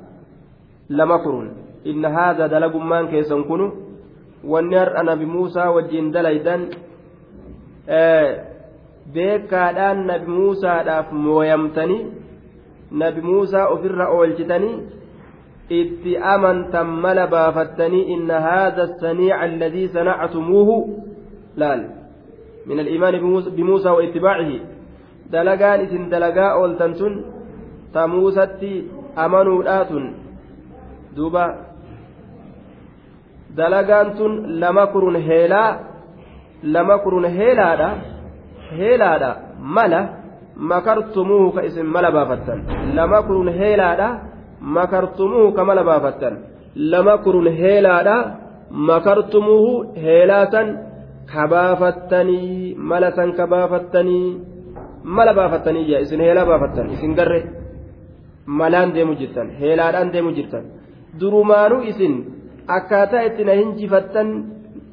لمكر 0.91 1.49
إن 1.87 2.05
هذا 2.05 2.47
دلق 2.47 2.77
من 2.77 3.09
كيسن 3.09 3.43
كنو 3.43 3.71
wanni 4.47 4.77
har'a 4.79 5.03
nabi 5.03 5.27
muusaa 5.27 5.71
wajjiin 5.75 6.13
dalaydan 6.15 6.71
beekaadhaan 9.15 10.07
nabi 10.07 10.27
muusaadhaaf 10.31 11.11
mooyamtanii 11.11 12.07
nabi 12.91 13.21
muusaa 13.21 13.67
ofirra 13.75 14.07
oolchitanii 14.09 14.77
itti 15.69 16.17
amantan 16.19 16.87
mala 16.87 17.27
baafattanii 17.27 18.03
inna 18.15 18.41
haadha 18.41 18.89
saniica 19.01 19.41
alladii 19.41 19.89
sanactumuuhu 19.89 20.77
laal. 21.57 21.83
Min 22.67 22.81
aliimaani 22.81 23.21
bimuusaa 23.57 23.95
wa 23.95 24.05
ittibaacihi. 24.05 24.63
Dalagaan 25.33 25.81
isin 25.81 26.11
dalagaa 26.11 26.55
ooltan 26.55 26.95
tun 26.95 27.25
ta 27.93 28.07
muusatti 28.09 28.91
amanuudhaatun. 29.17 30.15
Duuba. 31.17 31.55
Dalagaan 33.57 34.17
tun 34.17 34.61
lama 34.61 34.87
kurun 34.87 35.17
heelaa 35.17 35.79
lama 36.63 36.99
kurun 36.99 37.25
heelaadha 37.25 37.91
heelaadha 38.79 39.37
mala 39.59 40.09
makartumuuhu 40.57 41.53
ka 41.53 41.63
isin 41.69 41.87
mala 41.87 42.11
baafattan 42.11 42.65
lama 42.95 43.23
kurun 43.23 43.49
heelaadha 43.49 44.09
makartumuuhu 44.61 45.53
ka 45.53 45.65
mala 45.65 45.85
baafattan 45.85 46.35
lama 46.77 47.19
kurun 47.19 47.49
heelaadha. 47.61 48.17
Makartumuuhu 48.71 49.95
heelaasan 50.05 50.69
ka 51.33 51.49
baafattanii 51.49 52.75
mala 52.75 53.11
san 53.17 53.33
ka 53.33 53.47
baafattanii 53.47 54.41
mala 55.05 55.35
baafattanii 55.35 55.87
jaa 55.91 56.01
isin 56.01 56.21
heelaa 56.21 56.47
baafattan 56.47 56.91
isin 56.91 57.15
garre. 57.15 57.41
Malaan 58.47 58.95
deemu 58.95 59.15
jirtan 59.21 59.51
heelaadhaan 59.61 60.13
deemu 60.13 60.33
jirtan. 60.33 60.65
Durumaanuu 61.21 61.83
isin 61.93 62.15
akkaataa 62.67 63.23
itti 63.29 63.45
na 63.45 63.53
hinjifattan 63.53 64.29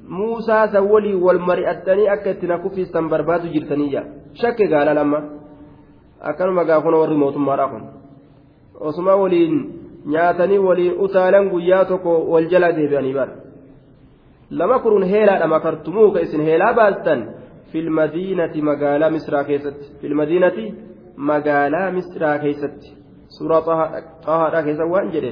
muusaa 0.08 0.68
san 0.68 0.90
waliin 0.92 1.22
wal 1.24 1.40
mari'attanii 1.40 2.10
akka 2.10 2.30
itti 2.30 2.48
na 2.48 2.58
kuffistan 2.58 3.10
barbaadu 3.10 3.48
jirtaniyya 3.54 4.04
shakke 4.42 4.68
gaala 4.68 4.94
lamma 4.94 5.20
akkanuma 6.22 6.66
gaafuna 6.66 6.98
warri 6.98 7.16
mootummaadha 7.16 7.68
kun 7.68 7.84
osuma 8.90 9.16
waliin 9.22 9.56
nyaatanii 10.14 10.62
waliin 10.68 10.96
utaalan 11.06 11.50
guyyaa 11.54 11.86
tokko 11.92 12.14
wal 12.34 12.48
jala 12.54 12.70
deebi'anii 12.78 13.14
bara 13.20 13.34
lama 14.60 14.80
kurun 14.84 15.06
heelaadha 15.14 15.48
makartumuu 15.56 16.10
ka 16.16 16.20
isin 16.26 16.42
heelaa 16.50 16.74
baastan 16.80 17.22
filmadiinati 17.72 18.60
magaalaa 18.70 19.10
misraa 19.16 19.44
keessatti 19.50 19.86
filmadiinati 20.02 20.66
magaalaa 21.30 21.88
misraa 21.98 22.38
keessatti 22.44 22.90
suuraa 23.38 23.62
xahaadha 24.26 24.60
keessa 24.66 24.86
waan 24.94 25.08
jedhe 25.16 25.32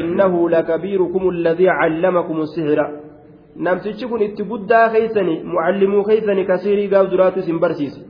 innahu 0.00 0.48
lakabiirukum 0.54 1.22
alladii 1.34 1.70
callamakum 1.80 2.38
sihira 2.54 2.86
namtichi 3.66 4.06
kun 4.10 4.22
itti 4.28 4.42
guddaa 4.52 4.86
keeysani 4.94 5.34
mucallimuu 5.52 6.04
keeysani 6.08 6.44
ka 6.50 6.56
siirii 6.64 6.88
gaaf 6.94 7.06
duraatu 7.12 7.38
isin 7.44 7.58
barsiise 7.64 8.00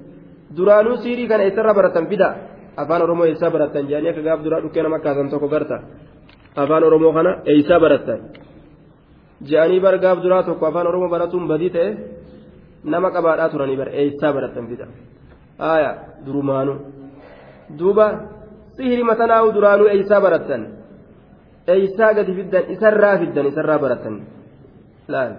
duraanuu 0.56 0.96
siirii 1.04 1.28
kana 1.30 1.42
eessarraa 1.48 1.78
baratan 1.80 2.06
fida 2.12 2.28
afaan 2.82 3.02
oromoo 3.06 3.26
eessaa 3.30 3.50
baratan 3.54 3.88
jedhanii 3.90 4.10
akka 4.12 4.22
gaaf 4.28 4.40
duraa 4.44 4.60
dhukkee 4.64 4.82
nama 4.86 4.98
kaasan 5.04 5.30
tokko 5.32 5.48
garta 5.54 5.76
afaan 6.62 6.84
oromoo 6.88 7.12
kana 7.16 7.32
eessaa 7.52 7.80
baratan 7.84 8.20
jedhanii 9.48 9.80
bar 9.86 9.94
gaaf 10.04 10.18
duraa 10.24 10.42
tokko 10.48 10.64
afaan 10.70 10.86
oromoo 10.90 11.10
baratuun 11.14 11.48
badii 11.52 11.72
ta'e 11.76 11.90
nama 12.92 13.08
qabaadhaa 13.16 13.52
turanii 13.52 13.78
bar 13.80 13.88
eessaa 14.02 14.32
baratan 14.36 14.64
fida 14.70 14.86
haaya 15.62 15.90
durumaanuu 16.26 16.78
duuba 17.78 18.06
sihiri 18.76 19.04
matanaa'u 19.10 19.54
duraanuu 19.56 19.88
eessaa 19.94 20.20
baratan 20.26 20.62
eessaa 21.74 22.12
gadi 22.18 22.32
fiddan 22.38 22.64
isarraa 22.74 23.16
fiddan 23.22 23.46
isarraa 23.52 23.78
baratan 23.84 24.14
laal 25.14 25.34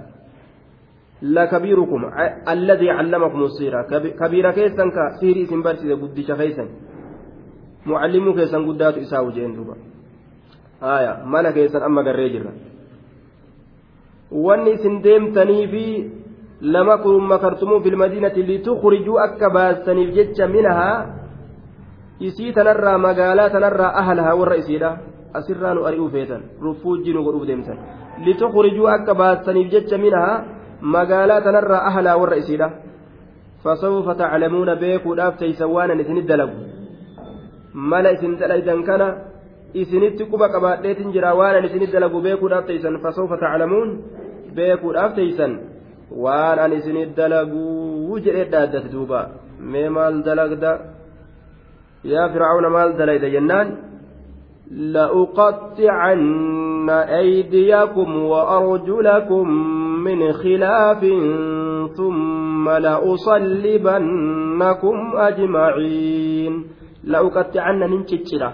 لكبيركم 1.22 2.02
الذي 2.56 2.90
علمكم 2.90 3.44
السيرة 3.44 3.82
كبير 4.22 4.52
كيسا 4.52 4.86
كسيري 4.96 5.46
سن 5.52 5.62
برسي 5.66 5.94
قدش 5.94 6.32
كيسا 7.90 7.98
معلم 7.98 8.26
كيسا 8.38 8.58
قدات 8.58 8.98
إساو 8.98 9.30
جين 9.36 9.56
دوبا 9.56 9.76
آية 10.84 11.14
مالا 11.26 11.52
كيسا 11.52 11.86
أما 11.86 12.02
قريجر 12.02 12.46
واني 14.32 14.78
سن 14.78 15.02
ديمتني 15.02 15.68
في 15.68 15.86
لما 16.62 16.96
كنتم 16.96 17.32
مكرتموا 17.32 17.80
في 17.80 17.90
المدينة 17.90 18.36
لتخرجوا 18.50 19.24
أكباسني 19.26 20.04
جتش 20.16 20.40
منها 20.42 21.20
warra 24.40 24.56
isiidha 24.58 24.98
asirraa 25.34 25.74
nu 25.74 25.86
ari'uu 25.88 26.10
feetan 26.10 26.42
rufuujji 26.62 27.14
nu 27.14 27.24
godhuuf 27.24 27.48
deemtan 27.48 27.78
litukhrijuu 28.26 28.88
akka 28.88 29.14
baasaniif 29.14 29.72
jecha 29.72 29.98
minahaa 29.98 30.44
magaalaa 30.82 31.42
tanarraa 31.42 31.86
ahalaa 31.90 32.18
warra 32.18 32.38
isiidha 32.38 32.70
fasawfa 33.64 34.16
taclamuuna 34.16 34.76
beekuudhaaf 34.76 35.38
teeysan 35.38 35.72
waanan 35.72 36.00
isinit 36.00 36.28
dalagu 36.28 36.79
mala 37.74 38.12
isin 38.16 38.38
dalaydan 38.42 38.84
kana 38.84 39.08
isinitti 39.74 40.24
quba 40.32 40.48
qabaadheetin 40.54 41.12
jira 41.16 41.36
waanan 41.40 41.66
isinit 41.68 41.92
dalagu 41.96 42.22
beekuudhaaf 42.26 42.66
teeysan 42.70 42.96
fasawfa 43.04 43.36
taclamuun 43.44 43.90
beekuudhaaf 44.56 45.12
teeysan 45.18 45.52
waan 46.24 46.58
an 46.60 46.72
isinit 46.80 47.10
dalaguu 47.20 48.20
jedhee 48.26 48.50
dhaaddate 48.54 48.90
duuba 48.94 49.20
mee 49.72 49.90
maal 49.96 50.16
dalagda 50.28 50.72
yaa 52.14 52.32
fircauna 52.34 52.70
maal 52.76 52.90
dalayda 53.00 53.30
jennaan 53.36 53.70
لأقطعن 54.94 56.30
أيديكم 56.90 58.10
وأرجلكم 58.24 59.50
من 60.04 60.34
خلاف 60.34 61.02
ثم 61.98 62.70
لأصلبنكم 62.70 64.18
أجمعين 65.16 66.68
لأقطعن 67.12 67.80
ننشتشرة 67.80 68.50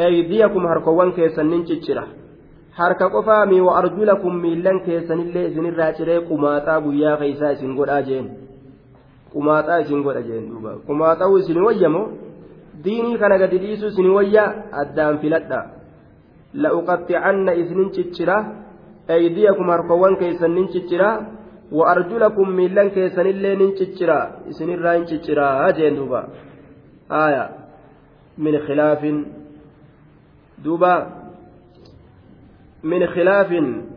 أيديكم 0.00 0.62
هركوان 0.70 1.08
كيسا 1.16 1.42
ننشتشرة 1.42 2.04
harka 2.74 3.06
qofaami 3.06 3.60
wa 3.62 3.78
arjulakum 3.78 4.34
miillan 4.44 4.80
keessanillee 4.86 5.44
isinirraa 5.50 5.92
ciree 5.98 6.20
qumaaxaa 6.30 6.80
guyyaa 6.86 7.16
keeysaa 7.20 7.52
isin 7.56 7.76
godhaa 7.78 8.02
jeen 8.08 8.26
qumaaxaa 9.34 9.78
isin 9.84 10.02
godha 10.06 10.22
jeen 10.28 10.48
duuba 10.50 10.72
qumaaxa'uu 10.88 11.38
isin 11.42 11.60
wayyamoo 11.66 12.06
diinii 12.84 13.20
kana 13.22 13.38
gadi 13.42 13.62
dhiisuu 13.64 13.92
isin 13.92 14.10
wayya 14.16 14.44
addaan 14.82 15.20
filadha 15.22 15.60
la'uqaxxicanna 16.62 17.52
isinin 17.62 17.90
ciccira 17.96 18.36
aydiyakum 19.16 19.72
harkowwan 19.74 20.16
keessan 20.22 20.54
nin 20.58 20.68
ciccira 20.74 21.08
wa 21.78 21.84
arjulakum 21.94 22.56
miillan 22.58 22.90
keessanillee 22.96 23.56
nin 23.62 23.74
ciccira 23.78 24.18
isinirraa 24.50 24.94
hin 24.98 25.06
cicciraa 25.10 25.72
jeen 25.78 25.96
duuba 26.00 26.20
aya 27.24 27.44
min 28.38 28.54
khilaafin 28.66 29.24
duuba 30.64 30.94
min 32.82 33.02
khilaafin 33.14 33.94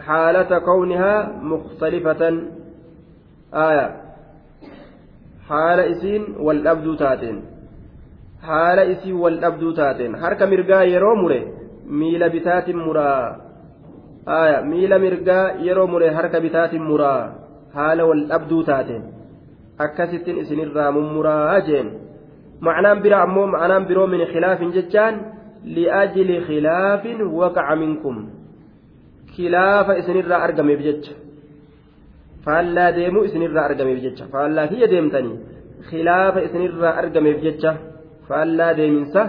حالة 0.00 0.58
كونها 0.58 1.32
مختلفة 1.42 2.22
آية 3.54 3.86
حال 5.48 5.78
إسين 5.80 6.22
والأبد 6.38 6.96
تاتين 6.96 7.42
dhabduu 8.40 9.72
taateen 9.76 10.14
harka 10.16 10.46
mirgaa 10.46 10.84
yeroo 10.88 11.16
mure 11.22 11.40
miila 11.84 12.30
bitaatiin 12.34 12.78
muraa 12.86 13.36
aya 14.26 14.62
miila 14.70 14.98
mirgaa 14.98 15.60
yeroo 15.66 15.86
mure 15.86 16.08
harka 16.18 16.40
bitaatiin 16.40 16.82
muraa 16.82 17.34
haala 17.74 18.06
wal 18.10 18.24
dhabduu 18.30 18.62
taateen 18.70 19.02
akkasittiin 19.84 20.40
isinirraa 20.42 20.90
mummuraa 20.96 21.44
jeen 22.60 22.66
macnaan 22.66 23.00
biraa 23.02 23.22
ammoo 23.22 23.46
macnaan 23.46 23.86
biroo 23.86 24.06
min 24.06 24.22
khilaafin 24.32 24.72
jechaan 24.72 25.14
li'ajli 25.64 26.36
khilaafin 26.46 27.18
waqaca 27.22 27.76
minkum 27.76 28.16
khilaafa 29.34 29.98
isinirraa 30.00 30.42
argameef 30.46 30.80
jecha 30.86 31.12
faallaa 32.44 32.90
deemuu 32.96 33.24
isinirraa 33.28 33.64
argameef 33.64 33.98
jecha 34.02 34.24
faallaa 34.32 34.66
kiyya 34.72 34.90
deemtanii 34.92 35.38
khilaafa 35.90 36.44
isinirraa 36.46 36.94
argameef 37.02 37.38
jecha 37.46 37.72
faallaa 38.28 38.72
deeminsa 38.78 39.22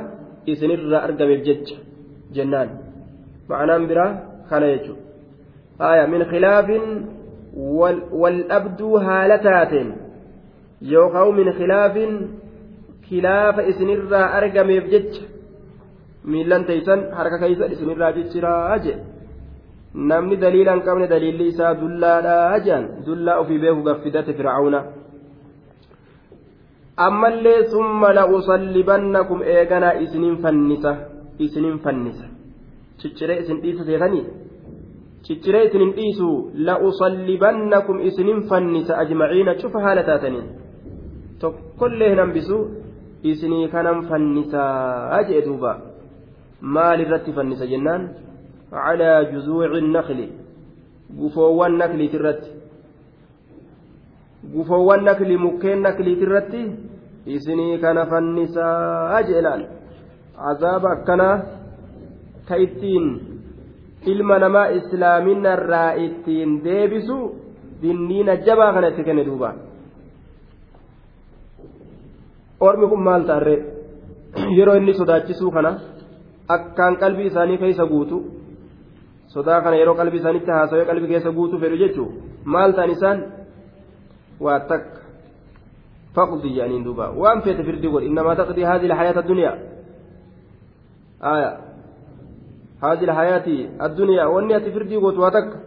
isinirraa 0.53 1.01
argameef 1.07 1.41
jecha 1.47 1.75
jennaan 2.35 2.69
ma'anaan 3.49 3.87
biraa 3.89 4.11
kana 4.49 4.67
jechuudha 4.73 5.03
haya 5.83 6.07
min 6.13 6.21
khilaafin 6.31 6.83
wal 8.21 8.39
dhabduu 8.51 8.95
haala 9.07 9.37
taateen 9.47 9.89
yookaan 10.93 11.35
min 11.39 11.47
khilaafin 11.59 12.11
khilaafa 13.11 13.67
isinirraa 13.73 14.27
argameef 14.39 14.87
jecha 14.93 15.23
miillan 16.31 16.65
teeysan 16.69 17.05
harka 17.19 17.37
keeysan 17.43 17.75
isinirraa 17.75 18.11
cicciraa 18.17 18.79
je 18.87 18.95
namni 20.11 20.41
daliila 20.43 20.75
hin 20.75 20.83
qabne 20.87 21.11
daliilli 21.13 21.51
isaa 21.53 21.75
dullaadhaa 21.83 22.59
jean 22.65 22.89
dullaa 23.05 23.39
ofii 23.43 23.61
beeku 23.63 23.87
gaffidate 23.87 24.33
fircauna 24.41 24.81
ammallee 27.07 27.59
summa 27.73 28.13
la'usallibannakum 28.19 29.39
eeganaa 29.55 29.95
isinin 30.05 30.37
fannisa 30.43 30.93
isinin 31.45 31.79
fannisa. 31.79 32.25
Cicciree 32.99 33.39
isin 33.41 33.61
dhiisa 33.63 33.83
seetanii? 33.85 34.25
Cicciree 35.25 35.63
isinin 35.67 35.93
dhiisu 35.97 36.27
la'usallibannakum 36.67 38.01
isinin 38.09 38.43
fannisa 38.49 38.97
ajmaciina 39.03 39.55
cufa 39.61 39.79
haala 39.85 40.03
taataniin. 40.09 40.47
Tokkollee 41.39 42.09
hin 42.09 42.19
hambisu 42.23 42.57
isinii 43.23 43.67
kanan 43.69 44.07
fannisaa 44.09 45.23
jee 45.29 45.41
duuba. 45.45 45.71
Maal 46.61 46.99
irratti 47.01 47.33
fannisa 47.33 47.65
jennaan? 47.65 48.09
Calaa 48.71 49.23
juzuuci 49.31 49.81
nakli 49.81 50.27
gufoowwan 51.19 51.77
nakliit 51.77 52.13
irratti. 52.13 52.51
Gufoowwan 54.53 55.03
nakli 55.03 55.37
mukkeen 55.37 55.81
nakliit 55.81 56.21
irratti 56.21 56.61
isinii 57.25 57.77
kana 57.83 58.05
fannisaa 58.05 59.21
jee 59.27 59.41
laal? 59.41 59.63
Cazaaba 60.35 60.91
akkanaa 60.95 61.35
ka 62.47 62.55
ittiin 62.55 63.05
ilma 64.05 64.39
namaa 64.39 64.69
islaaminarraa 64.77 65.91
ittiin 66.05 66.63
deebisu 66.63 67.17
dinniina 67.81 68.35
jabaa 68.45 68.73
kana 68.73 68.87
itti 68.91 69.03
kenne 69.03 69.25
duuba 69.25 69.53
ormi 72.67 72.85
kun 72.91 73.01
maal 73.07 73.23
ta'arree? 73.29 73.59
Yeroo 74.57 74.75
inni 74.79 74.93
sodaachisuu 74.99 75.51
kana 75.55 75.71
akkaan 76.55 76.93
qalbii 77.01 77.27
isaanii 77.31 77.57
keessa 77.63 77.85
guutu 77.93 78.17
sodaa 79.33 79.61
kana 79.63 79.75
yeroo 79.81 79.95
qalbii 79.99 80.19
isaanitti 80.23 80.51
haasawee 80.57 80.85
qalbii 80.89 81.11
keessa 81.13 81.31
guutu 81.37 81.59
fedhu 81.63 81.77
jechuun 81.83 82.11
maal 82.53 82.71
ta'an 82.77 82.91
isaan? 82.95 83.17
Waa 84.45 84.59
takka. 84.69 84.99
Faqdi 86.15 86.49
jedhaniin 86.55 86.83
duuba. 86.85 87.05
Waan 87.21 87.41
feete 87.41 87.63
firdi 87.63 87.87
godhi. 87.87 88.07
Innamaa 88.09 88.35
taqdii 88.35 88.65
haadhi 88.69 88.87
lahayaata 88.91 89.27
duniyaa 89.27 89.57
haadhi 92.81 93.05
lahayaati 93.11 93.55
addunyaa. 93.85 94.29
Wanni 94.35 94.53
ati 94.53 94.71
firdii 94.71 94.99
gootu 95.03 95.21
waa 95.21 95.31
takka. 95.37 95.57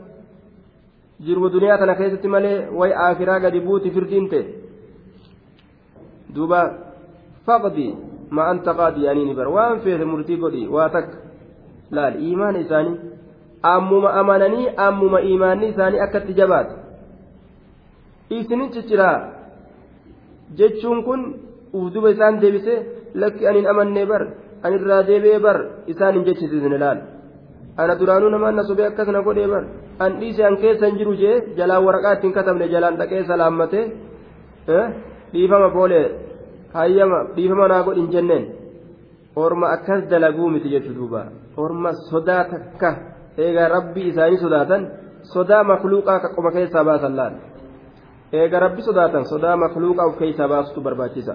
Jirma 1.24 1.48
duniyaa 1.54 1.78
tana 1.78 1.94
keessatti 1.94 2.28
malee 2.28 2.56
way 2.80 2.92
akiraa 3.06 3.40
gadi 3.40 3.60
buuti 3.60 3.90
firdiin 3.96 4.28
ta'e. 4.32 4.63
Duuba 6.34 6.60
faqdi 7.46 7.86
ma 8.36 8.42
anta 8.52 8.72
qaadi 8.78 9.00
yaaniini 9.06 9.34
bara 9.38 9.50
waan 9.56 9.80
feete 9.84 10.04
murtii 10.12 10.38
godhi 10.42 10.62
waa 10.74 10.88
takka. 10.94 11.16
Laal 11.96 12.14
iimaana 12.26 12.58
isaanii 12.64 12.96
ammuma 13.72 14.10
amananii 14.20 14.66
ammuma 14.86 15.18
iimaanni 15.28 15.66
isaanii 15.72 16.00
akkatti 16.06 16.32
jabaate. 16.40 16.74
Isinin 18.36 18.70
cicciraa 18.74 19.16
jechuun 20.58 21.00
kun 21.06 21.20
ufduba 21.78 22.08
isaan 22.14 22.40
deebisee 22.42 22.78
lakki 23.20 23.46
anin 23.50 23.66
amannee 23.72 24.06
bar 24.10 24.22
anirraa 24.66 25.02
deebi'ee 25.08 25.40
bar 25.46 25.58
isaan 25.92 26.14
hin 26.16 26.24
jechisiisne 26.28 26.78
laal. 26.84 26.98
Ana 27.76 27.94
duraanuu 28.00 28.30
namaan 28.34 28.56
na 28.56 28.62
sobee 28.68 28.86
akkas 28.90 29.08
na 29.14 29.20
godhee 29.26 29.48
bar. 29.52 29.64
An 30.04 30.12
dhiise 30.20 30.42
an 30.48 30.56
keessa 30.62 30.86
hin 30.86 30.98
jiru 31.00 31.14
jee 31.22 31.36
jalaan 31.58 31.84
waraqaa 31.86 32.14
ittiin 32.16 32.32
katabne 32.38 32.66
jalaan 32.74 32.98
dhaqee 33.00 33.22
salaammate 33.30 33.80
dhiifama 35.34 35.68
boolee 35.76 36.06
hayyama 36.74 37.18
dhiifama 37.36 37.68
naa 37.72 37.82
godhin 37.86 38.10
jenneen 38.14 38.44
orma 39.44 39.66
akkas 39.76 40.02
dalaguu 40.10 40.50
miti 40.54 40.68
jechuu 40.74 40.94
duuba 40.98 41.22
orma 41.64 41.90
sodaa 42.10 42.42
takka 42.52 42.90
eegaa 43.44 43.68
rabbii 43.76 44.06
isaanii 44.12 44.42
sodaatan 44.44 44.82
sodaa 45.34 45.62
makluuqaa 45.72 46.18
qoma 46.36 46.54
keessaa 46.56 46.84
baasan 46.90 47.16
laal 47.18 47.34
eega 48.40 48.64
rabbi 48.66 48.86
sodaatan 48.88 49.24
sodaa 49.32 49.56
makluuqaa 49.64 50.08
of 50.10 50.16
keessaa 50.22 50.48
baasutu 50.54 50.80
barbaachisa. 50.86 51.34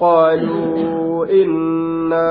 قالوا 0.00 1.26
إنا 1.26 2.30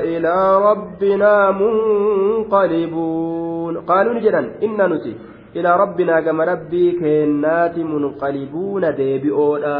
إلى 0.00 0.36
ربنا 0.68 1.32
منقلبون 1.62 3.74
قالوا 3.90 4.14
نجدا 4.14 4.42
إنا 4.62 4.86
نسي 4.86 5.14
ilaa 5.54 5.76
rabbinaa 5.82 6.20
gama 6.22 6.44
rabbii 6.44 6.92
keennaati 7.00 7.84
munqalibuuna 7.84 8.92
deebi'oodha. 9.00 9.74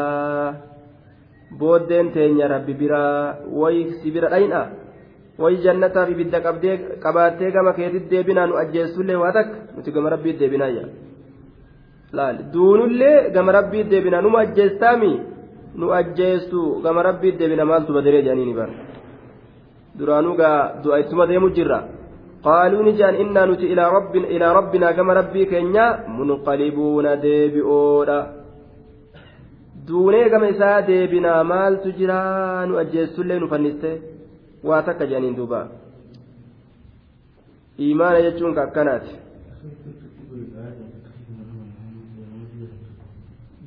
Booddeen 1.60 2.10
teenya 2.14 2.48
rabbi 2.48 2.74
biraa 2.80 3.36
wayi 3.60 3.82
si 4.02 4.10
bira 4.14 4.28
dhayna? 4.34 4.60
Wayi 5.38 5.62
jannataaf 5.64 6.10
ibidda 6.10 6.40
qabaattee 7.04 7.50
gama 7.56 7.72
keetitti 7.78 8.10
deebinaa 8.10 8.46
nu 8.46 8.58
ajjeessullee 8.62 9.16
waa 9.22 9.32
takka? 9.32 9.56
Nuti 9.76 9.90
gama 9.92 10.10
rabbii 10.14 10.38
deebinaayya 10.40 10.84
laal 12.12 12.36
duunullee 12.52 13.30
gama 13.34 13.52
rabbii 13.58 13.84
deebinaa 13.92 14.22
numa 14.26 14.40
ajjeestaami? 14.46 15.12
Nu 15.80 15.92
ajjeestu 16.00 16.80
gama 16.84 17.02
rabbii 17.08 17.32
deebina 17.38 17.64
maaltu 17.64 17.92
badiree 17.96 18.22
jedhanii 18.22 18.46
ni 18.50 18.54
bara 18.54 18.74
duraanuu 19.98 20.34
gaa 20.40 20.82
du'a 20.82 20.98
ittuma 21.02 21.26
deemu 21.26 21.50
jirra. 21.56 21.80
Jedhan 22.44 23.16
innaa 23.22 23.46
nuti 23.46 23.66
ilaa 23.72 23.90
rabbin 23.96 24.24
ilaa 24.24 24.52
rabbinaa 24.58 24.92
gama 24.92 25.14
rabbii 25.20 25.46
keenya 25.46 25.84
munqalibuuna 26.18 27.16
deebi'oodha 27.24 28.18
duunee 29.88 30.28
gama 30.30 30.48
isaa 30.54 30.78
deebinaa 30.88 31.44
maaltu 31.52 31.92
jira 31.98 32.18
nu 32.66 32.78
ajjeestullee 32.82 33.38
nu 33.40 33.48
fanniste 33.52 33.90
waa 34.68 34.82
takka 34.88 35.04
jedhaniin 35.10 35.36
duuba 35.36 35.60
imaana 37.90 38.18
jechuun 38.26 38.54
ka 38.54 38.62
akkanaati 38.68 39.14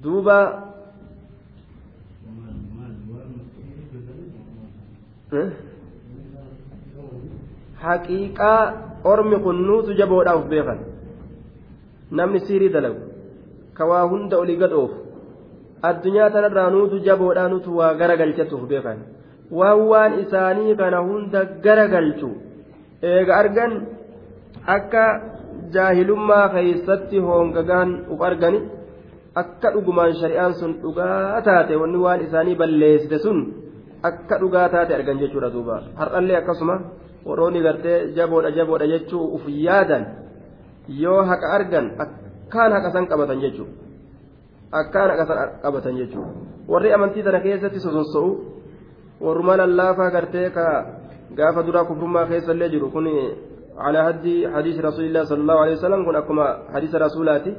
duuba 0.03 0.37
haqiiqaa 7.85 8.61
ormi 9.11 9.37
kun 9.45 9.57
nuutu 9.67 9.91
jaboodhaaf 9.99 10.43
beekan. 10.51 10.79
Namni 12.17 12.39
siirii 12.47 12.73
dalagu 12.75 13.01
ka 13.77 13.83
waa 13.89 14.05
hunda 14.11 14.35
olii 14.43 14.59
gadhoofu 14.61 14.97
addunyaa 15.89 16.29
tanarraa 16.35 16.69
nuutu 16.75 16.95
jaboodhaa 17.07 17.47
nutu 17.53 17.69
waa 17.79 17.93
gara 17.99 18.15
galchatuuf 18.21 18.63
beekan. 18.71 18.99
Waan 19.57 19.79
waan 19.91 20.13
isaanii 20.23 20.75
kana 20.81 20.99
hunda 21.07 21.39
gara 21.65 21.85
galchu 21.93 22.29
eega 23.11 23.33
argan 23.41 23.71
akka 24.75 25.03
jaahilummaa 25.75 26.45
keeysatti 26.53 27.17
hoongagaan 27.27 27.89
uf 28.13 28.21
argani 28.29 28.59
akka 29.41 29.67
dhugumaan 29.73 30.13
shari'aan 30.21 30.53
sun 30.59 30.71
dhugaa 30.83 31.41
taate 31.47 31.73
wanni 31.81 31.99
waan 32.05 32.21
isaanii 32.27 32.55
balleessite 32.61 33.17
sun 33.25 33.37
akka 34.09 34.35
dhugaa 34.41 34.67
taate 34.73 34.91
argan 34.97 35.17
jechuudha 35.21 35.49
duuba. 35.55 35.75
Har'allee 35.99 36.37
akkasuma 36.41 36.75
warroonni 37.27 37.61
gartee 37.67 37.97
jaboodha 38.17 38.51
jaboodha 38.57 38.87
jechuu 38.93 39.25
uf 39.35 39.45
yaadan 39.47 40.03
yoo 41.03 41.21
haqa 41.29 41.47
argan 41.57 41.85
akkaan 42.05 42.71
haqa 42.75 42.89
san 42.95 43.07
qabatan 43.11 43.39
jechuudha 43.43 43.73
akkaan 44.81 45.09
haqa 45.11 45.25
san 45.29 45.37
qabatan 45.63 45.95
jechuudha 46.01 46.31
warri 46.67 46.93
amantii 46.95 47.23
tana 47.23 47.39
keessatti 47.45 47.79
sosonso'u 47.85 48.29
warruma 49.25 49.57
lallaafaa 49.57 50.09
gartee 50.11 50.49
ka 50.49 50.65
gaafa 51.37 51.63
duraa 51.67 51.85
kubrummaa 51.85 52.25
keessallee 52.31 52.69
jiru. 52.69 52.89
Kun 52.89 53.07
calaa 53.77 54.03
haddii 54.09 54.45
hadiisi 54.55 54.81
rasuulillah 54.81 55.25
sallallahu 55.25 55.59
alaihi 55.63 55.77
wasallam 55.77 56.05
kun 56.05 56.15
akkuma 56.15 56.47
hadiisa 56.73 56.99
rasuulaati. 57.05 57.53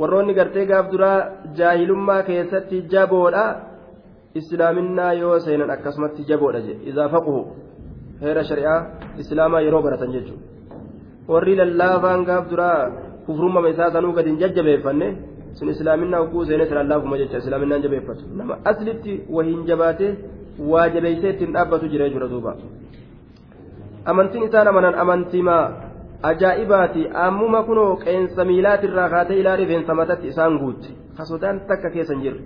Warroonni 0.00 0.34
gartee 0.34 0.66
gaaf 0.66 0.90
duraa 0.92 1.18
jaahilummaa 1.58 2.22
keessatti 2.22 2.82
jaboodha 2.92 3.44
islaaminaa 4.34 5.12
yoo 5.22 5.38
seenan 5.46 5.70
akkasumatti 5.76 6.24
jaboodha 6.28 6.60
jedhe 6.66 6.90
idaa 6.92 7.08
faquhu 7.14 7.40
heera 8.22 8.42
shari'aa 8.50 8.78
islaamaa 9.22 9.60
yeroo 9.66 9.82
baratan 9.86 10.12
jechuudha. 10.16 10.44
Warri 11.32 11.54
lallaafaan 11.60 12.24
gaaf 12.28 12.50
duraa 12.50 12.78
kufrummama 13.26 13.68
isaa 13.74 13.90
sanuu 13.96 14.12
gadi 14.18 14.30
hin 14.30 14.38
jajjabeeffanne 14.42 15.08
sun 15.58 15.68
islaaminaa 15.74 16.20
hogguu 16.22 16.44
seenes 16.50 16.70
lallaafuma 16.78 17.18
jecha 17.22 17.38
islaaminaan 17.42 17.82
jabeeffatu. 17.86 18.24
Nama 18.36 18.58
aslitti 18.72 19.12
wahiin 19.36 19.64
jabaatee 19.70 20.12
waa 20.72 20.88
jabeessee 20.96 21.30
ittiin 21.34 21.52
dhaabbatu 21.56 21.88
jira 21.92 22.10
duuba. 22.34 22.56
Amantiin 24.04 24.44
isaan 24.48 24.68
amanan 24.68 24.94
amantiimaa 24.94 25.64
ajaa'ibaati. 26.30 27.08
Ammuma 27.26 27.62
kunoo 27.68 27.96
qeensa 28.04 28.44
miilaatirraa 28.44 29.08
kaatee 29.08 29.40
ilaa 29.40 29.56
rifeensa 29.56 29.94
matatti 29.94 30.28
isaan 30.28 30.58
guutte. 30.58 30.88
Ka 31.16 31.24
sodaan 31.24 31.60
takka 31.68 31.90
keessa 31.90 32.14
hin 32.14 32.22
jirre. 32.22 32.40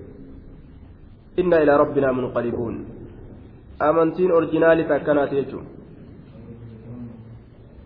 Inna 1.36 1.58
ilaa 1.66 1.78
rabbinaa 1.82 2.12
munqalibuun 2.12 2.76
amantiin 3.80 4.32
orjinaalit 4.32 4.90
akkanaati 4.90 5.36
jechuudha 5.36 5.74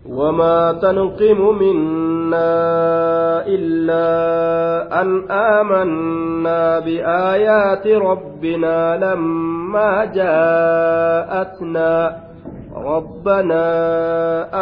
وما 0.09 0.71
تنقم 0.81 1.39
منا 1.61 2.51
إلا 3.45 4.07
أن 5.01 5.31
آمنا 5.31 6.79
بآيات 6.79 7.87
ربنا 7.87 8.97
لما 8.97 10.05
جاءتنا 10.05 11.93
ربنا 12.75 13.65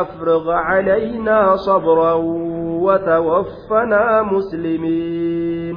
أفرغ 0.02 0.52
علينا 0.52 1.56
صبرا 1.56 2.14
وتوفنا 2.84 4.22
مسلمين. 4.22 5.76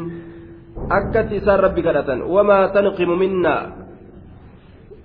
أكت 0.90 1.32
إسان 1.32 1.58
ربك 1.60 1.86
وما 2.26 2.66
تنقم 2.66 3.10
منا. 3.18 3.56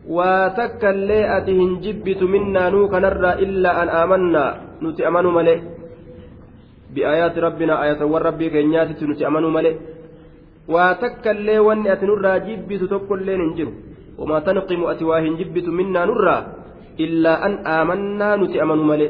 Waa 0.08 0.50
takka 0.60 0.94
illee 0.94 1.24
ati 1.38 1.54
hin 1.60 1.72
jibbitu 1.82 2.28
minnaa 2.30 2.70
nuu 2.74 2.88
kanarraa 2.94 3.36
illaa 3.46 3.76
an 3.82 3.90
aamannaa 4.00 4.50
nuti 4.82 5.06
amanu 5.10 5.32
malee 5.38 5.58
bi'aayaati 6.94 7.40
rabbinaa 7.48 7.80
ayatawwan 7.86 8.24
rabbii 8.28 8.50
keenyaatitti 8.56 9.06
nuti 9.10 9.26
amanu 9.30 9.50
malee 9.56 9.76
waa 10.74 10.92
takka 11.04 11.32
illee 11.38 11.60
wanni 11.68 11.90
ati 11.94 12.06
nurraa 12.10 12.40
jibbitu 12.48 12.88
tokko 12.94 13.18
illeen 13.18 13.42
hin 13.46 13.54
jiru 13.58 13.74
wamaa 14.20 14.42
tanqimu 14.50 14.90
ati 14.94 15.04
waa 15.10 15.20
hin 15.26 15.38
jibbitu 15.42 15.72
minnaa 15.80 16.06
nurraa 16.12 16.42
illaa 17.08 17.40
an 17.48 17.58
aamannaa 17.78 18.38
nuti 18.42 18.62
amanu 18.66 18.84
malee 18.92 19.10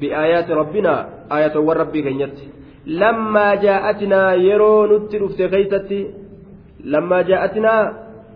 bi'aayaati 0.00 0.54
rabbinaa 0.60 1.00
ayatawwan 1.36 1.76
rabbii 1.82 2.02
keenyatti 2.08 2.44
lammaa 3.02 3.52
jaa'atinaa 3.64 4.30
yeroo 4.46 4.86
nutti 4.92 5.18
dhufte 5.22 5.48
keeysatti 5.52 6.00
lammaa 6.94 7.22
jaa'atinaa 7.30 7.82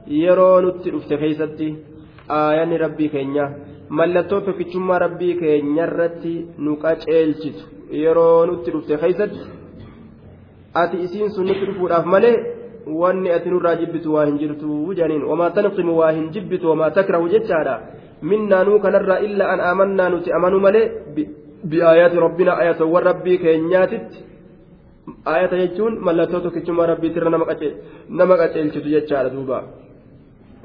yeroo 0.09 0.61
nutti 0.61 0.91
dhufte 0.91 1.17
keeysatti 1.23 1.69
aayanni 2.39 2.79
rabbii 2.85 3.09
keenya 3.15 3.47
mallattoo 4.01 4.41
tokkichummaa 4.49 4.99
rabbii 5.05 5.35
keenyarratti 5.41 6.35
nu 6.59 6.77
qaceelchitu 6.85 7.65
yeroo 8.03 8.47
nutti 8.51 8.71
dhufte 8.75 8.97
keeysatti 9.03 9.41
ati 10.83 11.03
isiin 11.07 11.31
sun 11.31 11.47
nutti 11.51 11.67
dhufuudhaaf 11.71 12.07
malee 12.15 12.37
wanni 13.03 13.31
ati 13.37 13.51
nurraa 13.51 13.77
jibbitu 13.83 14.15
waa 14.15 14.27
hin 14.27 14.39
jirtu 14.43 14.95
janiin 15.01 15.25
wamaa 15.31 15.51
tanqimu 15.57 15.99
waa 16.01 16.11
hin 16.19 16.29
jibbitu 16.37 16.71
wamaa 16.71 16.91
takrahu 16.99 17.29
jechaadha 17.35 17.81
minnaanuu 18.33 18.79
kanarraa 18.85 19.19
illaa 19.29 19.49
an 19.55 19.61
aamannaa 19.71 20.09
nuti 20.15 20.33
amanu 20.39 20.61
malee 20.67 20.85
bi'aayaati 21.71 22.23
rabbina 22.27 22.59
ayatowwan 22.65 23.05
rabbii 23.11 23.39
keenyaatitti 23.39 24.25
ayata 25.35 25.57
jechuun 25.63 25.99
mallattoo 26.09 26.41
tokkichummaa 26.47 26.87
rabbiitirra 26.93 27.31
nama 28.21 28.37
qaceelchitu 28.43 28.89
jechaadha 28.95 29.35
duuba 29.35 29.59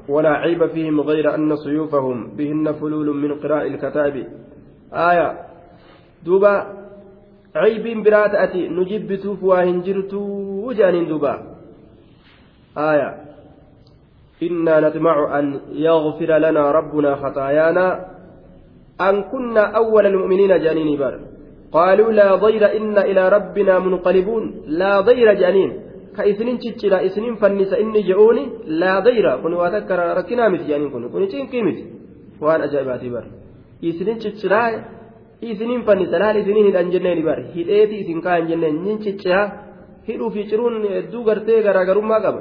ولا 0.08 0.30
عيب 0.30 0.66
فيهم 0.66 1.00
غير 1.00 1.34
أن 1.34 1.56
سيوفهم 1.56 2.36
بهن 2.36 2.72
فلول 2.72 3.16
من 3.16 3.34
قراء 3.34 3.66
الكتاب. 3.66 4.26
آية. 4.92 5.38
دوبا 6.24 6.66
عيب 7.56 8.04
برات 8.04 8.34
أتي. 8.34 8.68
نجيب 8.68 9.12
بتوف 9.12 9.44
واهن 9.44 9.80
جرتو 9.80 10.18
وجانين 10.66 11.08
دوبا. 11.08 11.34
آية. 12.78 13.10
إنا 14.42 14.80
نطمع 14.80 15.38
أن 15.38 15.60
يغفر 15.72 16.38
لنا 16.38 16.70
ربنا 16.70 17.16
خطايانا 17.16 18.06
أن 19.00 19.22
كنا 19.22 19.60
أول 19.60 20.06
المؤمنين 20.06 20.48
جانين 20.48 20.98
بار 20.98 21.20
قالوا 21.72 22.12
لا 22.12 22.34
ضير 22.34 22.76
إن 22.76 22.98
إلى 22.98 23.28
ربنا 23.28 23.78
منقلبون. 23.78 24.62
لا 24.66 25.00
ضير 25.00 25.32
جانين. 25.32 25.91
Ka 26.16 26.22
isinin 26.30 26.58
ciccira 26.62 26.96
isinin 27.08 27.36
fannisa 27.42 27.76
inni 27.82 28.00
je'uuni 28.08 28.42
laa 28.80 28.98
dayra 29.06 29.32
kun 29.42 29.52
waa 29.60 29.70
takka 29.74 29.94
rakkinaa 30.18 30.48
miti 30.52 30.64
jaaniin 30.70 30.90
kun 30.94 31.04
kun 31.12 31.24
cinqii 31.32 31.62
miti 31.68 31.82
waan 32.44 32.60
ajaa'ibaatii 32.66 33.12
bar 33.16 33.24
isinin 33.88 34.18
cicciraa 34.22 34.68
isinin 35.50 35.82
fannisa 35.86 36.16
laal 36.22 36.36
isinin 36.42 36.66
hidhan 36.68 36.90
jenneen 36.94 37.20
bar 37.28 37.38
hidheeti 37.54 37.94
isin 38.02 38.20
kaayan 38.24 38.48
jenneen 38.50 38.76
nin 38.84 38.98
ciccira 39.04 39.40
hidhuu 40.08 40.30
fi 40.34 40.40
ciruun 40.50 40.74
hedduu 40.96 41.22
gartee 41.28 41.62
garaagarummaa 41.66 42.20
qaba 42.24 42.40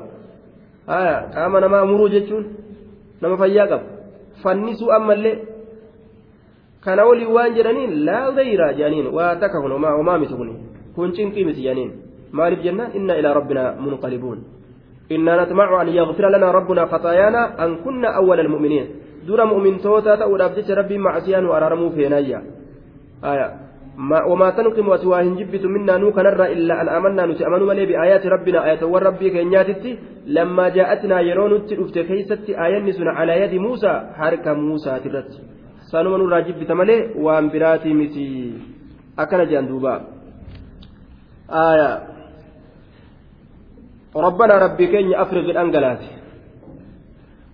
haya 0.91 1.15
qaama 1.33 1.57
namaa 1.63 1.85
muruu 1.91 2.09
jechuun 2.15 2.45
nama 3.21 3.35
fayyaa 3.41 3.67
qaba 3.71 3.85
fannisuu 4.43 4.91
ammallee 4.97 5.35
kana 6.85 7.01
waliin 7.09 7.31
waan 7.35 7.51
jedhaniin 7.57 7.91
laa 8.07 8.25
dayra 8.37 8.67
jaaniin 8.79 9.07
waa 9.17 9.33
takka 9.41 9.57
kun 9.63 9.71
homaa 9.71 10.17
miti 10.21 10.33
kun 10.39 10.49
kun 10.95 11.09
cinqii 11.17 11.45
miti 11.49 11.61
jaaniin 11.67 11.91
maaliif 12.31 12.63
jennaan 12.65 12.95
inna 12.97 13.13
ilaa 13.19 13.33
rabbinaa 13.39 13.75
munqalibuun 13.83 14.39
أن 15.11 15.87
يغفر 15.87 16.29
لنا 16.29 16.51
ربنا 16.51 16.85
خطايانا 16.85 17.65
أن 17.65 17.75
كنا 17.83 18.15
أول 18.15 18.39
المؤمنين. 18.39 18.87
دون 19.27 19.41
مؤمن 19.43 19.77
توتا 19.83 20.15
تأول 20.15 20.41
أبدت 20.41 20.71
ربي 20.71 20.97
معصيان 20.97 21.45
وأرارموا 21.45 21.89
فينايا. 21.89 22.41
آية. 23.23 23.47
ما 23.97 24.23
وما 24.23 24.49
تنقم 24.49 24.87
وتواهن 24.87 25.35
جبت 25.35 25.65
منا 25.65 25.97
نوك 25.97 26.19
نرى 26.19 26.53
إلا 26.53 26.81
أن 26.81 26.87
آمنا 26.89 27.25
نتأمن 27.25 27.61
ملي 27.67 27.85
بآيات 27.85 28.25
ربنا 28.25 28.59
آية 28.65 28.81
وربي 28.87 29.29
كينياتتي. 29.29 29.91
لما 30.25 30.69
جاءتنا 30.69 31.19
يرون 31.19 31.53
التلفت 31.55 31.99
كيست 31.99 32.49
آية 32.49 32.87
على 33.17 33.33
يد 33.41 33.53
موسى. 33.59 33.93
حرك 34.17 34.47
موسى 34.47 34.99
ترت. 35.03 35.31
سنمن 35.91 36.21
راجب 36.33 36.55
بتملي؟ 36.59 36.97
وان 37.19 37.49
براتي 37.51 37.93
متي. 37.93 38.53
أكن 39.19 39.41
جندوبا 39.51 39.95
آية. 41.51 42.10
ربنا 44.15 44.57
ربي 44.57 44.87
كيني 44.87 45.21
أفرغ 45.21 45.45
الأنجلات. 45.55 46.01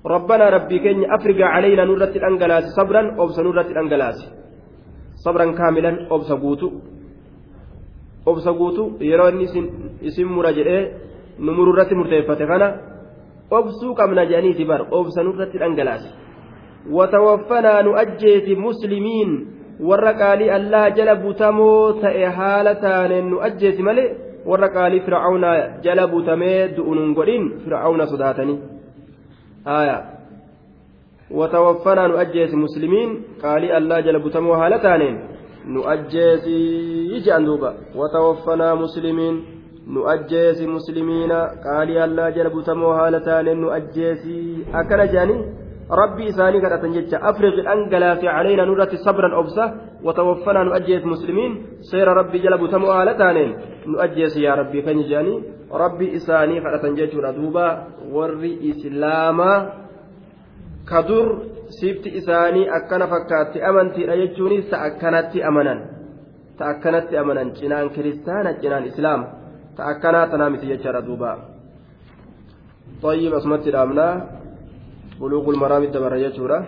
ربنا 0.05 0.49
ربي 0.49 0.79
كيني 0.79 1.05
أفرغ 1.15 1.41
علينا 1.41 1.85
نورة 1.85 2.13
الأنجلات 2.19 2.63
صبرا 2.77 3.01
أبس 3.23 3.39
نورة 3.39 3.67
الأنجلات. 3.73 4.19
صبرا 5.25 5.45
كاملا 5.51 6.07
أبس 6.11 6.31
قوتو. 6.31 6.69
أبس 8.27 8.47
قوتو. 8.47 8.91
يروني 9.01 9.45
اسم 10.07 10.27
مراجعه 10.37 10.79
نمر 11.39 11.67
الرت 11.69 11.93
مرتفة 11.93 12.41
كان 12.49 12.63
أبسو 13.53 13.93
كم 13.93 14.19
نجاني 14.19 14.53
تبر 14.53 14.81
أبس 14.99 15.17
نورة 15.17 15.51
الأنجلات. 15.55 16.03
وتوفنا 16.89 17.81
نؤجيت 17.81 18.47
مسلمين. 18.57 19.57
warra 19.79 20.13
qaalii 20.13 20.49
allaa 20.49 20.89
jala 20.89 21.15
butamoo 21.15 21.93
ta'e 22.01 22.25
haala 22.25 22.75
taaneen 22.75 23.29
warra 24.49 24.69
qaalii 24.75 25.01
fir'aawna 25.07 25.49
jala 25.85 26.03
butamee 26.13 26.59
du'unuun 26.77 27.13
godhin 27.19 27.43
fir'aawna 27.63 28.05
sodaatanii 28.13 28.57
haya 29.71 29.97
watawaffanaa 31.39 32.07
nu 32.07 32.17
ajjeesi 32.23 32.55
muslimiin 32.65 33.11
qaalii 33.43 33.71
allaa 33.79 34.01
jala 34.07 34.19
butamoo 34.25 34.55
haala 34.61 34.79
taaneen 34.87 35.17
nu 35.75 35.83
ajjeesi 35.93 36.55
jedhan 37.13 37.45
duuba 37.49 37.73
watawaffanaa 38.01 38.75
muslimiin 38.83 39.37
nu 39.93 40.07
ajjeesi 40.13 40.67
muslimiina 40.75 41.37
qaalii 41.67 41.99
allaa 42.07 42.31
jala 42.37 42.49
butamoo 42.57 42.93
haala 42.99 43.19
taaneen 43.29 43.61
nu 43.65 43.71
ajjeesi 43.79 44.35
akkana 44.81 45.07
jedhanii 45.13 45.41
ربي 45.91 46.29
إساني 46.29 46.57
قد 46.63 46.71
أتنجج 46.77 47.13
أفرغ 47.29 47.53
الأنجلاس 47.63 48.23
علينا 48.37 48.65
نرة 48.65 48.91
صبرا 49.05 49.39
أبسة 49.39 49.65
وتوفنا 50.03 50.63
نؤجيس 50.63 51.03
مسلمين. 51.05 51.51
سير 51.91 52.07
ربي 52.07 52.37
جلب 52.39 52.61
تمو 52.71 52.91
آلتانين. 53.01 53.51
نؤجيس 53.87 54.37
يا 54.37 54.53
ربي 54.55 54.81
كنجاني 54.81 55.35
ربي 55.71 56.15
إساني 56.15 56.55
أتنجج 56.75 57.15
ردوبا 57.25 57.67
وري 58.11 58.51
إسلاما. 58.71 59.51
كدر 60.89 61.25
سيبت 61.79 62.05
إساني. 62.07 62.61
أكنا 62.77 63.05
فكات 63.11 63.53
أمنتي 63.69 64.11
أيجوني 64.11 64.61
سأكنت 64.61 65.33
أمنا 65.49 65.75
تأكنت 66.59 67.09
أمنا 67.21 67.43
جنان 67.57 67.89
كريستانا. 67.95 68.51
جنان 68.61 68.83
إسلام. 68.91 69.21
تأكنا 69.77 70.21
تنامت 70.31 70.63
يجر 70.63 70.95
ردوبا 70.95 71.31
طيب 73.03 73.33
أسمت 73.33 73.67
الأمنا 73.67 74.07
بلوغ 75.21 75.45
المرام 75.49 75.83
الدبر 75.83 76.15
يجوره 76.15 76.61